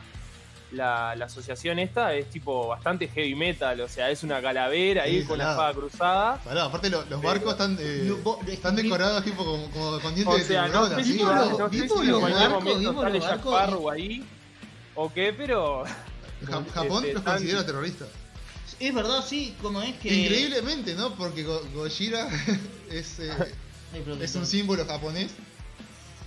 la, 0.71 1.15
la 1.15 1.25
asociación 1.25 1.79
esta 1.79 2.13
es 2.13 2.29
tipo 2.29 2.67
bastante 2.67 3.07
heavy 3.07 3.35
metal, 3.35 3.79
o 3.81 3.87
sea, 3.87 4.09
es 4.11 4.23
una 4.23 4.41
calavera 4.41 5.03
ahí 5.03 5.21
Sí, 5.21 5.27
con 5.27 5.37
la 5.37 5.51
espada 5.51 5.73
cruzada. 5.73 6.37
Pará, 6.43 6.65
aparte 6.65 6.89
lo- 6.89 7.05
los 7.05 7.21
barcos 7.21 7.51
están, 7.53 7.77
eh, 7.79 8.03
No, 8.05 8.17
vos- 8.17 8.39
están 8.47 8.75
decorados 8.75 9.23
tipo 9.23 9.45
como, 9.45 9.69
como 9.71 9.99
con 9.99 10.13
dientes 10.13 10.35
O 10.35 10.37
de 10.37 10.43
sea, 10.43 10.67
no 10.67 10.83
tiburón, 10.89 10.89
sé 10.97 11.03
si, 11.05 11.17
los- 11.17 11.59
no 11.59 11.69
sé 11.69 11.75
si 11.75 11.79
en 11.79 12.07
los 12.11 12.19
cualquier 12.19 12.49
barcos, 12.49 12.63
momento 12.63 13.01
sale 13.01 13.19
los 13.19 13.27
Jack. 13.27 13.39
Sparrow 13.39 13.89
ahí 13.89 14.25
o 14.95 15.13
qué, 15.13 15.33
pero 15.33 15.83
Ja- 15.85 16.63
Japón 16.73 17.03
este, 17.03 17.13
los 17.13 17.23
tan- 17.23 17.33
considera 17.37 17.65
terroristas. 17.65 18.07
Es 18.79 18.93
verdad, 18.93 19.23
sí, 19.25 19.55
como 19.61 19.81
es 19.81 19.95
que. 19.97 20.13
Increíblemente, 20.13 20.93
¿no? 20.95 21.15
Porque 21.15 21.43
Go- 21.43 21.63
Gojira 21.73 22.27
es, 22.91 23.19
eh, 23.19 23.31
es 24.21 24.35
un 24.35 24.45
símbolo 24.45 24.85
japonés. 24.85 25.31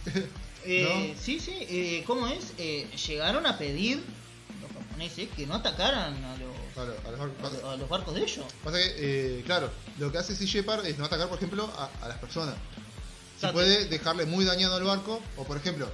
Eh, 0.64 1.14
Sí, 1.18 1.40
sí, 1.40 1.54
eh, 1.60 2.04
¿cómo 2.06 2.26
es? 2.26 2.52
Eh, 2.58 2.86
llegaron 3.08 3.46
a 3.46 3.56
pedir 3.56 4.02
que 5.08 5.46
no 5.46 5.54
atacaran 5.54 6.12
a 6.24 6.36
los, 6.36 6.54
Claro, 6.74 6.94
a 7.06 7.10
los 7.10 7.18
barcos. 7.18 7.64
a, 7.64 7.72
a 7.72 7.76
los 7.76 7.88
barcos 7.88 8.14
de 8.14 8.22
ellos. 8.22 8.44
Pasa 8.62 8.76
que, 8.76 8.94
eh, 9.38 9.42
claro, 9.46 9.70
lo 9.98 10.12
que 10.12 10.18
hace 10.18 10.36
Sea 10.36 10.46
Shepherd 10.46 10.84
es 10.86 10.98
no 10.98 11.06
atacar, 11.06 11.28
por 11.28 11.38
ejemplo, 11.38 11.70
a, 12.02 12.08
las 12.08 12.18
personas. 12.18 12.54
Exacto. 13.36 13.54
puede 13.54 13.86
dejarle 13.86 14.26
muy 14.26 14.44
dañado 14.44 14.76
al 14.76 14.84
barco, 14.84 15.22
o 15.38 15.44
por 15.44 15.56
ejemplo, 15.56 15.90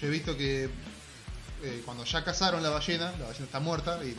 yo 0.00 0.06
he 0.06 0.10
visto 0.10 0.36
que 0.36 0.70
eh, 1.64 1.82
cuando 1.84 2.04
ya 2.04 2.22
cazaron 2.22 2.62
la 2.62 2.70
ballena, 2.70 3.10
la 3.18 3.26
ballena 3.26 3.44
está 3.46 3.58
muerta 3.58 3.98
y 4.04 4.14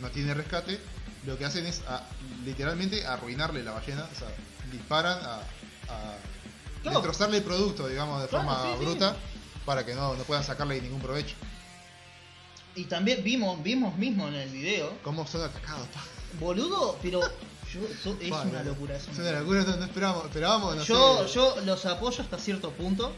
no 0.00 0.08
tiene 0.10 0.32
rescate, 0.34 0.78
lo 1.26 1.36
que 1.36 1.44
hacen 1.44 1.66
es 1.66 1.80
a- 1.88 2.04
literalmente 2.44 3.04
arruinarle 3.04 3.64
la 3.64 3.72
ballena, 3.72 4.08
o 4.14 4.18
sea, 4.18 4.28
disparan 4.70 5.18
a, 5.24 5.40
destrozarle 6.84 7.38
el 7.38 7.42
producto, 7.42 7.88
digamos, 7.88 8.22
de 8.22 8.28
Claro, 8.28 8.44
forma 8.46 8.62
sí, 8.62 8.68
sí. 8.78 8.84
bruta, 8.84 9.16
para 9.66 9.84
que 9.84 9.94
no, 9.94 10.14
no 10.14 10.22
puedan 10.22 10.44
sacarle 10.44 10.80
ningún 10.80 11.00
provecho. 11.00 11.34
Y 12.78 12.84
también 12.84 13.24
vimos, 13.24 13.60
vimos 13.62 13.96
mismo 13.98 14.28
en 14.28 14.34
el 14.34 14.48
video, 14.50 14.92
¿Cómo 15.02 15.26
son 15.26 15.42
atacados? 15.42 15.86
pa? 15.88 16.00
boludo, 16.38 16.96
pero 17.02 17.20
yo, 17.74 17.80
so- 18.04 18.16
es 18.20 18.30
una 18.30 18.62
locura. 18.62 18.96
Es 18.96 19.08
Es 19.08 19.18
una 19.18 19.32
locura. 19.40 19.64
no, 19.64 19.76
no 19.76 19.84
esperábamos, 19.84 20.24
esperábamos, 20.26 20.76
no 20.76 20.84
Yo, 20.84 21.26
sé. 21.26 21.34
yo 21.34 21.56
los 21.64 21.84
apoyo 21.86 22.22
hasta 22.22 22.38
cierto 22.38 22.70
punto. 22.70 23.12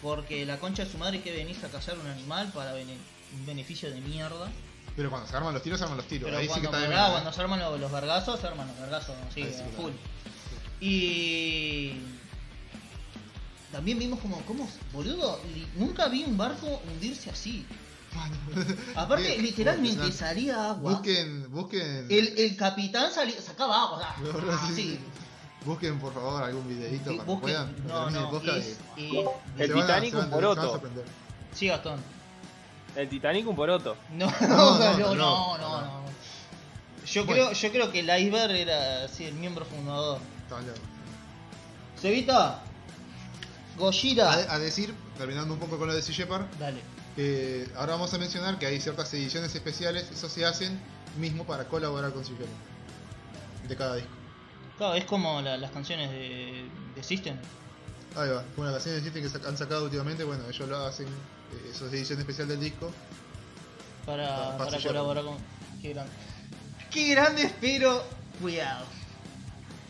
Porque 0.00 0.44
la 0.46 0.58
concha 0.58 0.84
de 0.84 0.90
su 0.90 0.96
madre 0.98 1.22
que 1.22 1.32
venís 1.32 1.62
a 1.64 1.68
cazar 1.68 1.98
un 1.98 2.06
animal 2.06 2.50
para 2.54 2.72
bene- 2.72 2.96
un 3.38 3.44
beneficio 3.46 3.90
de 3.90 4.00
mierda. 4.00 4.50
Pero 4.96 5.10
cuando 5.10 5.28
se 5.28 5.36
arman 5.36 5.52
los 5.52 5.62
tiros, 5.62 5.78
se 5.78 5.84
arman 5.84 5.96
los 5.98 6.06
tiros. 6.08 6.24
Pero 6.26 6.38
Ahí 6.38 6.48
sí 6.48 6.60
que 6.60 6.68
cuando, 6.68 6.78
está 6.86 6.88
bien. 7.00 7.10
cuando 7.12 7.32
se 7.32 7.40
arman 7.42 7.60
los, 7.60 7.80
los 7.80 7.92
vergazos, 7.92 8.40
se 8.40 8.46
arman 8.46 8.68
los 8.68 8.78
vergazos, 8.80 9.16
sí, 9.34 9.42
sí 9.44 9.62
full. 9.76 9.92
Y 10.80 11.92
también 13.72 13.98
vimos 13.98 14.20
como, 14.20 14.40
¿cómo? 14.42 14.68
Boludo, 14.92 15.40
nunca 15.76 16.08
vi 16.08 16.24
un 16.24 16.36
barco 16.36 16.80
hundirse 16.86 17.28
así. 17.30 17.66
Aparte, 18.94 19.38
literalmente 19.38 20.12
salía 20.12 20.70
agua. 20.70 20.92
Busquen, 20.92 21.50
busquen. 21.50 22.06
El, 22.10 22.38
el 22.38 22.56
capitán 22.56 23.10
salía, 23.12 23.40
sacaba 23.40 23.82
agua, 23.82 24.16
No, 24.22 24.68
sí. 24.74 24.98
Busquen 25.64 25.98
por 25.98 26.12
favor 26.12 26.42
algún 26.42 26.68
videito 26.68 27.10
Sí, 27.10 27.16
para 27.16 27.26
que 27.26 27.32
busquen- 27.32 27.40
puedan. 27.40 27.86
no, 27.86 28.10
no, 28.10 28.52
es, 28.56 28.78
y- 28.98 29.16
El 29.58 29.72
Titanic 29.72 30.14
un 30.14 30.30
poroto. 30.30 30.82
Sí, 31.54 31.68
Gastón. 31.68 32.00
el 32.96 33.08
Titanic 33.08 33.46
un 33.48 33.56
poroto. 33.56 33.96
No, 34.12 34.26
No, 34.42 34.78
no, 34.78 34.78
no, 34.78 34.98
no, 34.98 35.14
no, 35.14 35.14
no, 35.14 35.58
no. 35.58 35.80
no. 35.80 36.04
Yo, 37.06 37.24
Bueno. 37.24 37.46
creo, 37.48 37.52
yo 37.52 37.70
creo 37.70 37.92
que 37.92 38.00
el 38.00 38.06
iceberg 38.26 38.52
era 38.54 39.08
sí, 39.08 39.24
el 39.24 39.34
miembro 39.34 39.64
fundador. 39.64 40.18
Cevita, 42.00 42.60
Gojira. 43.78 44.32
A, 44.32 44.54
a 44.54 44.58
decir, 44.58 44.94
terminando 45.18 45.54
un 45.54 45.60
poco 45.60 45.78
con 45.78 45.88
lo 45.88 45.94
de 45.94 46.02
Sea 46.02 46.26
Dale. 46.58 46.80
Que 47.16 47.68
ahora 47.76 47.92
vamos 47.92 48.12
a 48.14 48.18
mencionar 48.18 48.58
que 48.58 48.66
hay 48.66 48.80
ciertas 48.80 49.12
ediciones 49.14 49.54
especiales, 49.54 50.10
eso 50.12 50.28
se 50.28 50.44
hacen 50.44 50.80
mismo 51.18 51.44
para 51.46 51.64
colaborar 51.68 52.12
con 52.12 52.22
Shepherd. 52.24 52.48
De 53.68 53.76
cada 53.76 53.96
disco. 53.96 54.10
Claro, 54.76 54.94
es 54.94 55.04
como 55.04 55.40
la- 55.40 55.56
las 55.56 55.70
canciones 55.70 56.10
de, 56.10 56.68
de 56.94 57.02
System. 57.02 57.36
Ahí 58.16 58.28
va, 58.30 58.44
una 58.56 58.72
canción 58.72 58.94
de 58.96 59.00
System 59.02 59.22
que 59.22 59.28
sac- 59.30 59.46
han 59.48 59.56
sacado 59.56 59.84
últimamente, 59.84 60.24
bueno, 60.24 60.44
ellos 60.48 60.68
lo 60.68 60.84
hacen, 60.84 61.06
eh, 61.06 61.70
eso 61.70 61.86
es 61.86 61.92
edición 61.92 62.18
especial 62.20 62.48
del 62.48 62.60
disco. 62.60 62.92
para, 64.04 64.56
Pa- 64.58 64.64
para 64.66 64.78
colaborar 64.82 65.24
con. 65.24 65.36
Qué 65.80 65.90
grande. 65.94 66.12
Qué 66.90 67.08
grande, 67.14 67.54
pero 67.60 68.04
cuidado. 68.40 68.84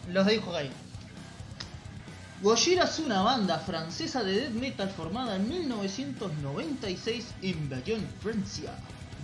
Los 0.08 0.26
dejo 0.26 0.54
ahí. 0.54 0.70
Gojira 2.44 2.84
es 2.84 2.98
una 2.98 3.22
banda 3.22 3.58
francesa 3.58 4.22
de 4.22 4.38
death 4.38 4.52
metal 4.52 4.90
formada 4.90 5.36
en 5.36 5.48
1996 5.48 7.36
en 7.40 7.70
Bayonne, 7.70 8.06
Francia. 8.20 8.70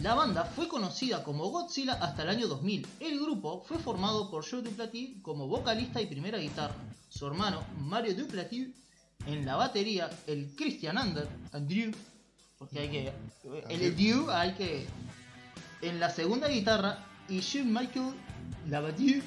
La 0.00 0.14
banda 0.14 0.44
fue 0.44 0.68
conocida 0.68 1.22
como 1.22 1.50
Godzilla 1.50 1.98
hasta 2.00 2.22
el 2.22 2.30
año 2.30 2.48
2000. 2.48 2.86
El 2.98 3.20
grupo 3.20 3.62
fue 3.68 3.76
formado 3.76 4.30
por 4.30 4.48
Joe 4.48 4.62
Duplaty 4.62 5.20
como 5.20 5.48
vocalista 5.48 6.00
y 6.00 6.06
primera 6.06 6.38
guitarra, 6.38 6.74
su 7.10 7.26
hermano 7.26 7.62
Mario 7.76 8.14
Duplaty 8.14 8.74
en 9.26 9.44
la 9.44 9.56
batería, 9.56 10.08
el 10.26 10.56
Christian 10.56 10.96
Ander, 10.96 11.28
Andrew, 11.52 11.92
porque 12.58 12.78
hay 12.80 12.88
que. 12.88 13.12
El 13.68 13.90
Andrew 13.90 14.30
hay 14.30 14.54
que. 14.54 14.86
En 15.82 16.00
la 16.00 16.08
segunda 16.08 16.48
guitarra 16.48 17.04
y 17.28 17.42
Jean 17.42 17.70
Michael 17.70 18.14
Lavadieu 18.70 19.22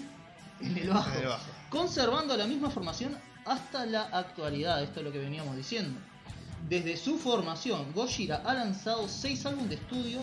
en 0.62 0.78
el 0.80 0.89
bajo 0.89 1.12
En 1.12 1.22
el 1.22 1.28
bajo. 1.28 1.46
conservando 1.70 2.36
la 2.36 2.48
misma 2.48 2.72
formación 2.72 3.16
hasta 3.46 3.86
la 3.86 4.04
actualidad, 4.04 4.82
esto 4.84 5.00
es 5.00 5.06
lo 5.06 5.12
que 5.12 5.20
veníamos 5.20 5.56
diciendo. 5.56 6.00
Desde 6.70 6.98
su 6.98 7.18
formación, 7.18 7.91
Gojira 7.94 8.41
ha 8.46 8.54
lanzado 8.54 9.08
6 9.08 9.46
álbumes 9.46 9.70
de 9.70 9.76
estudio, 9.76 10.22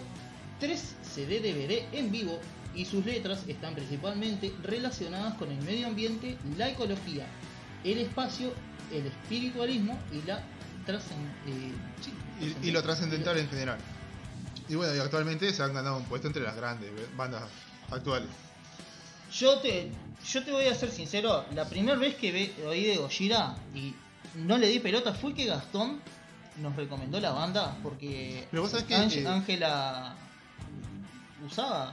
3 0.58 0.96
CD 1.02 1.40
DVD 1.40 1.86
en 1.96 2.10
vivo 2.10 2.38
y 2.74 2.84
sus 2.84 3.04
letras 3.04 3.44
están 3.46 3.74
principalmente 3.74 4.54
relacionadas 4.62 5.34
con 5.34 5.50
el 5.50 5.60
medio 5.62 5.86
ambiente, 5.86 6.38
la 6.56 6.70
ecología, 6.70 7.26
el 7.84 7.98
espacio, 7.98 8.52
el 8.92 9.06
espiritualismo 9.06 9.98
y 10.12 10.26
la 10.26 10.42
eh, 11.46 11.72
sí, 12.00 12.12
Y, 12.40 12.68
y 12.68 12.70
lo 12.70 12.82
trascendental 12.82 13.38
en 13.38 13.48
general. 13.48 13.78
Y 14.68 14.74
bueno, 14.74 14.94
y 14.94 14.98
actualmente 14.98 15.52
se 15.52 15.62
han 15.62 15.74
ganado 15.74 15.98
un 15.98 16.04
puesto 16.04 16.26
entre 16.26 16.42
las 16.42 16.56
grandes 16.56 16.90
bandas 17.16 17.42
actuales. 17.90 18.28
Yo 19.32 19.58
te, 19.60 19.90
yo 20.24 20.44
te 20.44 20.52
voy 20.52 20.66
a 20.66 20.74
ser 20.74 20.90
sincero, 20.90 21.44
la 21.54 21.64
primera 21.66 21.96
vez 21.96 22.14
que 22.16 22.32
ve, 22.32 22.54
oí 22.66 22.84
de 22.84 22.96
Gojira 22.96 23.56
y 23.74 23.94
no 24.34 24.58
le 24.58 24.68
di 24.68 24.78
pelota 24.78 25.12
fue 25.14 25.34
que 25.34 25.46
Gastón 25.46 26.00
nos 26.58 26.76
recomendó 26.76 27.18
la 27.20 27.30
banda 27.30 27.76
porque 27.82 28.46
Pero 28.50 28.62
vos 28.62 28.70
sabés 28.70 28.86
que, 28.86 28.94
Ángel- 28.94 29.24
eh, 29.24 29.28
Ángela 29.28 30.14
usaba 31.44 31.92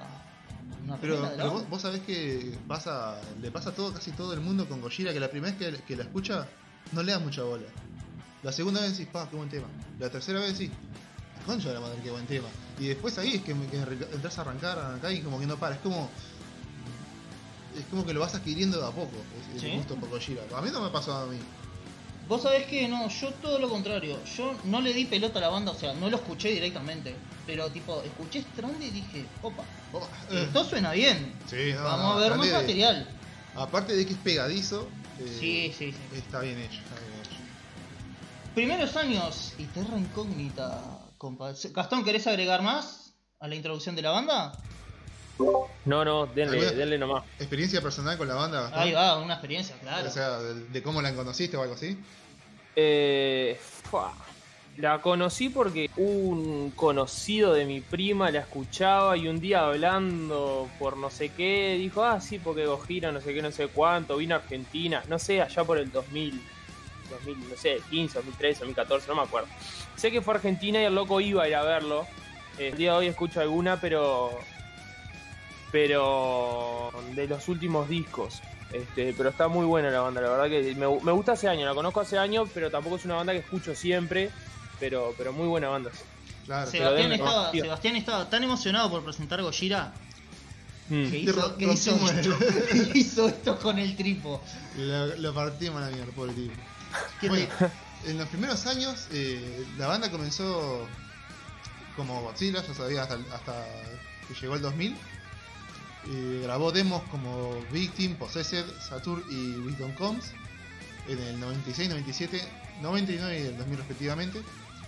una 0.85 0.97
Pero, 0.97 1.21
de 1.21 1.27
pero 1.37 1.51
vos, 1.51 1.69
vos 1.69 1.81
sabés 1.81 2.01
que 2.01 2.53
pasa, 2.67 3.19
le 3.41 3.51
pasa 3.51 3.69
a 3.69 3.73
todo, 3.73 3.93
casi 3.93 4.11
todo 4.11 4.33
el 4.33 4.41
mundo 4.41 4.67
con 4.67 4.81
Gojira, 4.81 5.13
que 5.13 5.19
la 5.19 5.29
primera 5.29 5.55
vez 5.55 5.73
que, 5.77 5.83
que 5.83 5.95
la 5.95 6.03
escucha 6.03 6.47
no 6.91 7.03
le 7.03 7.11
da 7.11 7.19
mucha 7.19 7.43
bola. 7.43 7.65
La 8.43 8.51
segunda 8.51 8.81
vez 8.81 8.91
decís, 8.97 9.07
pa, 9.11 9.29
qué 9.29 9.35
buen 9.35 9.49
tema. 9.49 9.67
La 9.99 10.09
tercera 10.09 10.39
vez 10.39 10.57
decís, 10.57 10.73
concha 11.45 11.69
de 11.69 11.75
la 11.75 11.79
madre, 11.81 11.99
qué 12.03 12.11
buen 12.11 12.25
tema. 12.27 12.47
Y 12.79 12.87
después 12.87 13.17
ahí 13.17 13.35
es 13.35 13.41
que, 13.41 13.53
que 13.53 13.77
entras 14.13 14.37
a 14.37 14.41
arrancar, 14.41 14.77
arrancar 14.77 15.11
y 15.11 15.21
como 15.21 15.39
que 15.39 15.47
no 15.47 15.57
para. 15.57 15.75
Es 15.75 15.81
como. 15.81 16.09
Es 17.77 17.85
como 17.85 18.05
que 18.05 18.13
lo 18.13 18.19
vas 18.21 18.33
adquiriendo 18.35 18.79
de 18.81 18.87
a 18.87 18.91
poco, 18.91 19.23
el 19.53 19.59
¿Sí? 19.59 19.69
gusto 19.75 19.99
por 19.99 20.09
Gojira. 20.09 20.43
A 20.55 20.61
mí 20.61 20.69
no 20.71 20.81
me 20.81 20.87
ha 20.87 20.91
pasado 20.91 21.29
a 21.29 21.33
mí. 21.33 21.39
Vos 22.27 22.41
sabés 22.41 22.65
que 22.65 22.87
no, 22.87 23.07
yo 23.07 23.33
todo 23.35 23.57
lo 23.59 23.69
contrario, 23.69 24.21
yo 24.25 24.59
no 24.65 24.81
le 24.81 24.93
di 24.93 25.05
pelota 25.05 25.39
a 25.39 25.43
la 25.43 25.49
banda, 25.49 25.71
o 25.71 25.75
sea, 25.75 25.93
no 25.93 26.09
lo 26.09 26.17
escuché 26.17 26.49
directamente, 26.49 27.17
pero 27.45 27.71
tipo, 27.71 28.03
escuché 28.03 28.39
Strand 28.39 28.81
y 28.83 28.89
dije, 28.89 29.29
opa, 29.41 29.63
eh, 30.31 30.43
esto 30.45 30.65
suena 30.65 30.91
bien, 30.91 31.39
sí, 31.45 31.71
no, 31.73 31.83
vamos 31.83 32.05
no, 32.05 32.11
a 32.13 32.19
ver 32.19 32.35
más 32.35 32.47
de- 32.47 32.53
material. 32.53 33.19
Aparte 33.53 33.95
de 33.95 34.05
que 34.05 34.13
es 34.13 34.19
pegadizo, 34.19 34.91
eh, 35.19 35.37
Sí, 35.39 35.73
sí, 35.77 35.93
sí. 35.93 36.03
está 36.11 36.41
bien 36.41 36.59
hecho. 36.59 36.81
Está 36.81 36.99
bien 36.99 37.19
hecho. 37.21 37.37
Primeros 38.53 38.95
años 38.97 39.53
y 39.57 39.67
Terra 39.67 39.97
Incógnita, 39.97 41.11
compa. 41.17 41.53
Gastón, 41.73 42.03
¿querés 42.03 42.27
agregar 42.27 42.61
más 42.61 43.13
a 43.39 43.47
la 43.47 43.55
introducción 43.55 43.95
de 43.95 44.01
la 44.01 44.11
banda? 44.11 44.66
No, 45.85 46.03
no, 46.03 46.25
denle, 46.27 46.57
¿Alguna- 46.59 46.77
denle 46.77 46.97
nomás. 46.97 47.23
Experiencia 47.39 47.81
personal 47.81 48.17
con 48.17 48.27
la 48.27 48.35
banda, 48.35 48.61
Gastón? 48.63 48.79
Ahí 48.81 48.91
va, 48.93 49.17
una 49.19 49.33
experiencia, 49.35 49.75
claro. 49.81 50.07
O 50.07 50.11
sea, 50.11 50.39
de, 50.39 50.65
de 50.65 50.83
cómo 50.83 51.01
la 51.01 51.13
conociste 51.13 51.55
o 51.57 51.61
algo 51.61 51.75
así. 51.75 51.97
Eh, 52.75 53.59
fua. 53.83 54.13
La 54.77 55.01
conocí 55.01 55.49
porque 55.49 55.89
un 55.97 56.71
conocido 56.75 57.53
de 57.53 57.65
mi 57.65 57.81
prima 57.81 58.29
la 58.29 58.41
escuchaba 58.41 59.17
y 59.17 59.27
un 59.27 59.39
día 59.39 59.65
hablando 59.65 60.69
por 60.77 60.97
no 60.97 61.09
sé 61.09 61.29
qué, 61.29 61.75
dijo, 61.79 62.03
ah, 62.03 62.21
sí, 62.21 62.37
porque 62.37 62.67
Gojira, 62.67 63.11
no 63.11 63.19
sé 63.19 63.33
qué, 63.33 63.41
no 63.41 63.51
sé 63.51 63.69
cuánto, 63.69 64.17
vino 64.17 64.35
a 64.35 64.37
Argentina, 64.37 65.01
no 65.07 65.17
sé, 65.17 65.41
allá 65.41 65.63
por 65.63 65.79
el 65.79 65.91
2000, 65.91 66.39
2000, 67.09 67.49
no 67.49 67.55
sé, 67.55 67.79
15, 67.89 68.19
2013, 68.19 68.59
2014, 68.59 69.07
no 69.07 69.15
me 69.15 69.21
acuerdo. 69.23 69.47
Sé 69.95 70.11
que 70.11 70.21
fue 70.21 70.35
a 70.35 70.37
Argentina 70.37 70.79
y 70.79 70.85
el 70.85 70.93
loco 70.93 71.19
iba 71.21 71.41
a 71.43 71.47
ir 71.47 71.55
a 71.55 71.63
verlo. 71.63 72.05
Eh, 72.59 72.67
el 72.67 72.77
día 72.77 72.91
de 72.91 72.97
hoy 72.99 73.07
escucho 73.07 73.41
alguna, 73.41 73.81
pero 73.81 74.29
pero 75.71 76.91
de 77.15 77.27
los 77.27 77.47
últimos 77.47 77.87
discos. 77.89 78.41
Este, 78.71 79.13
pero 79.13 79.29
está 79.29 79.47
muy 79.47 79.65
buena 79.65 79.89
la 79.89 80.01
banda, 80.01 80.19
la 80.19 80.29
verdad 80.29 80.49
que 80.49 80.75
me, 80.75 80.87
me 81.01 81.11
gusta 81.13 81.31
hace 81.33 81.47
años, 81.47 81.65
la 81.67 81.73
conozco 81.73 82.01
hace 82.01 82.17
años, 82.17 82.49
pero 82.53 82.69
tampoco 82.69 82.97
es 82.97 83.05
una 83.05 83.15
banda 83.15 83.31
que 83.31 83.39
escucho 83.39 83.73
siempre, 83.73 84.29
pero, 84.79 85.13
pero 85.17 85.31
muy 85.31 85.47
buena 85.47 85.69
banda. 85.69 85.89
Claro. 86.45 86.69
Sebastián, 86.69 87.11
estaba, 87.13 87.33
conocido. 87.33 87.63
Sebastián 87.65 87.95
estaba 87.95 88.29
tan 88.29 88.43
emocionado 88.43 88.89
por 88.89 89.03
presentar 89.03 89.41
Gojira 89.41 89.93
Mm. 90.89 91.09
que 91.11 91.17
hizo, 91.19 91.57
que 91.57 91.69
esto, 91.69 91.99
hizo 92.93 93.27
esto 93.27 93.59
con 93.59 93.77
el 93.77 93.97
tripo. 93.97 94.41
Lo, 94.77 95.07
lo 95.17 95.33
partimos 95.33 95.81
a 95.83 95.89
la 95.89 95.91
mierda, 95.93 96.13
pobre 96.13 96.31
tipo. 96.31 96.53
¿Qué 97.19 97.27
Bueno, 97.27 97.45
te- 98.03 98.09
en 98.11 98.17
los 98.17 98.29
primeros 98.29 98.65
años, 98.67 99.07
eh, 99.11 99.65
la 99.77 99.87
banda 99.87 100.09
comenzó 100.09 100.87
como 101.97 102.21
Godzilla, 102.21 102.63
ya 102.65 102.73
sabía, 102.73 103.01
hasta, 103.03 103.15
hasta 103.33 103.65
que 104.29 104.33
llegó 104.39 104.55
el 104.55 104.61
2000. 104.61 104.95
Eh, 106.09 106.39
grabó 106.43 106.71
demos 106.71 107.03
como 107.11 107.61
Victim, 107.71 108.15
Possessed, 108.15 108.65
Saturn 108.79 109.23
y 109.29 109.57
Wisdom 109.57 109.91
Comes 109.93 110.31
en 111.07 111.19
el 111.19 111.39
96, 111.39 111.89
97, 111.89 112.41
99 112.81 113.39
y 113.39 113.47
el 113.47 113.57
2000 113.57 113.77
respectivamente. 113.77 114.41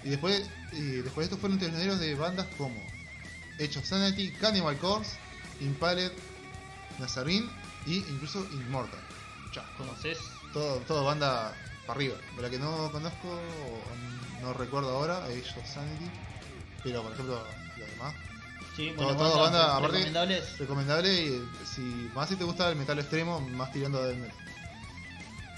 Y 0.03 0.09
después, 0.09 0.49
eh, 0.73 1.01
después 1.03 1.17
de 1.17 1.23
esto 1.23 1.37
fueron 1.37 1.59
teloneros 1.59 1.99
de 1.99 2.15
bandas 2.15 2.47
como 2.57 2.75
Age 3.55 3.79
of 3.79 3.85
Sanity, 3.85 4.31
Cannibal 4.31 4.77
Corpse, 4.77 5.17
Impaled, 5.59 6.11
Nazarene 6.99 7.49
e 7.85 7.95
incluso 7.95 8.45
Immortal. 8.53 8.99
Ya, 9.53 9.65
¿Conoces? 9.77 10.17
todo, 10.53 10.77
todo 10.87 11.03
banda 11.03 11.53
para 11.85 11.97
arriba. 11.97 12.15
De 12.35 12.41
la 12.41 12.49
que 12.49 12.59
no 12.59 12.91
conozco, 12.91 13.27
o 13.29 14.41
no 14.41 14.53
recuerdo 14.53 14.91
ahora, 14.91 15.25
Age 15.25 15.59
of 15.59 15.67
Sanity. 15.67 16.09
Pero 16.83 17.03
por 17.03 17.11
ejemplo, 17.11 17.43
lo 17.77 17.85
demás. 17.85 18.13
Sí, 18.79 18.93
Todo- 18.95 19.07
bueno, 19.07 19.19
todo 19.19 19.39
banda, 19.41 19.75
aparte- 19.75 19.97
recomendables. 19.97 20.57
Recomendable 20.57 21.13
y 21.13 21.49
si 21.65 21.81
más 22.15 22.29
si 22.29 22.37
te 22.37 22.45
gusta 22.45 22.69
el 22.69 22.77
metal 22.77 22.97
extremo, 22.97 23.41
más 23.41 23.73
tirando 23.73 24.01
del 24.05 24.15
metal. 24.15 24.37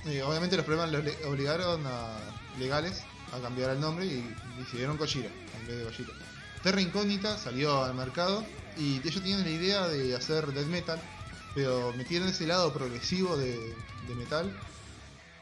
Y 0.05 0.19
obviamente 0.21 0.57
los 0.57 0.65
problemas 0.65 0.91
los 0.91 1.03
obligaron 1.27 1.85
a 1.85 2.17
legales 2.57 3.03
a 3.31 3.39
cambiar 3.39 3.69
el 3.69 3.79
nombre 3.79 4.07
y 4.07 4.35
decidieron 4.57 4.97
Kojira 4.97 5.29
en 5.59 5.67
vez 5.67 5.77
de 5.77 5.83
Kojira. 5.83 6.09
Terra 6.63 6.81
Incógnita 6.81 7.37
salió 7.37 7.83
al 7.83 7.93
mercado 7.93 8.43
y 8.75 8.97
ellos 8.97 9.21
tenían 9.21 9.43
la 9.43 9.49
idea 9.51 9.87
de 9.87 10.15
hacer 10.15 10.47
death 10.47 10.65
metal, 10.65 10.99
pero 11.53 11.93
metieron 11.97 12.27
ese 12.27 12.47
lado 12.47 12.73
progresivo 12.73 13.37
de, 13.37 13.75
de 14.07 14.15
metal 14.15 14.51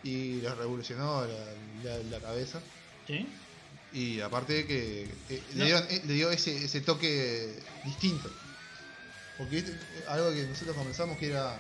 y 0.04 0.42
les 0.42 0.58
revolucionó 0.58 1.22
la, 1.26 1.90
la- 1.98 2.04
la 2.04 2.20
cabeza. 2.20 2.60
¿Sí? 3.08 3.26
Y 3.92 4.20
aparte 4.22 4.66
que 4.68 5.04
eh, 5.30 5.42
No. 5.56 5.64
le, 5.64 5.66
dieron- 5.66 5.88
eh, 5.90 6.02
le 6.06 6.14
dio 6.14 6.30
ese, 6.32 6.64
ese 6.64 6.82
toque 6.82 7.60
distinto. 7.84 8.30
Porque 9.38 9.64
algo 10.08 10.32
que 10.34 10.44
nosotros 10.46 10.76
comenzamos 10.76 11.18
que 11.18 11.28
era. 11.30 11.60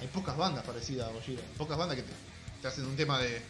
Hay 0.00 0.08
pocas 0.08 0.36
bandas 0.36 0.64
parecidas 0.64 1.08
a 1.08 1.12
Gojira. 1.12 1.42
Pocas 1.58 1.76
bandas 1.78 1.96
que 1.96 2.02
te, 2.02 2.12
te 2.62 2.68
hacen 2.68 2.86
un 2.86 2.96
tema 2.96 3.18
de 3.20 3.40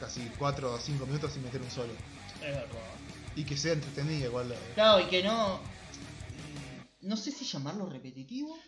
casi 0.00 0.20
4 0.38 0.74
o 0.74 0.78
5 0.80 1.06
minutos 1.06 1.32
sin 1.32 1.42
meter 1.42 1.60
un 1.62 1.70
solo. 1.70 1.92
Es 2.34 2.40
verdad. 2.40 2.68
Y 3.34 3.44
que 3.44 3.56
sea 3.56 3.72
entretenida 3.72 4.26
igual. 4.26 4.48
la- 4.48 4.56
Claro, 4.74 5.00
y 5.00 5.06
que 5.08 5.22
no. 5.22 5.60
No 7.02 7.16
sé 7.16 7.30
si 7.32 7.44
llamarlo 7.44 7.88
repetitivo. 7.88 8.58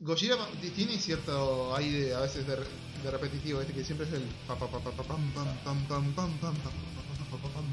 Gojira 0.00 0.36
tiene 0.76 0.98
cierto 0.98 1.74
aire 1.76 2.14
a 2.14 2.20
veces 2.20 2.46
de, 2.46 2.56
de 2.56 3.10
repetitivo, 3.10 3.60
este 3.60 3.72
que 3.72 3.84
siempre 3.84 4.06
es 4.06 4.12
el 4.12 4.22
pa 4.46 4.56
pa 4.56 4.66
pa 4.70 4.78
pa 4.78 4.90
pa 4.92 5.02
pam 5.02 5.32
pam 5.32 5.46
pam 5.64 5.86
pam 5.88 6.14
pam 6.14 6.14
pam 6.14 6.38
pam 6.38 6.54
pam 6.56 6.72
pam 6.94 6.99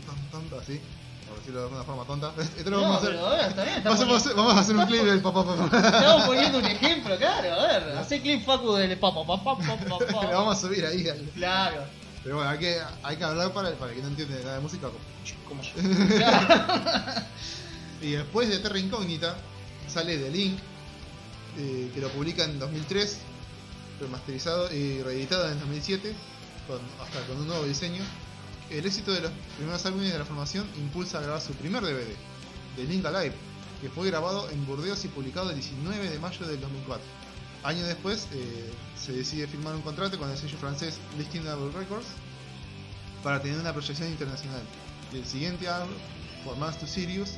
pam 0.08 0.16
pam 0.50 0.60
así, 0.60 0.80
por 1.28 1.38
decirlo 1.38 1.60
de 1.60 1.66
alguna 1.66 1.84
forma 1.84 2.04
tonta. 2.06 2.32
No, 2.66 2.82
vamos 2.82 2.96
a 2.96 2.98
hacer. 3.00 3.10
pero 3.12 3.28
ahora 3.28 3.48
está 3.48 3.64
bien. 3.64 3.84
Vamos 3.84 4.00
vamos 4.36 4.54
a 4.56 4.60
hacer 4.60 4.76
un 4.76 4.86
clip 4.88 5.04
del 5.04 5.22
pa 5.22 5.34
pa 5.34 5.46
pa 5.46 5.56
pa. 5.70 5.78
estamos 5.78 6.26
poniendo 6.26 6.58
un 6.60 6.66
ejemplo, 6.66 7.18
claro. 7.18 7.54
A 7.54 7.68
ver, 7.68 7.98
hace 7.98 8.22
clip 8.22 8.46
Facu 8.46 8.74
del 8.74 8.98
pa 8.98 9.14
pa. 9.14 9.24
Lo 10.24 10.30
vamos 10.32 10.58
a 10.58 10.60
subir 10.68 10.86
ahí. 10.86 11.08
al- 11.08 11.30
Claro. 11.36 11.84
Pero 12.24 12.36
bueno, 12.38 12.50
hay 12.50 12.58
que, 12.58 12.78
hay 13.04 13.16
que 13.16 13.24
hablar 13.24 13.54
para, 13.54 13.72
para 13.76 13.92
el 13.92 13.98
que 13.98 14.02
no 14.04 14.10
entiende 14.10 14.42
nada 14.44 14.56
de 14.56 14.62
música. 14.62 14.88
como- 14.88 15.00
Como 15.48 15.62
yo. 15.62 16.18
Claro. 16.18 17.22
Y 18.02 18.12
después 18.12 18.48
de 18.50 18.60
Terra 18.60 18.78
Incógnita 18.78 19.36
sale 19.88 20.18
The 20.18 20.30
Link, 20.30 20.60
eh, 21.58 21.90
que 21.96 22.00
lo 22.00 22.10
publica 22.10 22.44
en 22.44 22.60
2003, 22.60 23.18
remasterizado 24.00 24.72
y 24.72 25.02
reeditado 25.02 25.50
en 25.52 25.60
2007, 25.60 26.14
con, 26.68 26.80
hasta 27.04 27.22
con 27.28 27.38
un 27.42 27.48
nuevo 27.48 27.64
diseño. 27.66 28.04
El 28.70 28.86
éxito 28.86 29.14
de 29.14 29.22
los 29.22 29.32
primeros 29.56 29.86
álbumes 29.86 30.12
de 30.12 30.20
la 30.20 30.26
formación 30.26 30.68
impulsa 30.78 31.20
a 31.20 31.22
grabar 31.22 31.42
su 31.42 31.54
primer 31.54 31.82
DVD, 31.84 32.14
The 32.76 32.84
Link 32.84 33.06
Alive, 33.06 33.34
que 33.82 33.90
fue 33.90 34.08
grabado 34.08 34.50
en 34.50 34.66
Burdeos 34.66 35.06
y 35.06 35.08
publicado 35.08 35.50
el 35.52 35.56
19 35.56 36.10
de 36.10 36.20
mayo 36.20 36.46
del 36.46 36.60
2004. 36.60 37.06
Años 37.64 37.88
después 37.88 38.28
eh, 38.34 38.70
se 38.98 39.14
decide 39.14 39.48
firmar 39.48 39.74
un 39.74 39.82
contrato 39.82 40.20
con 40.20 40.30
el 40.30 40.38
sello 40.38 40.58
francés 40.58 41.00
Listenable 41.18 41.72
Records 41.72 42.08
para 43.24 43.42
tener 43.42 43.58
una 43.58 43.72
proyección 43.72 44.10
internacional. 44.10 44.62
Y 45.14 45.18
el 45.18 45.26
siguiente 45.26 45.70
álbum, 45.70 45.96
For 46.44 46.58
Mans 46.58 46.78
to 46.78 46.88
Sirius, 46.88 47.36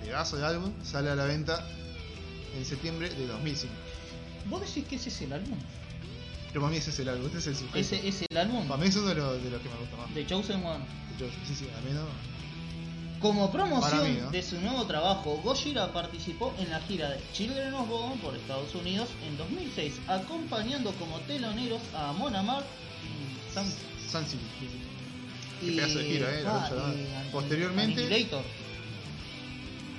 pedazo 0.00 0.38
de 0.38 0.46
álbum, 0.46 0.72
sale 0.82 1.10
a 1.10 1.16
la 1.16 1.26
venta 1.26 1.66
en 2.56 2.64
septiembre 2.64 3.10
de 3.10 3.26
2005. 3.26 3.74
¿Vos 4.46 4.62
decís 4.62 4.86
que 4.86 4.96
ese 4.96 5.10
es 5.10 5.20
el 5.20 5.34
álbum? 5.34 5.58
Pero 6.52 6.62
para 6.62 6.72
mí 6.72 6.78
ese 6.78 6.90
es 6.90 6.98
el 6.98 7.08
álbum, 7.08 7.26
este 7.26 7.38
es 7.38 7.46
el 7.46 7.56
sujeto. 7.56 7.78
¿Ese 7.78 8.08
es 8.08 8.22
el 8.28 8.36
álbum? 8.36 8.66
Para 8.66 8.82
mí 8.82 8.88
es 8.88 8.96
uno 8.96 9.08
de 9.08 9.14
los, 9.14 9.42
de 9.42 9.50
los 9.50 9.60
que 9.62 9.68
me 9.68 9.76
gusta 9.76 9.96
más. 9.96 10.14
The 10.14 10.26
Chosen 10.26 10.64
One. 10.64 10.84
Sí, 11.46 11.54
sí, 11.54 11.68
a 11.76 11.80
mí 11.86 11.94
no. 11.94 12.06
Como 13.20 13.52
promoción 13.52 14.02
mí, 14.02 14.18
¿no? 14.20 14.30
de 14.30 14.42
su 14.42 14.58
nuevo 14.60 14.86
trabajo, 14.86 15.38
Gojira 15.44 15.92
participó 15.92 16.54
en 16.58 16.70
la 16.70 16.80
gira 16.80 17.10
de 17.10 17.20
Children 17.34 17.74
of 17.74 17.86
Bodom 17.86 18.18
por 18.18 18.34
Estados 18.34 18.74
Unidos 18.74 19.10
en 19.28 19.36
2006, 19.36 20.00
acompañando 20.08 20.90
como 20.92 21.18
teloneros 21.20 21.82
a 21.94 22.12
Mon 22.14 22.34
Amarth 22.34 22.64
y 23.04 23.52
Sam. 23.52 23.66
Qué 25.60 25.66
y, 25.66 25.76
pedazo 25.76 25.98
de 25.98 26.04
gira, 26.04 26.30
eh, 26.30 26.44
ah, 26.46 26.92
de 26.94 27.28
y 27.28 27.30
Posteriormente-. 27.30 28.26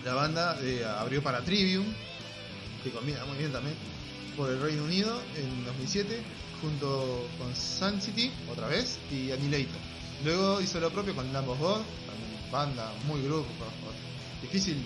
La 0.03 0.15
banda 0.15 0.57
eh, 0.63 0.83
abrió 0.83 1.21
para 1.21 1.41
Trivium, 1.41 1.85
que 2.83 2.89
combina 2.89 3.23
muy 3.25 3.37
bien 3.37 3.51
también, 3.51 3.75
por 4.35 4.49
el 4.49 4.59
Reino 4.59 4.83
Unido 4.83 5.21
en 5.37 5.63
2007, 5.65 6.23
junto 6.61 7.33
con 7.37 7.55
Sun 7.55 7.99
City, 7.99 8.31
otra 8.47 8.67
vez, 8.67 8.99
y 9.09 9.31
Annihilator. 9.31 9.81
Luego 10.23 10.61
hizo 10.61 10.79
lo 10.79 10.91
propio 10.91 11.15
con 11.15 11.33
Lamb 11.33 11.49
of 11.49 11.59
God, 11.59 11.85
también 12.05 12.39
banda, 12.51 12.93
muy 13.03 13.21
grupo. 13.23 13.53
con- 13.57 13.95
Difícil 14.41 14.85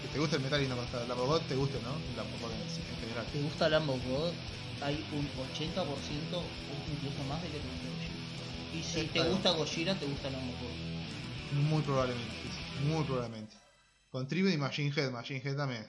que 0.00 0.08
te 0.08 0.18
guste 0.18 0.36
el 0.36 0.42
metal 0.42 0.62
y 0.62 0.68
no 0.68 0.76
conozcas 0.76 1.08
Lamb 1.08 1.20
of 1.20 1.26
God, 1.28 1.42
te 1.48 1.56
guste, 1.56 1.80
¿no? 1.82 2.00
Lamb 2.14 2.32
of 2.34 2.40
God 2.40 2.52
en, 2.52 2.96
general. 3.00 3.26
¿Te 3.32 3.40
gusta 3.40 3.68
Lamb 3.68 3.90
of 3.90 4.04
God? 4.04 4.34
Hay 4.80 5.04
un 5.10 5.28
80% 5.36 6.38
o 6.38 6.84
incluso 6.92 7.24
más 7.24 7.42
de 7.42 7.50
que 7.50 7.58
te 7.58 7.66
gusta 7.66 7.88
Gojira. 7.88 8.78
Y 8.78 8.82
si 8.84 9.08
te 9.08 9.28
gusta 9.28 9.50
Gojira, 9.50 9.98
te 9.98 10.06
gusta 10.06 10.30
Lamb 10.30 10.50
of 10.50 10.60
God. 10.60 11.64
Muy 11.64 11.82
probablemente, 11.82 12.34
muy 12.78 13.04
probablemente. 13.04 13.56
Con 14.12 14.28
y 14.30 14.56
Machine 14.56 14.92
Head, 14.96 15.10
Machine 15.10 15.40
Head 15.44 15.56
también. 15.56 15.84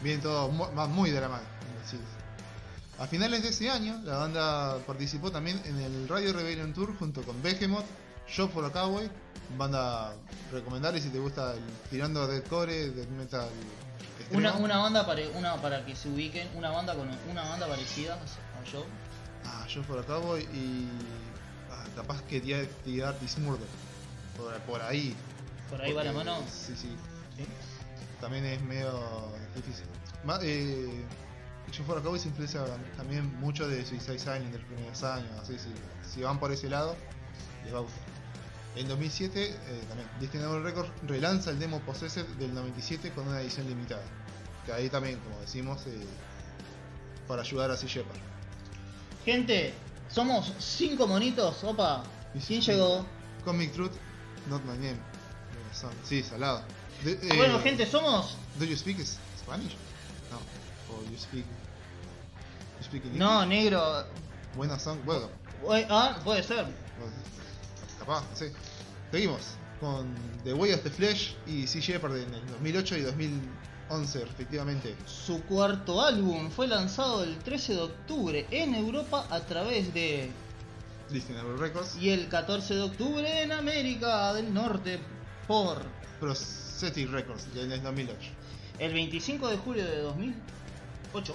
Mu- 0.00 0.72
más 0.72 0.88
muy 0.88 1.10
de 1.10 1.20
la 1.20 1.28
mano. 1.28 1.46
sí. 1.84 2.25
A 2.98 3.06
finales 3.06 3.42
de 3.42 3.50
ese 3.50 3.68
año, 3.70 4.00
la 4.04 4.16
banda 4.16 4.78
participó 4.86 5.30
también 5.30 5.60
en 5.66 5.78
el 5.80 6.08
Radio 6.08 6.32
Rebellion 6.32 6.72
Tour 6.72 6.96
junto 6.98 7.22
con 7.22 7.42
Behemoth, 7.42 7.84
Shop 8.26 8.50
for 8.50 8.64
a 8.64 8.70
Cowboy, 8.72 9.10
banda 9.58 10.14
recomendable 10.50 11.00
si 11.00 11.10
te 11.10 11.18
gusta 11.18 11.52
el 11.54 11.60
tirando 11.90 12.26
deathcore, 12.26 12.90
death 12.90 13.08
metal. 13.10 13.48
Una, 14.32 14.54
una 14.54 14.78
banda 14.78 15.04
para, 15.06 15.20
una 15.34 15.56
para 15.60 15.84
que 15.84 15.94
se 15.94 16.08
ubiquen, 16.08 16.48
una 16.56 16.70
banda 16.70 16.94
con 16.94 17.08
una 17.30 17.42
banda 17.42 17.68
parecida 17.68 18.14
a 18.14 18.70
Joe. 18.70 18.84
Ah, 19.44 19.66
Shop 19.68 19.84
for 19.84 19.98
a 19.98 20.02
Cowboy 20.02 20.42
y. 20.54 20.88
ah, 21.70 21.84
capaz 21.94 22.22
que 22.22 22.40
tirar, 22.40 23.20
Dismurder. 23.20 23.68
Por, 24.36 24.54
por 24.62 24.82
ahí. 24.82 25.14
Por 25.70 25.82
ahí 25.82 25.92
va 25.92 26.02
la 26.02 26.12
mano. 26.12 26.38
Sí, 26.50 26.74
sí. 26.74 26.96
¿Sí? 27.36 27.44
También 28.20 28.46
es 28.46 28.60
medio 28.62 28.90
difícil. 29.54 29.84
Ma- 30.24 30.38
eh, 30.42 31.04
yo 31.76 31.84
fuera 31.84 32.00
Cowboy 32.00 32.18
se 32.18 32.28
influencia 32.28 32.64
también 32.96 33.38
mucho 33.40 33.68
de 33.68 33.84
Suicide 33.84 34.18
Silent 34.18 34.52
de 34.52 34.58
los 34.58 34.66
primeros 34.66 35.02
años. 35.02 35.30
Así, 35.40 35.58
si, 35.58 35.68
si 36.14 36.22
van 36.22 36.38
por 36.38 36.50
ese 36.52 36.68
lado, 36.70 36.96
les 37.64 37.74
va 37.74 37.78
a 37.78 37.82
gustar. 37.82 38.00
En 38.76 38.88
2007, 38.88 39.48
eh, 39.50 39.84
también, 39.88 40.08
Destinable 40.20 40.60
Records 40.62 40.90
relanza 41.06 41.50
el 41.50 41.58
demo 41.58 41.80
Possessed 41.80 42.26
del 42.38 42.52
97 42.54 43.10
con 43.12 43.26
una 43.28 43.40
edición 43.40 43.66
limitada. 43.66 44.02
Que 44.66 44.72
ahí 44.72 44.88
también, 44.90 45.18
como 45.20 45.38
decimos, 45.40 45.86
eh, 45.86 46.06
para 47.26 47.42
ayudar 47.42 47.70
a 47.70 47.76
Sea 47.76 47.88
Shepard. 47.88 48.18
Gente, 49.24 49.74
somos 50.08 50.52
cinco 50.58 51.06
monitos, 51.06 51.62
opa. 51.64 52.02
¿Quién 52.46 52.60
llegó? 52.60 53.06
Comic 53.44 53.72
Truth, 53.72 53.92
Not 54.48 54.62
My 54.64 54.72
Name. 54.74 54.90
Eh, 54.92 55.74
son- 55.74 55.92
sí, 56.04 56.22
salado. 56.22 56.62
De- 57.02 57.12
eh, 57.12 57.36
Bueno, 57.36 57.58
gente, 57.60 57.86
somos. 57.86 58.36
¿Do 58.58 58.64
you 58.64 58.76
speak 58.76 58.98
Spanish? 59.38 59.74
No. 60.30 60.38
O 60.94 61.02
you 61.10 61.18
speak. 61.18 61.44
Speak 62.86 63.04
No, 63.14 63.44
negro. 63.44 64.04
Buenas 64.56 64.82
son. 64.82 65.04
Bueno, 65.04 65.28
Ah, 65.90 66.18
puede 66.24 66.42
ser. 66.42 66.66
capaz, 67.98 68.24
sé. 68.34 68.52
Seguimos 69.10 69.40
con 69.80 70.14
The 70.44 70.54
Way 70.54 70.72
of 70.72 70.82
the 70.82 70.90
Flesh 70.90 71.36
y 71.46 71.66
Sea 71.66 71.80
Shepherd 71.80 72.16
en 72.16 72.34
el 72.34 72.46
2008 72.46 72.96
y 72.96 73.00
2011, 73.02 74.24
respectivamente. 74.24 74.94
Su 75.06 75.42
cuarto 75.44 76.00
álbum 76.02 76.50
fue 76.50 76.66
lanzado 76.68 77.24
el 77.24 77.36
13 77.38 77.74
de 77.74 77.80
octubre 77.82 78.46
en 78.50 78.74
Europa 78.74 79.26
a 79.30 79.40
través 79.40 79.92
de. 79.92 80.30
Listenable 81.10 81.56
Records. 81.56 81.96
Y 82.00 82.10
el 82.10 82.28
14 82.28 82.74
de 82.74 82.82
octubre 82.82 83.42
en 83.42 83.52
América 83.52 84.32
del 84.34 84.52
Norte 84.52 84.98
por 85.46 85.82
Prosthetic 86.20 87.10
Records, 87.10 87.46
en 87.56 87.70
el 87.72 87.82
2008. 87.82 88.18
el 88.80 88.92
25 88.92 89.48
de 89.48 89.56
julio 89.56 89.84
de 89.84 89.98
2008, 90.00 91.34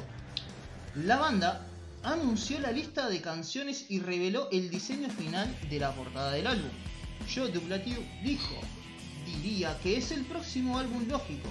la 0.95 1.17
banda 1.17 1.65
anunció 2.03 2.59
la 2.59 2.71
lista 2.71 3.09
de 3.09 3.21
canciones 3.21 3.85
y 3.89 3.99
reveló 3.99 4.49
el 4.51 4.69
diseño 4.69 5.09
final 5.09 5.55
de 5.69 5.79
la 5.79 5.93
portada 5.93 6.31
del 6.31 6.47
álbum. 6.47 6.71
Joe 7.33 7.51
Duplatiu 7.51 7.97
dijo, 8.23 8.55
diría 9.25 9.77
que 9.81 9.97
es 9.97 10.11
el 10.11 10.25
próximo 10.25 10.77
álbum 10.77 11.07
lógico. 11.07 11.47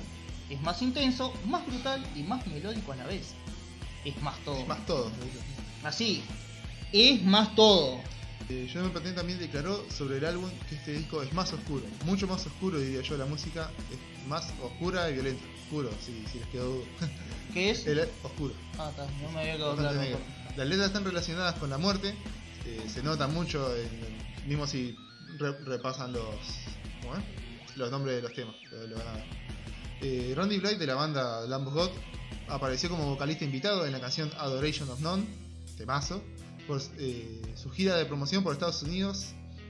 Es 0.50 0.60
más 0.62 0.82
intenso, 0.82 1.32
más 1.46 1.64
brutal 1.66 2.04
y 2.16 2.22
más 2.22 2.46
melódico 2.48 2.92
a 2.92 2.96
la 2.96 3.06
vez. 3.06 3.34
Es 4.04 4.20
más 4.22 4.38
todo. 4.44 4.58
Es 4.58 4.68
más 4.68 4.84
todo. 4.86 5.10
Así, 5.84 6.22
es 6.92 7.22
más 7.22 7.54
todo. 7.54 8.00
Eh, 8.48 8.68
John 8.72 8.90
Patton 8.90 9.14
también 9.14 9.38
declaró 9.38 9.84
sobre 9.90 10.18
el 10.18 10.24
álbum 10.24 10.50
que 10.68 10.74
este 10.74 10.92
disco 10.92 11.22
es 11.22 11.32
más 11.32 11.52
oscuro, 11.52 11.84
mucho 12.04 12.26
más 12.26 12.44
oscuro 12.46 12.80
diría 12.80 13.00
yo, 13.00 13.16
la 13.16 13.26
música 13.26 13.70
es 13.92 14.26
más 14.26 14.52
oscura 14.60 15.08
y 15.08 15.12
violenta. 15.14 15.44
Oscuro, 15.70 15.88
si, 16.04 16.24
si 16.32 16.40
les 16.40 16.48
quedó 16.48 16.64
duda. 16.74 16.84
¿Qué 17.54 17.70
es? 17.70 17.86
El- 17.86 18.00
oscuro. 18.24 18.52
Ah, 18.76 18.88
está, 18.90 19.06
no 19.22 19.30
me 19.30 19.38
había 19.40 19.56
quedado 19.56 19.76
claro. 19.76 20.00
Las 20.56 20.66
letras 20.66 20.88
están 20.88 21.04
relacionadas 21.04 21.54
con 21.60 21.70
la 21.70 21.78
muerte, 21.78 22.12
eh, 22.66 22.80
se 22.92 23.04
nota 23.04 23.28
mucho, 23.28 23.72
en- 23.76 24.48
mismo 24.48 24.66
si 24.66 24.96
re- 25.38 25.56
repasan 25.60 26.12
los, 26.12 26.24
¿cómo 27.02 27.14
es? 27.16 27.22
los 27.76 27.88
nombres 27.92 28.16
de 28.16 28.22
los 28.22 28.32
temas, 28.34 28.56
lo, 28.72 28.84
lo 28.88 28.96
van 28.96 29.06
a 29.06 29.12
ver. 29.12 29.24
Eh, 30.02 30.32
Randy 30.36 30.58
Blythe 30.58 30.78
de 30.78 30.86
la 30.88 30.94
banda 30.96 31.42
Lamb 31.46 31.68
of 31.68 31.74
God 31.74 31.90
apareció 32.48 32.88
como 32.90 33.06
vocalista 33.06 33.44
invitado 33.44 33.86
en 33.86 33.92
la 33.92 34.00
canción 34.00 34.28
Adoration 34.38 34.90
of 34.90 34.98
None, 35.00 35.24
temazo, 35.78 36.20
por 36.66 36.82
eh, 36.98 37.40
su 37.54 37.70
gira 37.70 37.94
de 37.96 38.06
promoción 38.06 38.42
por 38.42 38.52
Estados 38.54 38.82
Unidos 38.82 39.26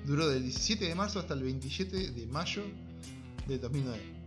duró 0.06 0.28
del 0.30 0.44
17 0.44 0.82
de 0.86 0.94
marzo 0.94 1.18
hasta 1.20 1.34
el 1.34 1.42
27 1.42 2.12
de 2.12 2.26
mayo 2.26 2.62
de 3.46 3.58
2009. 3.58 4.19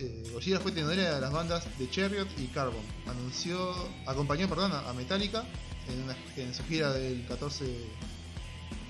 Eh, 0.00 0.22
fue 0.60 0.72
tenorera 0.72 1.14
de 1.16 1.20
las 1.20 1.30
bandas 1.32 1.66
de 1.78 1.90
Chariot 1.90 2.26
y 2.38 2.46
Carbon. 2.46 2.82
Anunció, 3.06 3.74
acompañó 4.06 4.48
perdón, 4.48 4.72
a 4.72 4.92
Metallica 4.94 5.44
en, 5.88 6.02
una- 6.02 6.16
su 6.54 6.64
gira 6.64 6.90
del 6.92 7.26
14 7.26 7.64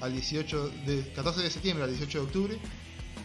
al 0.01 0.13
18 0.13 0.69
de 0.87 1.13
14 1.15 1.43
de 1.43 1.51
septiembre 1.51 1.85
al 1.85 1.91
18 1.91 2.19
de 2.21 2.25
octubre, 2.25 2.59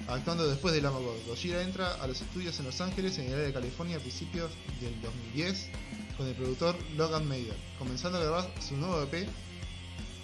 actuando 0.08 0.48
después 0.48 0.74
de 0.74 0.82
Lamb 0.82 0.96
of 0.96 1.04
God. 1.04 1.28
Gojira 1.28 1.62
entra 1.62 1.94
a 1.96 2.08
los 2.08 2.22
estudios 2.22 2.58
en 2.60 2.66
Los 2.66 2.82
Ángeles, 2.82 3.18
en 3.20 3.28
el 3.28 3.34
área 3.34 3.46
de 3.48 3.54
California, 3.54 3.98
a 3.98 4.00
principios 4.00 4.52
del 4.82 5.00
2010, 5.02 5.70
con 6.18 6.28
el 6.28 6.34
productor 6.36 6.76
Logan 6.98 7.28
Mayer, 7.28 7.56
comenzando 7.78 8.18
a 8.18 8.22
grabar 8.22 8.52
su 8.68 8.76
nuevo 8.78 9.02
EP 9.04 9.28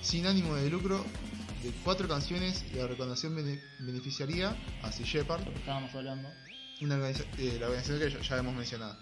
sin 0.02 0.26
ánimo 0.26 0.56
de 0.56 0.70
lucro 0.70 1.06
de 1.64 1.72
cuatro 1.84 2.08
canciones 2.08 2.64
y 2.74 2.78
la 2.78 2.88
recaudación 2.88 3.36
bene- 3.36 3.62
beneficiaría 3.80 4.56
a 4.82 4.88
Lo 5.46 5.54
que 5.54 5.60
estábamos 5.60 5.94
hablando. 5.94 6.34
Una 6.82 6.96
organiza- 6.96 7.26
eh, 7.38 7.58
la 7.60 7.68
organización 7.68 8.00
que 8.00 8.28
ya, 8.28 8.38
hemos 8.38 8.56
mencionado. 8.56 8.98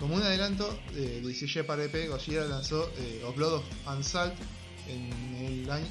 Como 0.00 0.16
un 0.16 0.22
adelanto 0.22 0.78
eh, 0.94 1.22
de 1.24 1.34
Sea 1.34 1.48
Shepherd 1.48 1.80
EP, 1.82 2.08
Gojira 2.08 2.44
lanzó 2.44 2.90
eh, 2.98 3.22
Of 3.24 3.36
Blood 3.36 3.54
of 3.54 3.64
and 3.86 4.02
Salt 4.02 4.34
en 4.88 5.10
el 5.62 5.70
año, 5.70 5.86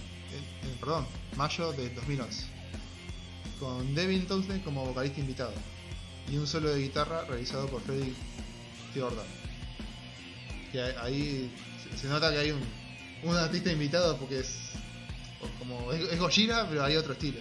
en- 0.63 0.77
perdón, 0.79 1.07
mayo 1.37 1.71
de 1.73 1.89
2011, 1.91 2.43
con 3.59 3.95
Devin 3.95 4.25
Townsend 4.27 4.63
como 4.63 4.85
vocalista 4.85 5.19
invitado 5.19 5.53
y 6.31 6.37
un 6.37 6.45
solo 6.47 6.69
de 6.73 6.81
guitarra 6.81 7.23
realizado 7.25 7.67
por 7.67 7.81
Freddy 7.81 8.13
Jordan. 8.95 9.25
Que 10.71 10.81
ahí- 10.81 11.51
se 11.95 12.07
nota 12.07 12.31
que 12.31 12.37
hay 12.39 12.51
un, 12.51 12.61
un 13.23 13.35
artista 13.37 13.71
invitado 13.71 14.17
porque 14.17 14.39
es 14.39 14.55
como 15.59 15.91
es, 15.93 16.01
es 16.11 16.19
Gojira, 16.19 16.67
pero 16.69 16.83
hay 16.83 16.95
otro 16.95 17.13
estilo. 17.13 17.39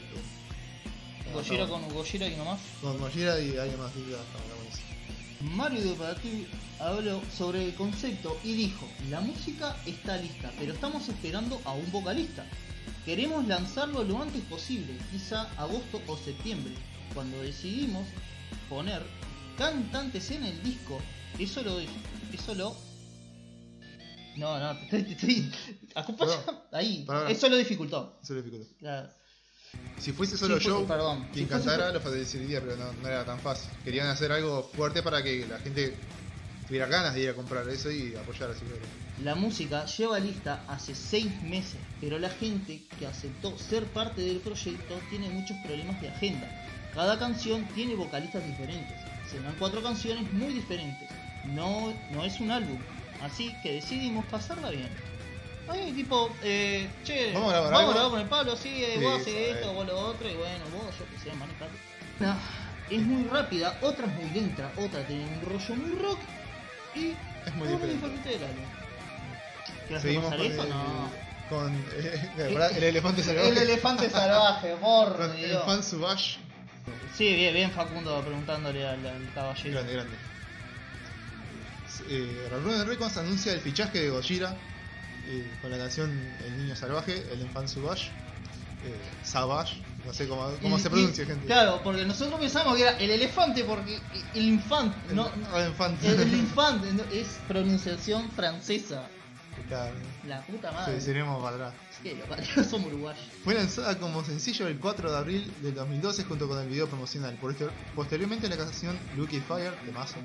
Gojira 1.34 1.66
con 1.68 1.88
Gojira 1.92 2.28
y 2.28 2.36
nomás. 2.36 2.60
Con 2.80 2.98
Gojira 2.98 3.40
y 3.40 3.56
alguien 3.56 3.78
más. 3.78 3.92
buenísimo. 3.94 5.54
Mario 5.56 5.80
Deparati 5.82 6.46
habló 6.80 7.20
sobre 7.36 7.64
el 7.66 7.74
concepto 7.74 8.38
y 8.44 8.54
dijo, 8.54 8.88
la 9.10 9.20
música 9.20 9.76
está 9.84 10.16
lista, 10.16 10.50
pero 10.58 10.72
estamos 10.72 11.06
esperando 11.08 11.60
a 11.64 11.72
un 11.72 11.90
vocalista. 11.92 12.46
Queremos 13.04 13.46
lanzarlo 13.46 14.02
lo 14.04 14.22
antes 14.22 14.40
posible, 14.44 14.96
quizá 15.12 15.42
agosto 15.58 16.00
o 16.06 16.16
septiembre. 16.16 16.72
Cuando 17.12 17.42
decidimos 17.42 18.06
poner 18.70 19.02
cantantes 19.58 20.30
en 20.30 20.44
el 20.44 20.62
disco, 20.62 20.98
eso 21.38 21.62
lo 21.62 21.78
eso 21.80 22.54
lo 22.54 22.74
no, 24.36 24.58
no, 24.58 24.76
te 24.90 24.98
estoy, 24.98 25.12
estoy 25.12 25.52
acompaña- 25.94 26.32
ahí, 26.72 27.04
Perdón. 27.06 27.30
eso 27.30 27.48
lo 27.48 27.56
dificultó. 27.56 28.18
Eso 28.22 28.34
lo 28.34 28.42
dificultó. 28.42 28.74
Claro. 28.78 29.08
Si 29.98 30.12
fuese 30.12 30.36
solo 30.36 30.58
Sí, 30.58 30.64
fue- 30.64 30.72
yo, 30.72 30.86
perdón. 30.86 31.28
quien 31.32 31.46
Si 31.46 31.52
fuese 31.52 31.66
cantara 31.66 31.86
solo- 31.88 31.98
lo 31.98 32.00
facilitaría, 32.00 32.60
pero 32.60 32.76
no, 32.76 32.92
no 32.92 33.08
era 33.08 33.24
tan 33.24 33.38
fácil. 33.38 33.70
Querían 33.84 34.08
hacer 34.08 34.32
algo 34.32 34.62
fuerte 34.62 35.02
para 35.02 35.22
que 35.22 35.46
la 35.46 35.58
gente 35.58 35.96
tuviera 36.66 36.86
ganas 36.86 37.14
de 37.14 37.22
ir 37.22 37.28
a 37.30 37.34
comprar 37.34 37.68
eso 37.68 37.90
y 37.90 38.14
apoyar 38.14 38.50
a 38.50 38.54
Silvero. 38.54 38.80
La 39.22 39.34
música 39.34 39.86
lleva 39.86 40.18
lista 40.18 40.64
hace 40.68 40.94
seis 40.94 41.26
meses, 41.42 41.76
pero 42.00 42.18
la 42.18 42.28
gente 42.30 42.80
que 42.98 43.06
aceptó 43.06 43.56
ser 43.58 43.84
parte 43.84 44.20
del 44.22 44.38
proyecto 44.40 44.98
tiene 45.10 45.28
muchos 45.30 45.56
problemas 45.58 46.00
de 46.00 46.08
agenda. 46.08 46.48
Cada 46.92 47.18
canción 47.18 47.64
tiene 47.74 47.94
vocalistas 47.94 48.44
diferentes. 48.46 48.96
Serán 49.30 49.54
cuatro 49.58 49.82
canciones 49.82 50.30
muy 50.32 50.52
diferentes. 50.54 51.08
No, 51.44 51.92
no 52.10 52.24
es 52.24 52.40
un 52.40 52.50
álbum. 52.50 52.78
Así 53.20 53.54
que 53.62 53.72
decidimos 53.74 54.24
pasarla 54.26 54.70
bien. 54.70 54.88
Ay, 55.68 55.92
tipo, 55.92 56.36
eh, 56.42 56.88
che, 57.04 57.32
Vamos 57.32 57.48
a 57.52 57.60
grabar 57.60 57.72
vamos 57.72 57.90
a 57.90 57.92
grabar 57.94 58.10
con 58.10 58.20
el 58.20 58.28
Pablo, 58.28 58.56
sí, 58.56 58.84
eh, 58.84 58.94
Sí, 58.98 59.02
vos 59.04 59.14
haces 59.20 59.32
sabe. 59.34 59.50
esto, 59.52 59.72
vos 59.72 59.86
lo 59.86 59.98
otro, 59.98 60.28
y 60.28 60.34
bueno, 60.34 60.64
vos, 60.72 60.94
yo 60.98 61.04
que 61.08 61.18
sé, 61.30 61.34
manejate. 61.36 61.72
Ah, 62.20 62.38
es 62.90 63.02
muy 63.02 63.24
rápida, 63.28 63.78
otra 63.80 64.06
es 64.06 64.12
muy 64.14 64.30
lenta, 64.30 64.70
otra 64.76 65.06
tiene 65.06 65.24
un 65.24 65.40
rollo 65.40 65.74
muy 65.76 65.90
rock 65.98 66.18
y 66.94 67.16
Es 67.46 67.54
muy 67.54 67.68
diferente. 67.68 68.28
del 68.28 68.44
álbum. 68.44 68.64
¿Quieres 69.86 70.02
Seguimos 70.02 70.30
repasar 70.36 70.38
con, 70.38 70.52
eso? 70.52 70.62
el, 70.64 70.68
No. 70.70 71.10
con 71.48 71.84
eh, 71.92 72.30
¿verdad? 72.36 72.76
el 72.76 72.82
elefante 72.84 73.22
salvaje. 73.22 73.48
El 73.48 73.58
elefante 73.58 74.10
salvaje, 74.10 74.76
por 74.80 75.16
con 75.16 75.30
el 75.30 75.36
Dios. 75.48 75.64
fan 75.64 75.82
Subash. 75.82 76.36
Sí, 77.14 77.34
bien, 77.34 77.54
bien 77.54 77.70
Facundo 77.70 78.20
preguntándole 78.22 78.86
al, 78.86 79.06
al 79.06 79.32
caballero. 79.34 79.70
Grande, 79.72 79.92
grande. 79.94 80.16
Eh, 82.08 82.46
Roadrunner 82.50 82.86
Records 82.86 83.16
anuncia 83.16 83.52
el 83.52 83.60
fichaje 83.60 84.00
de 84.00 84.10
Gojira 84.10 84.56
eh, 85.26 85.50
con 85.62 85.70
la 85.70 85.78
canción 85.78 86.10
El 86.44 86.58
Niño 86.58 86.76
Salvaje, 86.76 87.24
el 87.32 87.40
Enfant 87.42 87.68
Subash. 87.68 88.08
Eh, 88.86 88.94
Savage, 89.22 89.80
no 90.04 90.12
sé 90.12 90.28
cómo, 90.28 90.78
se 90.78 90.90
pronuncia, 90.90 91.24
gente. 91.24 91.46
Claro, 91.46 91.80
porque 91.82 92.04
nosotros 92.04 92.38
pensamos 92.38 92.76
que 92.76 92.82
era 92.82 92.98
el 92.98 93.10
elefante 93.10 93.64
porque 93.64 93.98
el 94.34 94.42
infante, 94.42 94.94
El, 95.08 95.16
no, 95.16 95.30
el 95.56 95.66
Enfant. 95.68 96.04
el, 96.04 96.34
infante 96.38 96.88
es 97.18 97.38
pronunciación 97.48 98.30
francesa. 98.32 99.08
Claro, 99.68 99.94
La 100.26 100.42
puta 100.42 100.68
sí, 100.68 100.74
madre. 100.74 101.00
seremos 101.00 101.42
para 101.42 101.56
atrás. 101.56 101.74
Sí, 102.02 102.12
lo 102.14 102.24
parió, 102.26 102.46
somos 102.64 102.88
uruguayos. 102.88 103.24
Fue 103.42 103.54
lanzada 103.54 103.96
como 103.98 104.22
sencillo 104.22 104.68
el 104.68 104.78
4 104.78 105.10
de 105.12 105.16
abril 105.16 105.52
del 105.62 105.74
2012 105.74 106.24
junto 106.24 106.46
con 106.46 106.60
el 106.60 106.68
video 106.68 106.86
promocional. 106.86 107.38
Posterior- 107.40 107.72
Posteriormente 107.94 108.48
la 108.50 108.58
canción 108.58 108.98
Lucky 109.16 109.40
Fire 109.40 109.72
de 109.86 109.92
Mazo 109.92 110.16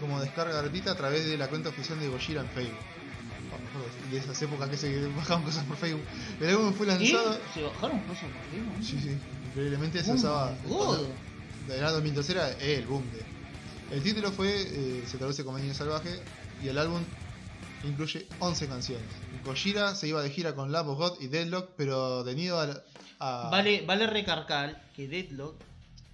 como 0.00 0.20
descarga 0.20 0.60
gratuita 0.60 0.92
a 0.92 0.94
través 0.96 1.24
de 1.26 1.38
la 1.38 1.48
cuenta 1.48 1.68
oficial 1.70 1.98
de 2.00 2.08
Gojira 2.08 2.40
en 2.42 2.48
Facebook. 2.48 2.76
De 4.10 4.18
esas 4.18 4.40
épocas 4.42 4.68
que 4.68 4.76
se 4.76 5.06
bajaban 5.08 5.44
cosas 5.44 5.64
por 5.64 5.76
Facebook. 5.76 6.02
El 6.40 6.48
álbum 6.50 6.72
fue 6.72 6.86
¿Y? 6.86 6.90
lanzado. 6.90 7.38
¿Se 7.54 7.62
bajaron 7.62 8.00
cosas 8.00 8.24
por 8.30 8.50
Facebook? 8.50 8.76
Sí, 8.82 8.98
sí. 9.00 9.16
Increíblemente 9.48 10.02
se 10.04 10.12
usaba. 10.12 10.56
la 11.68 11.90
2012 11.92 12.32
era 12.32 12.50
el 12.58 12.86
boom 12.86 13.04
de. 13.12 13.96
El 13.96 14.02
título 14.02 14.30
fue. 14.32 14.50
eh, 14.62 15.04
se 15.06 15.18
traduce 15.18 15.44
como 15.44 15.58
Niño 15.58 15.74
Salvaje. 15.74 16.20
Y 16.62 16.68
el 16.68 16.78
álbum 16.78 17.00
incluye 17.84 18.26
11 18.40 18.66
canciones. 18.68 19.06
Gojira 19.44 19.94
se 19.94 20.08
iba 20.08 20.22
de 20.22 20.30
gira 20.30 20.54
con 20.54 20.70
Love 20.72 20.88
of 20.88 20.98
God 20.98 21.20
y 21.20 21.28
Deadlock, 21.28 21.70
pero 21.76 22.22
venido 22.24 22.58
a. 22.60 22.82
a 23.20 23.48
Vale, 23.50 23.82
vale 23.86 24.06
recargar 24.06 24.82
que 24.94 25.08
Deadlock 25.08 25.54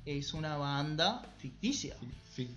es 0.05 0.35
una 0.35 0.57
banda 0.57 1.23
ficticia. 1.39 1.97
fi- 2.33 2.49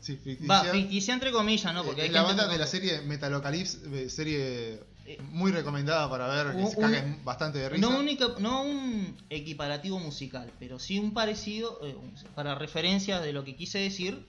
sí, 0.00 0.16
ficticia. 0.16 0.46
Va, 0.48 0.64
ficticia 0.64 1.14
entre 1.14 1.32
comillas, 1.32 1.72
¿no? 1.74 1.84
Porque 1.84 2.02
Eh, 2.02 2.04
hay 2.04 2.10
la 2.10 2.24
gente 2.24 2.36
banda 2.36 2.52
de 2.52 2.58
la 2.58 2.66
serie 2.66 3.00
Metalocalypse, 3.02 3.78
eh, 3.92 4.10
serie 4.10 4.80
Eh, 5.08 5.20
muy 5.30 5.52
recomendada 5.52 6.10
para 6.10 6.26
ver, 6.26 6.56
que 6.56 6.66
se 6.66 6.76
caga 6.76 7.16
bastante 7.22 7.58
de 7.58 7.68
risa. 7.68 7.88
No, 7.88 7.96
única, 7.96 8.26
no 8.40 8.62
un 8.62 9.16
equiparativo 9.30 10.00
musical, 10.00 10.50
pero 10.58 10.80
sí 10.80 10.98
un 10.98 11.14
parecido, 11.14 11.78
eh, 11.84 11.96
para 12.34 12.56
referencias 12.56 13.22
de 13.22 13.32
lo 13.32 13.44
que 13.44 13.54
quise 13.54 13.78
decir, 13.78 14.26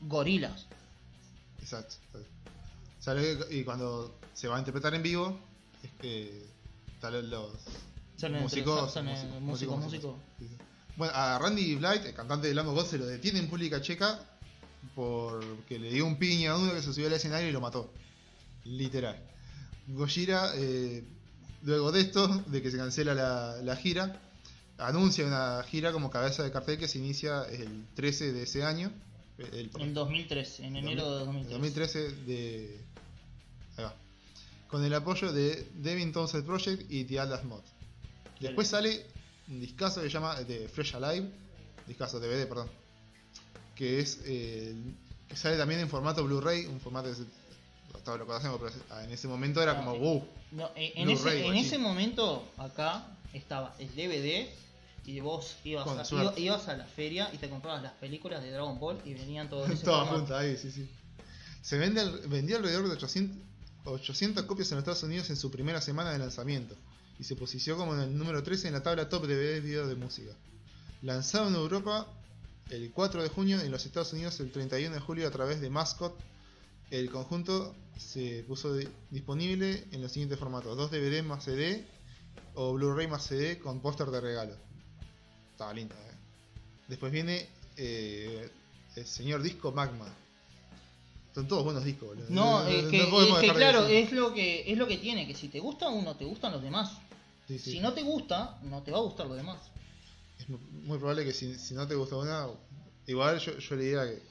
gorilas. 0.00 0.66
Exacto. 1.60 1.96
Sale 3.00 3.38
y 3.50 3.64
cuando 3.64 4.14
se 4.34 4.46
va 4.46 4.56
a 4.56 4.58
interpretar 4.60 4.94
en 4.94 5.02
vivo, 5.02 5.36
es 5.82 5.90
que 6.00 6.46
salen 7.00 7.28
los 7.30 7.50
Son 8.16 8.32
músicos, 8.34 8.92
son, 8.92 9.06
músicos, 9.06 9.40
músico, 9.40 9.76
músicos. 9.78 10.16
Bueno, 10.96 11.12
a 11.14 11.38
Randy 11.40 11.74
Blight, 11.74 12.04
el 12.04 12.14
cantante 12.14 12.46
de 12.46 12.54
Lambo 12.54 12.72
God, 12.72 12.86
se 12.86 12.98
lo 12.98 13.06
detiene 13.06 13.40
en 13.40 13.48
pública 13.48 13.80
checa 13.80 14.20
porque 14.94 15.78
le 15.78 15.90
dio 15.90 16.06
un 16.06 16.16
piño 16.16 16.52
a 16.52 16.58
uno 16.58 16.72
que 16.72 16.82
se 16.82 16.92
subió 16.92 17.06
al 17.08 17.14
escenario 17.14 17.48
y 17.48 17.52
lo 17.52 17.60
mató. 17.60 17.92
Literal. 18.64 19.18
Gojira, 19.88 20.52
eh, 20.56 21.04
luego 21.62 21.92
de 21.92 22.00
esto, 22.00 22.28
de 22.46 22.62
que 22.62 22.70
se 22.70 22.76
cancela 22.76 23.14
la, 23.14 23.62
la 23.62 23.76
gira, 23.76 24.20
anuncia 24.78 25.26
una 25.26 25.62
gira 25.64 25.92
como 25.92 26.10
cabeza 26.10 26.42
de 26.42 26.50
cartel 26.50 26.78
que 26.78 26.88
se 26.88 26.98
inicia 26.98 27.42
el 27.44 27.86
13 27.94 28.32
de 28.32 28.42
ese 28.42 28.62
año. 28.64 28.92
El, 29.38 29.70
En 29.78 29.94
2003, 29.94 30.60
en 30.60 30.76
enero 30.76 31.10
de 31.10 31.18
2003. 31.20 31.50
2013 31.50 32.12
de... 32.26 32.80
Ahí 33.76 33.84
va. 33.84 33.94
Con 34.68 34.84
el 34.84 34.92
apoyo 34.94 35.32
de 35.32 35.68
Devin 35.76 36.12
Townsend 36.12 36.44
Project 36.44 36.90
y 36.90 37.04
The 37.04 37.20
Atlas 37.20 37.44
Mod. 37.44 37.62
Después 38.40 38.68
sale 38.68 39.06
un 39.48 39.60
discazo 39.60 40.00
que 40.02 40.08
se 40.08 40.12
llama 40.12 40.40
de 40.42 40.68
Fresh 40.68 40.94
Alive, 40.94 41.28
discazo 41.86 42.20
DVD, 42.20 42.46
perdón, 42.46 42.68
que 43.78 44.00
es 44.00 44.20
eh, 44.24 44.74
que 45.28 45.36
sale 45.36 45.56
también 45.56 45.80
en 45.80 45.88
formato 45.88 46.24
Blu-ray, 46.24 46.66
un 46.66 46.80
formato 46.80 47.10
que 47.12 48.18
lo 48.18 48.26
conocemos, 48.26 48.60
pero 48.60 49.00
en 49.04 49.10
ese 49.12 49.28
momento 49.28 49.62
era 49.62 49.72
Ah, 49.72 49.76
como 49.84 49.96
wow. 49.98 50.28
No, 50.52 50.70
en, 50.74 51.02
en 51.08 51.10
ese, 51.10 51.46
en 51.46 51.54
ese 51.56 51.78
momento, 51.78 52.44
acá 52.56 53.06
estaba 53.32 53.74
el 53.78 53.88
DVD 53.94 54.48
y 55.04 55.20
vos 55.20 55.56
ibas 55.64 55.86
a, 55.86 56.14
iba- 56.14 56.38
ibas 56.38 56.68
a 56.68 56.76
la 56.76 56.84
feria 56.86 57.30
y 57.32 57.36
te 57.38 57.48
comprabas 57.48 57.82
las 57.82 57.92
películas 57.92 58.42
de 58.42 58.50
Dragon 58.50 58.78
Ball 58.80 58.98
y 59.04 59.14
venían 59.14 59.48
todos 59.48 59.66
en 59.66 59.72
ese 59.74 59.84
Toda 59.84 59.98
formato. 60.06 60.18
junta 60.20 60.38
ahí, 60.40 60.56
sí, 60.56 60.70
sí. 60.72 60.88
Se 61.62 61.76
vende, 61.78 62.02
vendió 62.28 62.56
alrededor 62.56 62.86
de 62.88 62.94
800, 62.94 63.36
800 63.84 64.44
copias 64.46 64.70
en 64.72 64.76
los 64.76 64.82
Estados 64.82 65.02
Unidos 65.04 65.28
en 65.30 65.36
su 65.36 65.50
primera 65.50 65.80
semana 65.82 66.10
de 66.12 66.18
lanzamiento 66.18 66.74
y 67.20 67.24
se 67.24 67.36
posicionó 67.36 67.78
como 67.80 67.94
en 67.94 68.00
el 68.00 68.16
número 68.18 68.42
13 68.42 68.68
en 68.68 68.74
la 68.74 68.82
tabla 68.82 69.08
top 69.08 69.26
de 69.26 69.36
DVD 69.36 69.62
video 69.62 69.86
de 69.86 69.94
música. 69.96 70.32
Lanzado 71.02 71.48
en 71.48 71.54
Europa 71.54 72.06
el 72.70 72.90
4 72.92 73.22
de 73.22 73.28
junio 73.28 73.60
en 73.60 73.70
los 73.70 73.84
Estados 73.86 74.12
Unidos 74.12 74.38
el 74.40 74.50
31 74.52 74.94
de 74.94 75.00
julio 75.00 75.26
a 75.26 75.30
través 75.30 75.60
de 75.60 75.70
Mascot. 75.70 76.14
El 76.90 77.10
conjunto 77.10 77.74
se 77.98 78.44
puso 78.46 78.74
di- 78.76 78.88
disponible 79.10 79.84
en 79.92 80.02
los 80.02 80.12
siguientes 80.12 80.38
formatos: 80.38 80.76
2 80.76 80.90
DVD 80.90 81.22
más 81.22 81.44
CD 81.44 81.84
o 82.54 82.72
Blu-ray 82.74 83.06
más 83.06 83.24
CD 83.26 83.58
con 83.58 83.80
póster 83.80 84.08
de 84.08 84.20
regalo. 84.20 84.54
Estaba 85.52 85.72
linda, 85.74 85.94
eh. 85.96 86.14
Después 86.88 87.12
viene 87.12 87.46
eh, 87.76 88.50
el 88.96 89.06
señor 89.06 89.42
disco 89.42 89.72
Magma. 89.72 90.06
Son 91.34 91.46
todos 91.46 91.64
buenos 91.64 91.84
discos, 91.84 92.08
boludo. 92.08 92.26
No, 92.30 92.66
es 92.66 92.86
que, 92.86 93.02
es 93.02 93.38
que 93.40 93.52
claro, 93.52 93.82
decir. 93.82 93.96
es 94.06 94.12
lo 94.12 94.32
que 94.32 94.72
es 94.72 94.78
lo 94.78 94.86
que 94.88 94.96
tiene, 94.96 95.26
que 95.26 95.34
si 95.34 95.48
te 95.48 95.60
gusta 95.60 95.88
uno, 95.88 96.16
te 96.16 96.24
gustan 96.24 96.52
los 96.52 96.62
demás. 96.62 96.90
Sí, 97.46 97.58
sí. 97.58 97.72
Si 97.72 97.80
no 97.80 97.92
te 97.92 98.02
gusta, 98.02 98.58
no 98.62 98.82
te 98.82 98.90
va 98.90 98.98
a 98.98 99.02
gustar 99.02 99.26
lo 99.26 99.34
demás. 99.34 99.58
Es 100.38 100.48
mu- 100.48 100.58
muy 100.58 100.98
probable 100.98 101.24
que 101.24 101.32
si, 101.32 101.54
si 101.58 101.74
no 101.74 101.86
te 101.86 101.94
gusta 101.94 102.16
una, 102.16 102.46
igual 103.06 103.38
yo, 103.38 103.58
yo 103.58 103.76
le 103.76 103.82
diría 103.84 104.04
que, 104.06 104.22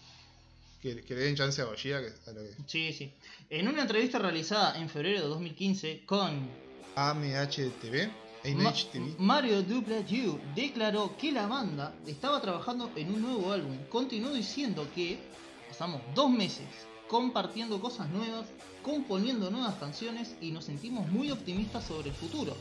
que, 0.96 1.04
que 1.04 1.16
le 1.16 1.22
den 1.22 1.36
chance 1.36 1.62
a 1.62 1.66
Gojira, 1.66 2.02
que 2.02 2.08
a 2.30 2.34
lo 2.34 2.42
que 2.42 2.56
Sí, 2.68 2.94
sí. 2.94 3.14
En 3.50 3.68
una 3.68 3.82
entrevista 3.82 4.20
realizada 4.20 4.80
en 4.80 4.90
febrero 4.90 5.22
de 5.22 5.28
2015 5.28 6.06
con 6.06 6.50
AMHTV, 6.96 8.08
Ma- 8.56 8.70
AMHTV, 8.70 9.20
Mario 9.20 9.62
Duplagiu 9.64 10.40
declaró 10.56 11.16
que 11.18 11.32
la 11.32 11.48
banda 11.48 11.94
estaba 12.08 12.42
trabajando 12.42 12.92
en 12.96 13.12
un 13.12 13.22
nuevo 13.22 13.52
álbum. 13.52 13.78
Continuó 13.90 14.32
diciendo 14.34 14.90
que 14.96 15.20
pasamos 15.68 16.02
dos 16.16 16.30
meses 16.32 16.66
compartiendo 17.10 17.80
cosas 17.82 18.10
nuevas, 18.10 18.48
componiendo 18.84 19.50
nuevas 19.52 19.76
canciones 19.76 20.36
y 20.42 20.52
nos 20.52 20.66
sentimos 20.66 21.08
muy 21.08 21.32
optimistas 21.32 21.86
sobre 21.86 22.10
el 22.10 22.16
futuro. 22.16 22.56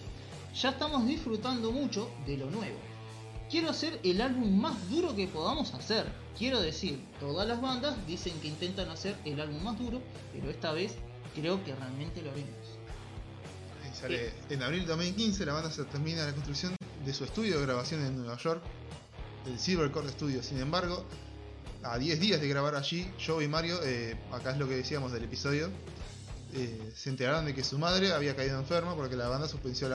Ya 0.55 0.71
estamos 0.71 1.07
disfrutando 1.07 1.71
mucho 1.73 2.09
de 2.27 2.37
lo 2.39 2.51
nuevo. 2.51 2.79
Quiero 3.51 3.71
hacer 3.71 4.01
el 4.03 4.21
álbum 4.21 4.61
más 4.61 4.91
duro 4.91 5.15
que 5.15 5.29
podamos 5.29 5.73
hacer. 5.75 6.05
Quiero 6.37 6.61
decir, 6.61 7.05
todas 7.21 7.47
las 7.47 7.61
bandas 7.61 7.95
dicen 8.07 8.39
que 8.41 8.49
intentan 8.49 8.89
hacer 8.91 9.17
el 9.25 9.41
álbum 9.41 9.63
más 9.63 9.79
duro, 9.79 10.03
pero 10.33 10.51
esta 10.51 10.73
vez 10.73 10.95
creo 11.35 11.63
que 11.65 11.75
realmente 11.75 12.23
lo 12.23 12.31
haremos. 12.31 12.51
en 14.51 14.63
abril 14.63 14.81
de 14.81 14.89
2015 14.89 15.47
la 15.47 15.53
banda 15.53 15.71
se 15.71 15.85
termina 15.85 16.27
la 16.27 16.33
construcción 16.33 16.75
de 17.05 17.15
su 17.15 17.25
estudio 17.25 17.59
de 17.61 17.67
grabación 17.67 18.05
en 18.05 18.17
Nueva 18.17 18.37
York, 18.37 18.63
el 19.47 19.59
Silver 19.61 19.93
Cord 19.93 20.11
Studio. 20.11 20.43
Sin 20.43 20.59
embargo, 20.59 21.05
a 21.85 21.99
10 21.99 22.19
días 22.19 22.41
de 22.41 22.49
grabar 22.49 22.75
allí, 22.75 23.09
Joe 23.25 23.45
y 23.45 23.49
Mario, 23.49 23.79
eh, 23.85 24.19
acá 24.33 24.51
es 24.51 24.59
lo 24.59 24.69
que 24.69 24.75
decíamos 24.75 25.13
del 25.13 25.23
episodio, 25.23 25.71
eh, 26.53 26.93
se 26.97 27.11
enteraron 27.11 27.45
de 27.45 27.55
que 27.55 27.63
su 27.63 27.79
madre 27.79 28.13
había 28.13 28.35
caído 28.35 28.59
enferma 28.59 28.97
porque 28.97 29.15
la 29.15 29.29
banda 29.29 29.47
suspendió 29.47 29.89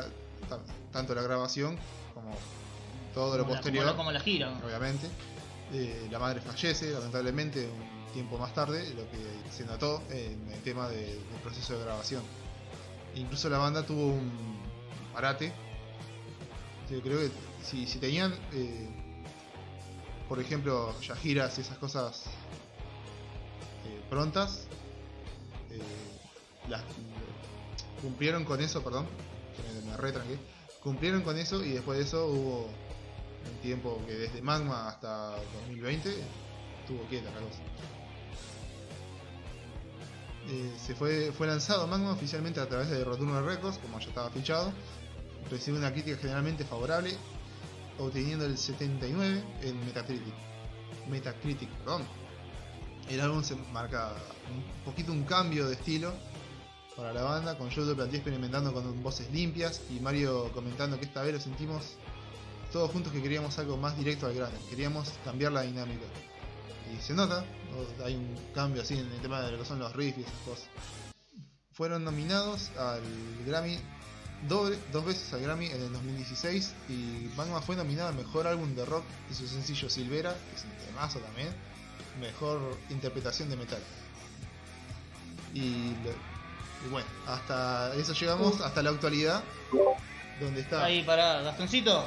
tanto 0.92 1.16
la 1.16 1.22
grabación 1.22 1.78
como 2.14 2.32
todo 3.14 3.38
lo 3.38 3.44
Como 3.44 3.56
posterior. 3.56 3.86
la- 3.86 3.96
como 3.96 4.12
la 4.12 4.20
gira. 4.20 4.60
obviamente. 4.64 5.08
Eh, 5.74 6.08
la 6.12 6.20
madre 6.20 6.42
fallece, 6.42 6.92
lamentablemente, 6.92 7.68
un 7.70 8.14
tiempo 8.14 8.38
más 8.38 8.54
tarde, 8.54 8.90
lo 8.94 9.10
que 9.10 9.52
se 9.52 9.64
notó 9.66 10.02
en 10.10 10.52
el 10.52 10.62
tema 10.62 10.90
de- 10.90 11.16
del 11.16 11.40
proceso 11.44 11.78
de 11.78 11.84
grabación. 11.86 12.24
Incluso 13.16 13.50
la 13.50 13.58
banda 13.58 13.86
tuvo 13.86 14.08
un 14.08 14.32
parate. 15.14 15.52
Yo 16.90 17.02
creo 17.02 17.20
que 17.20 17.32
si, 17.64 17.88
si 17.88 18.00
tenían, 18.00 18.34
eh, 18.54 18.90
por 20.28 20.40
ejemplo, 20.40 20.94
ya 21.02 21.16
giras 21.16 21.58
y 21.58 21.62
esas 21.62 21.78
cosas 21.78 22.24
eh, 23.86 24.02
prontas, 24.10 24.68
las 26.70 26.82
cumplieron 28.02 28.46
con 28.46 28.62
eso, 28.62 28.84
perdón, 28.84 29.08
me 29.88 29.98
retranqué. 29.98 30.38
Cumplieron 30.84 31.22
con 31.22 31.38
eso 31.38 31.64
y 31.64 31.72
después 31.72 31.98
de 31.98 32.04
eso 32.06 32.28
hubo 32.28 32.70
un 33.50 33.62
tiempo 33.62 34.02
que 34.06 34.14
desde 34.14 34.42
Magma 34.42 34.90
hasta 34.90 35.36
2020 35.66 36.10
estuvo 36.82 37.04
quieta 37.10 37.30
la 37.32 37.42
cosa. 37.42 37.62
Eh, 40.50 40.74
se 40.78 40.96
fue, 40.96 41.32
fue 41.32 41.48
lanzado 41.48 41.88
Magma 41.88 42.12
oficialmente 42.12 42.60
a 42.60 42.68
través 42.68 42.90
de 42.90 43.04
Roturno 43.04 43.42
Records, 43.42 43.78
como 43.78 44.00
ya 44.00 44.08
estaba 44.10 44.30
fichado. 44.30 44.74
Recibió 45.50 45.80
una 45.80 45.92
crítica 45.92 46.18
generalmente 46.18 46.66
favorable, 46.66 47.16
obteniendo 48.00 48.46
el 48.46 48.58
79 48.58 49.44
en 49.62 49.86
Metacritic. 49.86 50.34
Metacritic, 51.10 51.70
perdón. 51.70 52.04
El 53.10 53.22
álbum 53.22 53.44
se 53.44 53.56
marca 53.74 54.14
un 54.54 54.64
poquito 54.84 55.12
un 55.12 55.24
cambio 55.24 55.68
de 55.68 55.74
estilo 55.74 56.14
para 56.96 57.14
la 57.14 57.24
banda, 57.24 57.58
con 57.58 57.72
Joe 57.72 57.86
Duplantier 57.86 58.22
experimentando 58.22 58.74
con 58.74 59.02
voces 59.02 59.32
limpias 59.32 59.82
y 59.90 60.00
Mario 60.00 60.52
comentando 60.54 61.00
que 61.00 61.06
esta 61.06 61.22
vez 61.24 61.34
lo 61.34 61.40
sentimos 61.40 61.96
todos 62.72 62.92
juntos 62.92 63.12
que 63.12 63.22
queríamos 63.22 63.58
algo 63.60 63.78
más 63.78 63.98
directo 63.98 64.26
al 64.28 64.34
grano, 64.34 64.54
queríamos 64.70 65.10
cambiar 65.26 65.52
la 65.52 65.62
dinámica. 65.62 66.06
Y 66.98 67.02
se 67.02 67.14
nota, 67.14 67.44
hay 68.04 68.16
un 68.16 68.36
cambio 68.54 68.82
así 68.82 68.96
en 68.98 69.12
el 69.12 69.22
tema 69.22 69.42
de 69.42 69.52
lo 69.54 69.60
que 69.60 69.66
son 69.66 69.80
los 69.80 69.94
riffs 69.96 70.20
y 70.20 70.22
esas 70.22 70.34
cosas. 70.46 70.66
Fueron 71.74 72.04
nominados 72.04 72.70
al 72.78 73.02
Grammy 73.46 73.78
doble- 74.48 74.78
dos 74.92 75.06
veces 75.06 75.32
al 75.34 75.42
Grammy 75.42 75.68
en 75.68 75.82
el 75.82 75.94
2016 75.94 76.74
y 76.90 77.30
Magma 77.38 77.62
fue 77.62 77.76
nominado 77.76 78.10
al 78.10 78.16
mejor 78.16 78.46
álbum 78.48 78.76
de 78.76 78.86
rock 78.86 79.04
y 79.30 79.34
su 79.34 79.48
sencillo 79.48 79.90
Silvera, 79.90 80.34
que 80.50 80.56
es 80.56 80.64
un 80.66 80.72
temazo 80.86 81.20
también, 81.20 81.50
mejor 82.20 82.78
interpretación 82.90 83.50
de 83.50 83.56
metal. 83.56 83.80
Y, 85.54 85.60
y 85.60 86.90
bueno, 86.90 87.08
hasta 87.28 87.94
eso 87.96 88.14
llegamos, 88.14 88.60
hasta 88.62 88.82
la 88.84 88.90
actualidad, 88.92 89.44
donde 90.40 90.62
está... 90.62 90.86
Ahí, 90.86 91.04
pará, 91.04 91.42
Gastoncito. 91.42 92.06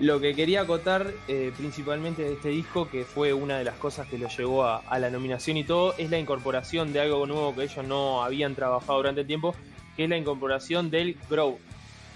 Lo 0.00 0.18
que 0.20 0.34
quería 0.34 0.62
acotar 0.62 1.12
eh, 1.28 1.52
principalmente 1.56 2.22
de 2.22 2.32
este 2.34 2.48
disco, 2.48 2.88
que 2.90 3.04
fue 3.04 3.32
una 3.32 3.58
de 3.58 3.64
las 3.64 3.76
cosas 3.76 4.08
que 4.08 4.18
lo 4.18 4.28
llevó 4.28 4.64
a, 4.64 4.78
a 4.78 4.98
la 4.98 5.08
nominación 5.08 5.56
y 5.56 5.62
todo, 5.64 5.94
es 5.96 6.10
la 6.10 6.18
incorporación 6.18 6.92
de 6.92 7.00
algo 7.00 7.24
nuevo 7.26 7.54
que 7.54 7.62
ellos 7.64 7.84
no 7.86 8.24
habían 8.24 8.56
trabajado 8.56 8.96
durante 8.98 9.20
el 9.20 9.26
tiempo, 9.28 9.54
que 9.96 10.04
es 10.04 10.10
la 10.10 10.16
incorporación 10.16 10.90
del 10.90 11.16
groove. 11.30 11.58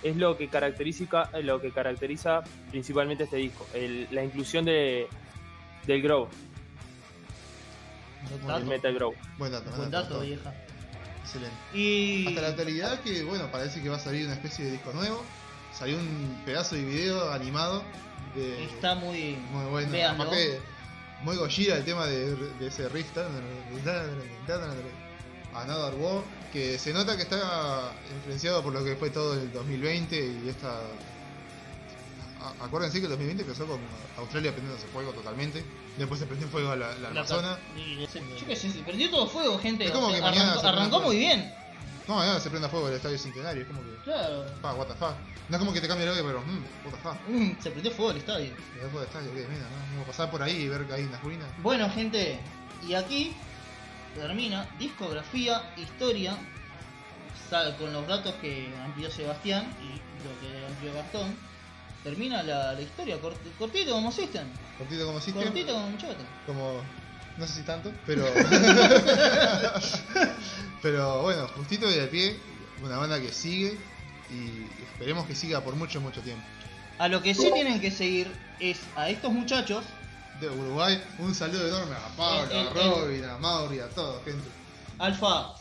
Es 0.03 0.17
lo 0.17 0.37
que 0.37 0.49
caracteriza, 0.49 1.31
lo 1.43 1.61
que 1.61 1.71
caracteriza 1.71 2.43
principalmente 2.71 3.25
este 3.25 3.37
disco, 3.37 3.67
el- 3.75 4.09
la 4.11 4.25
inclusión 4.25 4.65
de, 4.65 5.07
del 5.87 6.03
Dato. 6.03 6.29
el 8.59 8.65
metal 8.67 8.95
groove. 8.95 9.17
Buen 9.39 9.53
dato, 9.53 9.71
Buen 9.77 9.91
dato, 9.91 10.21
vieja. 10.21 10.53
Excelente. 11.23 11.57
Y. 11.75 12.27
Hasta 12.27 12.41
la 12.43 12.49
actualidad 12.49 13.01
que, 13.01 13.23
bueno, 13.23 13.51
parece 13.53 13.81
que 13.83 13.89
va 13.89 13.97
a 13.97 14.01
salir 14.01 14.25
una 14.27 14.35
especie 14.35 14.65
de 14.65 14.73
disco 14.73 14.93
nuevo. 14.93 15.23
Salió 15.79 15.97
un 15.97 16.43
pedazo 16.45 16.75
de 16.75 16.85
video 16.85 17.31
animado 17.33 17.85
de... 18.35 18.65
Está 18.65 18.95
muy. 18.97 19.37
Muy 19.53 19.65
bueno. 19.67 19.91
Véanlo. 19.93 20.25
Aparte, 20.25 20.61
muy 21.23 21.37
Gojira 21.37 21.77
el 21.77 21.85
tema 21.85 22.07
de, 22.07 22.35
de 22.35 22.67
ese 22.67 22.89
riff. 22.89 23.07
Another 25.55 25.95
War. 26.01 26.23
Que 26.53 26.79
se 26.79 26.93
nota 26.95 27.15
que 27.17 27.23
está 27.23 27.93
influenciado 28.17 28.63
por 28.63 28.73
lo 28.73 28.83
que 28.83 28.97
fue 28.97 29.11
todo 29.11 29.35
el 29.35 29.53
2020 29.53 30.17
y 30.45 30.49
esta... 30.49 30.79
a- 32.41 32.65
Acuérdense 32.65 32.99
que 33.01 33.05
el 33.05 33.11
2020 33.11 33.43
empezó 33.43 33.67
con 33.67 33.79
Australia 34.17 34.53
prendiéndose 34.53 34.87
fuego 34.89 35.13
totalmente. 35.13 35.63
Después 35.99 36.19
se 36.21 36.27
prendió 36.27 36.49
fuego 36.49 36.71
a 36.71 36.77
la, 36.77 36.89
la 36.95 36.99
la- 36.99 37.09
Amazonas. 37.21 37.59
yo 38.41 38.47
qué 38.47 38.57
sé, 38.57 38.71
se 38.73 38.79
perdió 38.81 39.11
todo 39.11 39.27
fuego, 39.29 39.59
gente. 39.59 39.85
Es 39.85 39.91
como 39.91 40.09
que 40.11 40.17
arrancó, 40.23 41.01
muy 41.01 41.19
bien. 41.19 41.53
No, 42.09 42.25
no, 42.25 42.41
se 42.41 42.49
prenda 42.51 42.69
fuego 42.69 42.89
el 42.89 42.95
estadio 42.95 43.19
centenario. 43.19 43.63
Es 43.63 43.69
como 43.69 43.83
que... 43.83 43.95
Claro. 44.05 44.47
Pa, 44.63 44.73
what 44.75 44.87
the 44.87 44.95
fuck. 44.95 45.15
No 45.49 45.57
es 45.57 45.59
como 45.59 45.73
que 45.73 45.81
te 45.81 45.87
cambie 45.89 46.05
el 46.07 46.11
audio, 46.13 46.25
pero... 46.27 46.41
Mm, 46.41 46.65
what 46.87 46.93
the 46.95 47.01
fuck. 47.03 47.17
Mm, 47.29 47.51
se 47.63 47.71
prendió 47.71 47.93
fuego 47.93 48.11
el 48.13 48.17
estadio. 48.19 48.47
Y 48.47 48.79
después 48.81 48.93
del 48.95 49.03
estadio, 49.05 49.35
¿qué? 49.35 49.41
Mira, 49.49 49.63
¿no? 49.65 49.77
Vamos 49.93 50.05
a 50.05 50.07
pasar 50.07 50.31
por 50.31 50.43
ahí 50.43 50.57
y 50.63 50.69
ver 50.69 50.85
que 50.87 50.95
hay 50.95 51.05
unas 51.05 51.23
ruinas. 51.23 51.47
Bueno, 51.63 51.89
gente, 51.91 52.41
y 52.89 52.95
aquí 52.95 53.35
termina 54.15 54.67
discografía, 54.79 55.63
historia, 55.77 56.37
sal- 57.51 57.77
con 57.77 57.93
los 57.93 58.07
datos 58.09 58.35
que 58.41 58.73
amplió 58.85 59.11
Sebastián 59.11 59.67
y 59.83 59.99
lo 60.25 60.41
que 60.41 60.67
amplió 60.67 60.95
Gastón. 60.95 61.35
termina 62.05 62.43
la, 62.43 62.73
la 62.73 62.81
historia, 62.81 63.21
cort- 63.21 63.37
cortito 63.59 63.93
como 63.93 64.11
System. 64.13 64.47
Cortito 64.79 65.07
como 65.07 65.21
System. 65.21 65.43
Cortito 65.45 65.73
como 65.75 65.91
Muchota. 65.91 66.25
Como. 66.47 66.81
No 67.37 67.47
sé 67.47 67.55
si 67.55 67.63
tanto, 67.63 67.93
pero. 68.05 68.25
pero 70.83 71.23
bueno, 71.23 71.49
justito 71.57 71.87
al 71.89 72.09
pie. 72.09 72.39
Una 72.83 72.97
banda 72.99 73.21
que 73.21 73.33
sigue. 73.33 73.77
Y 74.31 74.67
esperemos 74.85 75.27
que 75.27 75.35
siga 75.35 75.61
por 75.63 75.75
mucho, 75.75 76.01
mucho 76.01 76.21
tiempo. 76.21 76.45
A 76.99 77.09
lo 77.09 77.23
que 77.23 77.35
sí 77.35 77.51
tienen 77.53 77.81
que 77.81 77.91
seguir 77.91 78.31
es 78.61 78.81
a 78.97 79.09
estos 79.09 79.33
muchachos. 79.33 79.85
De 80.41 80.49
Uruguay, 80.49 81.03
un 81.19 81.35
saludo 81.35 81.67
enorme 81.67 81.97
a 81.97 82.17
Pablo, 82.17 82.51
El- 82.53 82.59
el- 82.59 82.67
a 82.69 82.71
Robin, 82.95 83.25
a 83.25 83.39
Mauri, 83.39 83.81
a 83.81 83.89
toda 83.89 84.23
gente. 84.25 84.47
Alfa, 84.99 85.55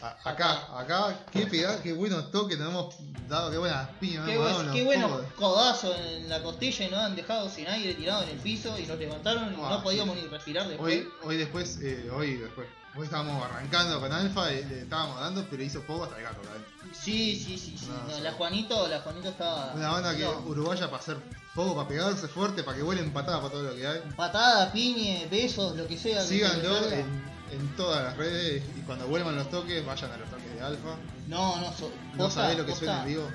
A- 0.00 0.16
acá, 0.30 0.78
acá, 0.78 1.20
qué 1.30 1.46
pegada, 1.46 1.80
qué 1.82 1.92
buenos 1.92 2.30
toques 2.30 2.58
nos 2.58 2.70
hemos 2.70 2.94
dado, 3.28 3.50
qué 3.50 3.58
buenas 3.58 3.88
piñas 4.00 4.26
qué, 4.26 4.36
buen- 4.38 4.72
qué 4.72 4.82
buenos 4.84 5.22
codazos 5.36 5.96
en 6.00 6.28
la 6.28 6.42
costilla 6.42 6.86
y 6.86 6.90
nos 6.90 7.00
han 7.00 7.14
dejado 7.14 7.48
sin 7.48 7.68
aire 7.68 7.94
tirado 7.94 8.22
en 8.24 8.30
el 8.30 8.38
piso 8.38 8.76
y 8.78 8.86
nos 8.86 8.98
levantaron 8.98 9.52
y 9.52 9.56
no 9.56 9.82
podíamos 9.82 10.16
ni 10.16 10.22
respirar 10.22 10.66
después. 10.66 10.94
Hoy, 11.00 11.08
hoy 11.24 11.36
después, 11.36 11.78
eh, 11.82 12.10
hoy 12.14 12.34
después. 12.36 12.66
Hoy 12.94 13.04
estábamos 13.04 13.42
arrancando 13.42 14.00
con 14.00 14.12
Alfa 14.12 14.52
y 14.52 14.64
le 14.64 14.80
estábamos 14.82 15.18
dando, 15.18 15.46
pero 15.48 15.62
hizo 15.62 15.80
poco 15.82 16.04
hasta 16.04 16.18
el 16.18 16.24
gato, 16.24 16.40
¿verdad? 16.42 16.58
Sí, 16.92 17.36
sí, 17.42 17.56
sí, 17.56 17.78
sí. 17.78 17.88
No, 17.88 18.12
No, 18.18 18.20
la 18.22 18.32
Juanito, 18.32 18.86
la 18.88 19.00
Juanito 19.00 19.30
estaba. 19.30 19.72
Una 19.74 19.90
banda 19.92 20.14
que 20.14 20.24
no. 20.24 20.40
uruguaya 20.40 20.90
para 20.90 20.98
hacer 21.02 21.16
poco, 21.54 21.74
para 21.74 21.88
pegarse 21.88 22.28
fuerte, 22.28 22.62
para 22.62 22.76
que 22.76 22.82
vuelen 22.82 23.10
patadas 23.10 23.40
para 23.40 23.50
todo 23.52 23.62
lo 23.62 23.74
que 23.74 23.86
hay. 23.86 24.00
Patada, 24.14 24.70
piñe, 24.72 25.26
besos, 25.30 25.74
lo 25.74 25.86
que 25.86 25.96
sea. 25.96 26.20
Síganlo 26.20 26.86
en, 26.90 27.06
en 27.52 27.76
todas 27.78 28.02
las 28.04 28.16
redes 28.18 28.62
y 28.76 28.80
cuando 28.82 29.06
vuelvan 29.06 29.36
los 29.36 29.48
toques, 29.48 29.84
vayan 29.86 30.12
a 30.12 30.16
los 30.18 30.28
toques 30.28 30.54
de 30.54 30.60
Alfa. 30.60 30.96
No, 31.28 31.56
no, 31.60 31.72
so, 31.72 31.90
No 32.12 32.24
posta, 32.24 32.42
sabés 32.42 32.58
lo 32.58 32.66
que 32.66 32.72
posta. 32.72 32.84
suena 32.84 33.00
en 33.04 33.08
vivo. 33.08 33.28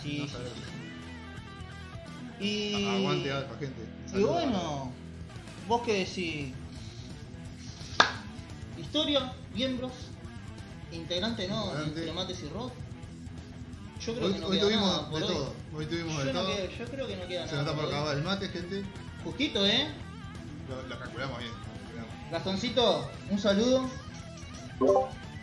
Sí, 0.00 0.18
No 0.20 0.26
sí, 0.26 0.32
sabés. 0.32 0.48
sí. 2.38 2.44
Y. 2.44 2.86
Aguante 3.00 3.32
Alfa, 3.32 3.56
gente. 3.58 3.82
Y 4.14 4.22
bueno, 4.22 4.92
vos 5.66 5.82
qué 5.84 6.04
decís. 6.04 6.54
Historia, 8.92 9.32
miembros, 9.54 9.90
integrante 10.92 11.48
no, 11.48 11.72
y 11.72 12.48
rock. 12.52 12.72
Yo 14.04 14.14
creo 14.14 14.26
Hoy, 14.26 14.32
que 14.34 14.38
no 14.40 14.46
hoy 14.48 14.58
queda 14.58 14.66
tuvimos 14.66 14.86
nada 14.86 15.08
por 15.10 15.18
de 15.20 15.24
hoy. 15.24 15.32
todo. 15.32 15.54
Hoy 15.74 15.86
tuvimos 15.86 16.12
Yo, 16.18 16.24
de 16.24 16.32
no 16.34 16.40
todo. 16.42 16.68
yo 16.78 16.84
creo 16.84 17.06
que 17.06 17.16
no 17.16 17.26
queda 17.26 17.46
Se 17.48 17.52
nada. 17.52 17.62
nota 17.64 17.74
por 17.74 17.84
por 17.84 17.84
hoy. 17.88 17.90
acabar 17.94 18.16
el 18.18 18.22
mate, 18.22 18.48
gente. 18.48 18.82
Justito, 19.24 19.64
¿eh? 19.66 19.88
Lo, 20.68 20.82
lo 20.88 20.98
calculamos 20.98 21.38
bien. 21.38 21.52
Gastoncito, 22.30 23.10
un 23.30 23.38
saludo. 23.38 23.88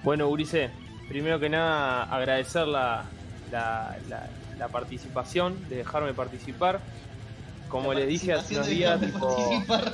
Bueno, 0.04 0.28
Urice, 0.30 0.70
primero 1.08 1.40
que 1.40 1.50
nada 1.50 2.04
agradecer 2.04 2.68
la, 2.68 3.06
la, 3.52 3.98
la- 4.10 4.30
la 4.60 4.68
participación, 4.68 5.68
de 5.70 5.78
dejarme 5.78 6.14
participar. 6.14 6.82
Como 7.68 7.94
La 7.96 8.02
les 8.02 8.10
dije 8.10 8.32
hace 8.34 8.54
unos 8.54 8.68
días, 8.68 9.00
tipo, 9.02 9.64
participar. 9.66 9.94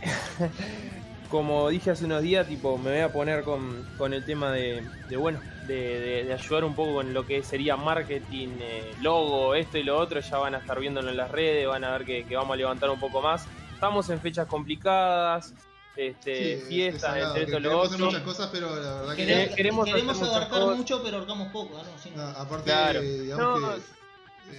como 1.28 1.68
dije 1.68 1.90
hace 1.90 2.04
unos 2.06 2.22
días, 2.22 2.46
tipo, 2.48 2.78
me 2.78 2.90
voy 2.90 3.00
a 3.00 3.12
poner 3.12 3.44
con, 3.44 3.84
con 3.98 4.12
el 4.14 4.24
tema 4.24 4.50
de, 4.52 4.82
de, 5.08 5.16
bueno, 5.16 5.40
de, 5.66 5.74
de- 6.00 6.24
de 6.24 6.32
ayudar 6.32 6.64
un 6.64 6.74
poco 6.74 6.94
con 6.94 7.12
lo 7.12 7.26
que 7.26 7.42
sería 7.42 7.76
marketing, 7.76 8.48
eh, 8.60 8.90
logo, 9.02 9.54
esto 9.54 9.76
y 9.78 9.82
lo 9.82 9.98
otro. 9.98 10.20
Ya 10.20 10.38
van 10.38 10.54
a 10.54 10.58
estar 10.58 10.78
viéndolo 10.80 11.10
en 11.10 11.16
las 11.16 11.30
redes, 11.30 11.66
van 11.68 11.84
a 11.84 11.92
ver 11.92 12.04
que, 12.06 12.24
que 12.24 12.36
vamos 12.36 12.54
a 12.54 12.56
levantar 12.56 12.88
un 12.90 12.98
poco 13.00 13.20
más. 13.20 13.46
Estamos 13.74 14.08
en 14.10 14.20
fechas 14.20 14.46
complicadas, 14.46 15.54
este, 15.96 16.60
Sí, 16.60 16.64
fiestas, 16.68 17.16
es 17.16 17.24
entre 17.24 17.42
esto 17.42 17.60
lo 17.60 17.62
queremos 17.68 17.84
hacer 17.86 17.94
otro. 17.96 18.06
muchas 18.06 18.22
cosas, 18.22 18.48
pero 18.52 18.76
la 18.76 19.00
verdad 19.00 19.16
que. 19.16 19.52
Queremos, 19.54 19.84
queremos 19.86 20.22
abarcar 20.22 20.62
mucho, 20.76 21.02
pero 21.02 21.18
ahorcamos 21.18 21.48
poco. 21.52 21.76
¿no? 21.76 21.98
Sí. 22.02 22.10
No, 22.16 22.22
aparte, 22.22 22.64
Claro. 22.64 23.00
digamos 23.02 23.60
No, 23.60 23.74
que. 23.74 23.97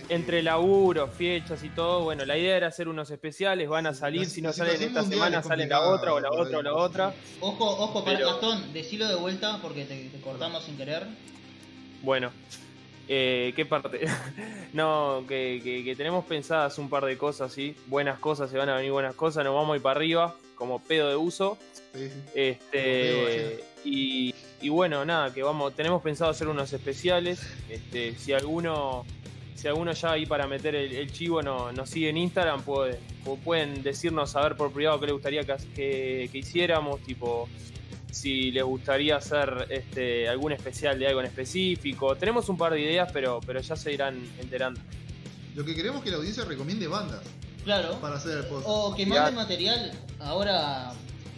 Entre 0.09 0.41
laburos, 0.41 1.09
fechas 1.13 1.63
y 1.63 1.69
todo, 1.69 2.03
bueno, 2.03 2.25
la 2.25 2.37
idea 2.37 2.57
era 2.57 2.67
hacer 2.67 2.87
unos 2.87 3.11
especiales, 3.11 3.69
van 3.69 3.85
a 3.87 3.93
salir, 3.93 4.21
La 4.23 4.29
si 4.29 4.41
no 4.41 4.51
salen 4.53 4.81
esta 4.81 5.03
semana 5.03 5.39
es 5.39 5.45
salen 5.45 5.69
la 5.69 5.81
otra 5.81 6.13
o 6.13 6.19
la 6.19 6.31
otra 6.31 6.57
o 6.57 6.61
la 6.63 6.73
otra. 6.73 7.13
Ojo, 7.41 7.65
ojo, 7.65 8.03
para 8.03 8.17
Pero- 8.17 8.31
Gastón, 8.31 8.73
decilo 8.73 9.07
de 9.07 9.15
vuelta 9.15 9.59
porque 9.61 9.85
te, 9.85 10.09
te 10.09 10.19
cortamos 10.21 10.63
sin 10.63 10.77
querer. 10.77 11.05
Bueno, 12.01 12.31
eh, 13.07 13.53
¿qué 13.55 13.65
parte? 13.65 14.01
no, 14.73 15.23
que, 15.27 15.61
que- 15.63 15.83
que 15.83 15.95
tenemos 15.95 16.25
pensadas 16.25 16.77
un 16.79 16.89
par 16.89 17.05
de 17.05 17.17
cosas, 17.17 17.51
sí, 17.53 17.75
buenas 17.87 18.17
cosas, 18.19 18.49
se 18.49 18.57
van 18.57 18.69
a 18.69 18.75
venir 18.77 18.91
buenas 18.91 19.15
cosas, 19.15 19.43
nos 19.43 19.53
vamos 19.53 19.73
a 19.73 19.75
ir 19.77 19.81
para 19.83 19.95
arriba, 19.97 20.35
como 20.55 20.79
pedo 20.79 21.09
de 21.09 21.15
uso. 21.15 21.57
sí, 21.93 22.09
sí. 22.09 22.21
Este, 22.35 23.63
y, 23.85 24.33
y 24.61 24.69
bueno, 24.69 25.05
nada, 25.05 25.33
que 25.33 25.43
vamos, 25.43 25.73
tenemos 25.75 26.01
pensado 26.01 26.31
hacer 26.31 26.47
unos 26.47 26.71
especiales. 26.73 27.41
Este, 27.69 28.15
si 28.15 28.33
alguno, 28.33 29.05
si 29.59 29.67
alguno 29.67 29.91
ya 29.91 30.11
ahí 30.11 30.25
para 30.25 30.47
meter 30.47 30.73
el, 30.75 30.93
el 30.93 31.11
chivo 31.11 31.41
no, 31.41 31.71
nos 31.71 31.89
sigue 31.89 32.09
en 32.09 32.17
Instagram, 32.17 32.61
puede, 32.63 32.99
pu- 33.25 33.37
pueden 33.39 33.83
decirnos 33.83 34.35
a 34.35 34.41
ver 34.41 34.55
por 34.55 34.71
privado 34.71 34.99
qué 34.99 35.05
les 35.07 35.13
gustaría 35.13 35.43
que, 35.43 35.55
que- 35.75 36.29
que 36.31 36.37
hiciéramos, 36.37 37.01
tipo 37.01 37.49
si 38.11 38.51
les 38.51 38.63
gustaría 38.63 39.17
hacer 39.17 39.67
este, 39.69 40.27
algún 40.27 40.51
especial 40.51 40.97
de 40.97 41.07
algo 41.07 41.19
en 41.19 41.27
específico. 41.27 42.15
Tenemos 42.15 42.49
un 42.49 42.57
par 42.57 42.73
de 42.73 42.81
ideas, 42.81 43.09
pero, 43.13 43.39
pero 43.45 43.59
ya 43.61 43.75
se 43.75 43.93
irán 43.93 44.19
enterando. 44.39 44.79
Lo 45.55 45.63
que 45.63 45.75
queremos 45.75 45.99
es 45.99 46.03
que 46.05 46.11
la 46.11 46.17
audiencia 46.17 46.43
recomiende 46.45 46.87
bandas 46.87 47.21
Claro. 47.63 47.99
para 47.99 48.15
hacer 48.15 48.37
el 48.39 48.45
podcast. 48.45 48.65
O 48.67 48.95
que 48.95 49.05
manden 49.05 49.35
material 49.35 49.91
ahora 50.19 50.91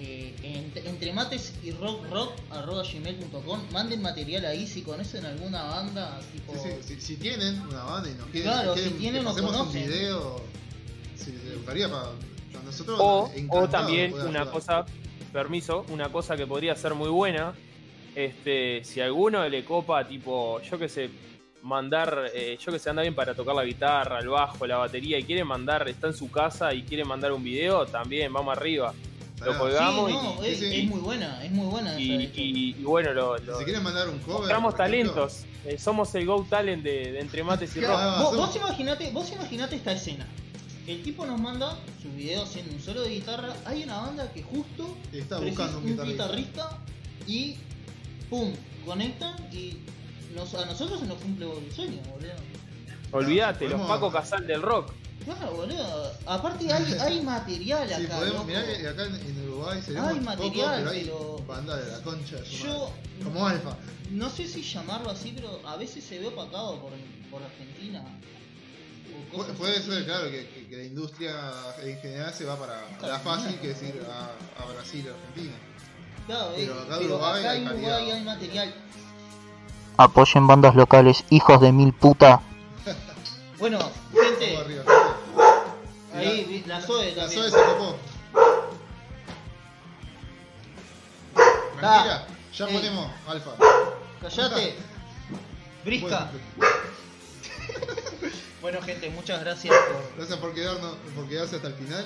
eh, 0.03 0.33
en- 0.41 0.87
entre 0.87 1.13
mates 1.13 1.53
y 1.63 1.69
rock 1.71 2.09
rock 2.09 2.31
arroba 2.49 2.81
gmail.com. 2.83 3.59
Manden 3.71 4.01
material 4.01 4.45
ahí 4.45 4.65
si 4.65 4.81
conocen 4.81 5.25
alguna 5.25 5.61
banda 5.63 6.19
tipo. 6.31 6.53
Sí, 6.53 6.69
sí, 6.81 6.95
si, 6.95 7.01
si 7.01 7.15
tienen 7.17 7.59
una 7.61 7.83
banda 7.83 8.09
y 8.09 8.13
nos 8.15 8.25
quieren, 8.29 8.51
Claro, 8.51 8.73
quieren 8.73 8.91
si 8.93 8.97
tienen 8.97 9.21
que 9.21 9.27
o 9.27 9.31
pasemos 9.31 9.57
un 9.67 9.73
video, 9.73 10.41
si 11.15 11.31
les 11.33 11.55
gustaría 11.55 11.87
para, 11.87 12.05
para 12.51 12.63
nosotros. 12.65 12.97
O, 12.99 13.31
o 13.49 13.69
también 13.69 14.13
una 14.13 14.23
ayudar. 14.41 14.49
cosa, 14.49 14.85
permiso, 15.31 15.85
una 15.89 16.09
cosa 16.11 16.35
que 16.35 16.47
podría 16.47 16.75
ser 16.75 16.95
muy 16.95 17.09
buena, 17.09 17.53
este, 18.15 18.83
si 18.83 19.01
a 19.01 19.05
alguno 19.05 19.47
le 19.47 19.63
copa, 19.63 20.07
tipo, 20.07 20.59
yo 20.61 20.79
que 20.79 20.89
sé, 20.89 21.09
mandar, 21.61 22.31
eh, 22.33 22.57
yo 22.59 22.71
que 22.71 22.79
sé, 22.79 22.89
anda 22.89 23.03
bien 23.03 23.13
para 23.13 23.35
tocar 23.35 23.53
la 23.53 23.63
guitarra, 23.63 24.17
el 24.19 24.29
bajo, 24.29 24.65
la 24.65 24.77
batería 24.77 25.19
y 25.19 25.23
quiere 25.23 25.43
mandar, 25.43 25.87
está 25.87 26.07
en 26.07 26.15
su 26.15 26.31
casa 26.31 26.73
y 26.73 26.81
quiere 26.81 27.05
mandar 27.05 27.31
un 27.33 27.43
video, 27.43 27.85
también 27.85 28.33
vamos 28.33 28.57
arriba. 28.57 28.93
Lo 29.45 29.57
colgamos. 29.57 30.09
Sí, 30.11 30.17
no, 30.17 30.45
y- 30.45 30.47
es, 30.49 30.59
sí, 30.59 30.69
sí. 30.71 30.79
es 30.81 30.87
muy 30.89 30.99
buena, 30.99 31.43
es 31.43 31.51
muy 31.51 31.65
buena 31.67 31.99
Y, 31.99 32.09
esa, 32.09 32.17
de 32.17 32.23
hecho. 32.25 32.41
y- 32.41 32.75
y 32.79 32.83
bueno, 32.83 33.13
lo, 33.13 33.37
lo- 33.39 33.57
Si 33.59 33.63
quieren 33.65 33.83
mandar 33.83 34.07
un 34.09 34.19
cover. 34.19 34.39
mostramos 34.39 34.75
talentos, 34.75 35.43
eh, 35.65 35.77
somos 35.79 36.13
el 36.15 36.25
Go 36.25 36.45
Talent 36.49 36.83
de, 36.83 37.11
de 37.11 37.19
Entre 37.19 37.43
Mates 37.43 37.75
y 37.75 37.79
Claro. 37.79 37.93
Rock. 37.95 38.01
Ah, 38.03 38.21
Vos, 38.21 38.31
somos- 38.35 38.47
vos 38.47 38.55
imaginate, 38.55 39.11
vos 39.11 39.31
imaginate 39.31 39.75
esta 39.75 39.91
escena. 39.93 40.27
El 40.87 41.03
tipo 41.03 41.25
nos 41.25 41.39
manda 41.39 41.77
sus 42.01 42.13
videos 42.15 42.49
haciendo 42.49 42.73
un 42.73 42.81
solo 42.81 43.01
de 43.03 43.09
guitarra. 43.09 43.53
Hay 43.65 43.83
una 43.83 43.99
banda 44.01 44.31
que 44.33 44.41
justo 44.43 44.95
Está 45.13 45.39
buscando 45.39 45.77
un 45.79 45.85
guitarrista. 46.05 46.77
y 47.27 47.55
pum, 48.29 48.51
conectan 48.85 49.35
y 49.53 49.77
nos- 50.35 50.53
a 50.55 50.65
nosotros 50.65 50.99
se 50.99 51.05
nos 51.05 51.17
cumple 51.19 51.45
el 51.45 51.71
sueño, 51.71 51.99
boludo. 52.11 52.31
Olvídate, 53.11 53.67
los 53.67 53.81
Paco 53.81 54.11
Casal 54.11 54.47
del 54.47 54.61
rock. 54.61 54.91
Claro, 55.25 55.51
boludo. 55.53 56.11
Aparte 56.25 56.71
hay, 56.73 56.93
hay 57.01 57.21
material 57.21 57.83
acá. 57.83 57.97
Sí, 57.97 58.07
podemos, 58.07 58.33
loco. 58.33 58.45
mirá 58.45 58.65
que 58.65 58.87
acá 58.87 59.05
en, 59.05 59.15
en 59.15 59.49
Uruguay 59.49 59.81
sería 59.81 60.07
Hay 60.07 60.19
material, 60.19 60.81
poco, 60.83 60.89
pero 60.89 60.89
hay 60.91 61.03
pero- 61.03 61.45
bandas 61.47 61.85
de 61.85 61.91
la 61.91 61.99
concha 62.01 62.35
de 62.37 62.45
su 62.45 62.51
Yo 62.65 62.73
madre. 62.89 63.23
Como 63.23 63.47
Alfa. 63.47 63.77
no 64.09 64.29
sé 64.29 64.47
si 64.47 64.61
llamarlo 64.63 65.11
así, 65.11 65.31
pero 65.35 65.59
a 65.67 65.75
veces 65.77 66.03
se 66.03 66.19
ve 66.19 66.27
opacado 66.27 66.79
por, 66.81 66.91
por 67.29 67.43
Argentina. 67.43 68.03
Pu- 69.31 69.45
Puede 69.53 69.77
así. 69.77 69.89
ser, 69.91 70.05
claro, 70.05 70.29
que, 70.31 70.47
que- 70.49 70.67
que 70.67 70.77
la 70.77 70.83
industria 70.83 71.51
en 71.83 71.97
general 71.99 72.33
se 72.33 72.45
va 72.45 72.57
para 72.57 72.81
la 73.07 73.19
fácil, 73.19 73.55
que 73.59 73.71
es 73.71 73.81
ir 73.83 74.01
a, 74.09 74.61
a 74.61 74.65
Brasil, 74.73 75.05
Argentina. 75.07 75.55
Claro, 76.25 76.53
Pero 76.55 76.73
eh, 76.73 76.83
acá 76.83 76.93
en 76.95 77.01
pero 77.01 77.15
Uruguay 77.15 77.39
acá 77.41 77.51
hay 77.51 77.57
en 77.59 77.65
calidad. 77.67 77.97
Uruguay 77.97 78.11
hay 78.17 78.23
material. 78.23 78.73
Apoyen 79.97 80.47
bandas 80.47 80.75
locales, 80.75 81.23
hijos 81.29 81.61
de 81.61 81.71
mil 81.71 81.93
puta. 81.93 82.41
Bueno, 83.59 83.77
la 86.71 86.81
Zoe 86.81 87.11
La 87.15 87.21
también. 87.23 87.41
Zoe 87.41 87.51
se 87.51 87.57
copó. 87.65 87.97
Tranquila, 91.79 92.27
ya 92.53 92.67
Ey. 92.67 92.73
ponemos 92.73 93.11
Alfa. 93.27 93.51
Callate. 94.21 94.75
Brisca. 95.83 96.29
Bueno, 96.57 96.71
Bueno, 98.61 98.81
gente, 98.83 99.09
muchas 99.09 99.39
gracias 99.41 99.73
por. 99.75 100.17
gracias 100.17 100.37
por 100.39 100.53
quedarnos, 100.53 100.95
por 101.15 101.27
quedarse 101.27 101.55
hasta 101.55 101.67
el 101.69 101.73
final. 101.73 102.05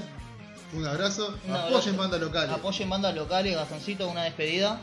Un 0.74 0.88
abrazo. 0.88 1.36
Un 1.46 1.54
Apoyen 1.54 1.74
abrazo. 1.76 1.98
bandas 1.98 2.22
locales. 2.22 2.56
Apoyen 2.56 2.90
bandas 2.90 3.14
locales, 3.16 3.56
Gastoncito, 3.56 4.08
una 4.08 4.24
despedida. 4.24 4.80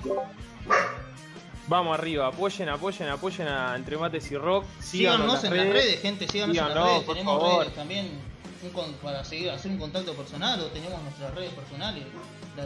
Vamos 1.68 1.98
arriba, 1.98 2.26
apoyen, 2.26 2.68
apoyen, 2.68 3.08
apoyen 3.08 3.48
a 3.48 3.74
Entre 3.76 3.96
Mates 3.96 4.30
y 4.30 4.36
Rock. 4.36 4.64
Síganos 4.80 5.40
Síganos 5.40 5.44
en 5.44 5.56
las 5.56 5.66
redes, 5.74 6.00
gente, 6.02 6.28
síganos 6.28 6.56
en 6.56 6.64
las 6.64 6.74
redes. 6.74 7.06
Tenemos 7.06 7.40
favor. 7.40 7.60
redes 7.60 7.74
también 7.74 8.20
un 8.62 8.70
con- 8.70 8.92
para 8.94 9.24
seguir, 9.24 9.50
hacer 9.50 9.70
un 9.70 9.78
contacto 9.78 10.14
personal 10.14 10.60
o 10.60 10.66
tenemos 10.66 11.02
nuestras 11.02 11.34
redes 11.34 11.52
personales. 11.52 12.04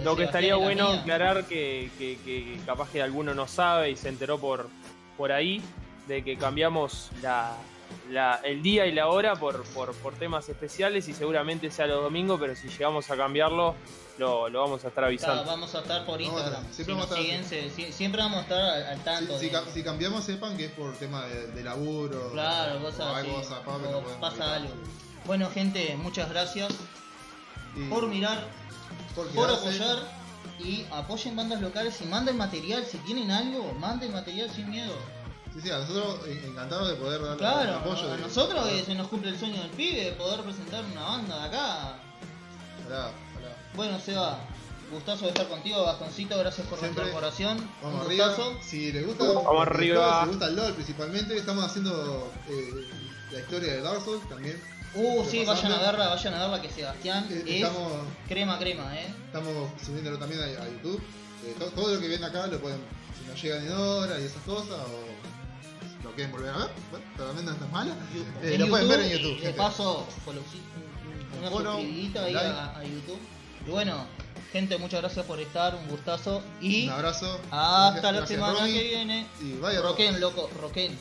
Lo 0.02 0.16
que 0.16 0.24
estaría 0.24 0.56
bueno 0.56 0.90
mía. 0.90 1.00
aclarar 1.00 1.44
que, 1.44 1.90
que- 1.98 2.18
que 2.24 2.58
capaz 2.66 2.90
que 2.90 3.00
alguno 3.02 3.34
no 3.34 3.46
sabe 3.46 3.90
y 3.90 3.96
se 3.96 4.08
enteró 4.08 4.38
por, 4.38 4.68
por 5.16 5.32
ahí 5.32 5.62
de 6.08 6.22
que 6.24 6.36
cambiamos 6.36 7.10
la, 7.22 7.56
la- 8.10 8.40
el 8.44 8.62
día 8.62 8.86
y 8.86 8.92
la 8.92 9.08
hora 9.08 9.36
por, 9.36 9.62
por, 9.66 9.94
por 9.96 10.14
temas 10.14 10.48
especiales 10.48 11.08
y 11.08 11.14
seguramente 11.14 11.70
sea 11.70 11.86
los 11.86 12.02
domingos, 12.02 12.38
pero 12.40 12.54
si 12.56 12.68
llegamos 12.68 13.10
a 13.10 13.16
cambiarlo, 13.16 13.74
lo, 14.18 14.48
lo 14.48 14.60
vamos 14.62 14.84
a 14.84 14.88
estar 14.88 15.04
avisando. 15.04 15.44
vamos 15.44 15.74
a 15.74 15.80
estar 15.80 16.04
por 16.06 16.20
Instagram. 16.20 16.64
Si 16.70 16.74
siempre 16.84 16.94
vamos 16.94 17.12
a 17.12 17.16
siguen, 17.16 17.40
estar- 17.42 17.48
se- 17.48 17.70
si- 17.70 17.92
siempre 17.92 18.22
vamos 18.22 18.38
a 18.38 18.42
estar 18.42 18.58
al, 18.60 18.98
tanto. 19.04 19.38
si 19.38 19.46
de- 19.46 19.52
ca- 19.52 19.64
si 19.72 19.82
cambiamos, 19.84 20.24
sepan 20.24 20.56
que 20.56 20.64
es 20.66 20.72
por 20.72 20.94
tema 20.96 21.26
de, 21.26 21.46
de 21.48 21.62
laburo. 21.62 22.30
Claro, 22.32 22.78
o 22.78 22.82
cosas 22.82 23.14
algo 23.16 23.42
zapado 23.44 23.98
o 23.98 24.00
no 24.02 24.20
pasa 24.20 24.36
evitar. 24.36 24.54
algo. 24.56 24.74
Bueno, 25.26 25.50
gente, 25.50 25.96
muchas 26.00 26.28
gracias 26.30 26.72
Y 27.74 27.88
por 27.88 28.06
mirar, 28.06 28.46
por 29.14 29.50
apoyar 29.50 29.98
y 30.58 30.86
apoyen 30.90 31.36
bandas 31.36 31.60
locales 31.60 32.00
y 32.00 32.04
manden 32.06 32.36
material. 32.38 32.84
Si 32.90 32.96
tienen 32.98 33.30
algo, 33.30 33.74
manden 33.78 34.12
material 34.12 34.48
sin 34.50 34.70
miedo. 34.70 34.94
Sí, 35.52 35.60
sí, 35.62 35.70
a 35.70 35.78
nosotros 35.78 36.20
en- 36.28 36.44
encantados 36.50 36.88
de 36.88 36.94
poder 36.94 37.20
dar 37.22 37.32
el 37.32 37.36
Claro, 37.38 37.74
apoyo. 37.76 38.10
a 38.12 38.16
de- 38.16 38.22
nosotros 38.22 38.66
que 38.66 38.84
se 38.84 38.94
nos 38.94 39.08
cumple 39.08 39.30
el 39.30 39.38
sueño 39.38 39.60
del 39.60 39.70
pibe 39.70 40.04
de 40.04 40.12
poder 40.12 40.40
presentar 40.42 40.84
una 40.84 41.02
banda 41.02 41.38
de 41.40 41.46
acá. 41.48 41.94
Ojalá, 42.86 43.10
ojalá. 43.34 43.56
Bueno, 43.74 43.98
Seba, 44.00 44.38
gustazo 44.90 45.24
de 45.24 45.28
estar 45.32 45.48
contigo, 45.48 45.82
Bastoncito, 45.84 46.38
gracias 46.38 46.66
por 46.68 46.78
Siempre. 46.78 47.02
la 47.04 47.08
incorporación. 47.10 47.70
Vamos 47.82 48.00
Un 48.00 48.06
arriba. 48.06 48.28
gustazo. 48.28 48.52
Si 48.62 48.92
les 48.92 49.06
gusta, 49.06 49.24
Vamos 49.24 49.52
el 49.52 49.62
arriba. 49.74 49.96
juego, 49.96 50.12
si 50.12 50.20
les 50.20 50.28
gusta 50.36 50.46
el 50.46 50.56
LOL 50.56 50.72
principalmente, 50.74 51.36
estamos 51.36 51.64
haciendo 51.64 52.32
eh, 52.48 52.88
la 53.32 53.40
historia 53.40 53.72
de 53.74 53.80
Dark 53.82 54.02
Souls 54.04 54.26
también. 54.28 54.62
Uh, 54.96 55.22
¿Qué 55.24 55.30
sí, 55.30 55.44
pasante? 55.44 55.68
vayan 55.68 55.72
a 55.72 55.82
verla, 55.92 56.08
vayan 56.08 56.34
a 56.34 56.38
verla 56.40 56.62
que 56.62 56.70
Sebastián 56.70 57.26
Eh, 57.30 57.42
es 57.46 57.54
estamos, 57.56 57.92
crema 58.28 58.58
crema, 58.58 58.98
eh. 58.98 59.06
estamos 59.26 59.70
subiéndolo 59.84 60.18
también 60.18 60.40
a, 60.40 60.44
a 60.44 60.68
YouTube. 60.68 61.02
Eh, 61.44 61.54
to- 61.58 61.70
todo 61.72 61.94
lo 61.94 62.00
que 62.00 62.08
ven 62.08 62.24
acá 62.24 62.46
lo 62.46 62.58
pueden, 62.60 62.80
si 63.18 63.28
no 63.28 63.34
llegan 63.34 63.66
en 63.66 63.72
hora 63.72 64.18
y 64.20 64.24
esas 64.24 64.42
cosas, 64.42 64.70
o 64.80 66.04
lo 66.04 66.10
quieren 66.14 66.32
volver 66.32 66.50
a 66.50 66.58
ver, 66.58 66.68
bueno, 66.90 67.06
también 67.16 67.44
no 67.46 67.52
está 67.52 67.66
mala. 67.66 67.94
Eh, 68.42 68.56
lo 68.58 68.68
pueden 68.68 68.88
ver 68.88 69.00
en 69.00 69.10
YouTube. 69.18 69.40
De 69.40 69.52
paso, 69.52 70.06
una 71.38 71.50
Follow, 71.50 71.74
suscribidita 71.74 72.24
ahí 72.24 72.34
a, 72.34 72.78
a 72.78 72.82
YouTube. 72.84 73.18
Y 73.66 73.70
bueno, 73.70 74.06
gente, 74.52 74.78
muchas 74.78 75.00
gracias 75.02 75.26
por 75.26 75.38
estar, 75.40 75.74
un 75.74 75.86
gustazo. 75.88 76.42
Y 76.60 76.84
Un 76.86 76.92
abrazo. 76.92 77.38
hasta 77.50 78.12
la 78.12 78.26
semana 78.26 78.64
que 78.66 78.82
viene. 78.82 79.26
Y 79.42 79.58
vaya. 79.58 79.82
Roquen, 79.82 80.20
loco, 80.20 80.48
roquen. 80.60 80.96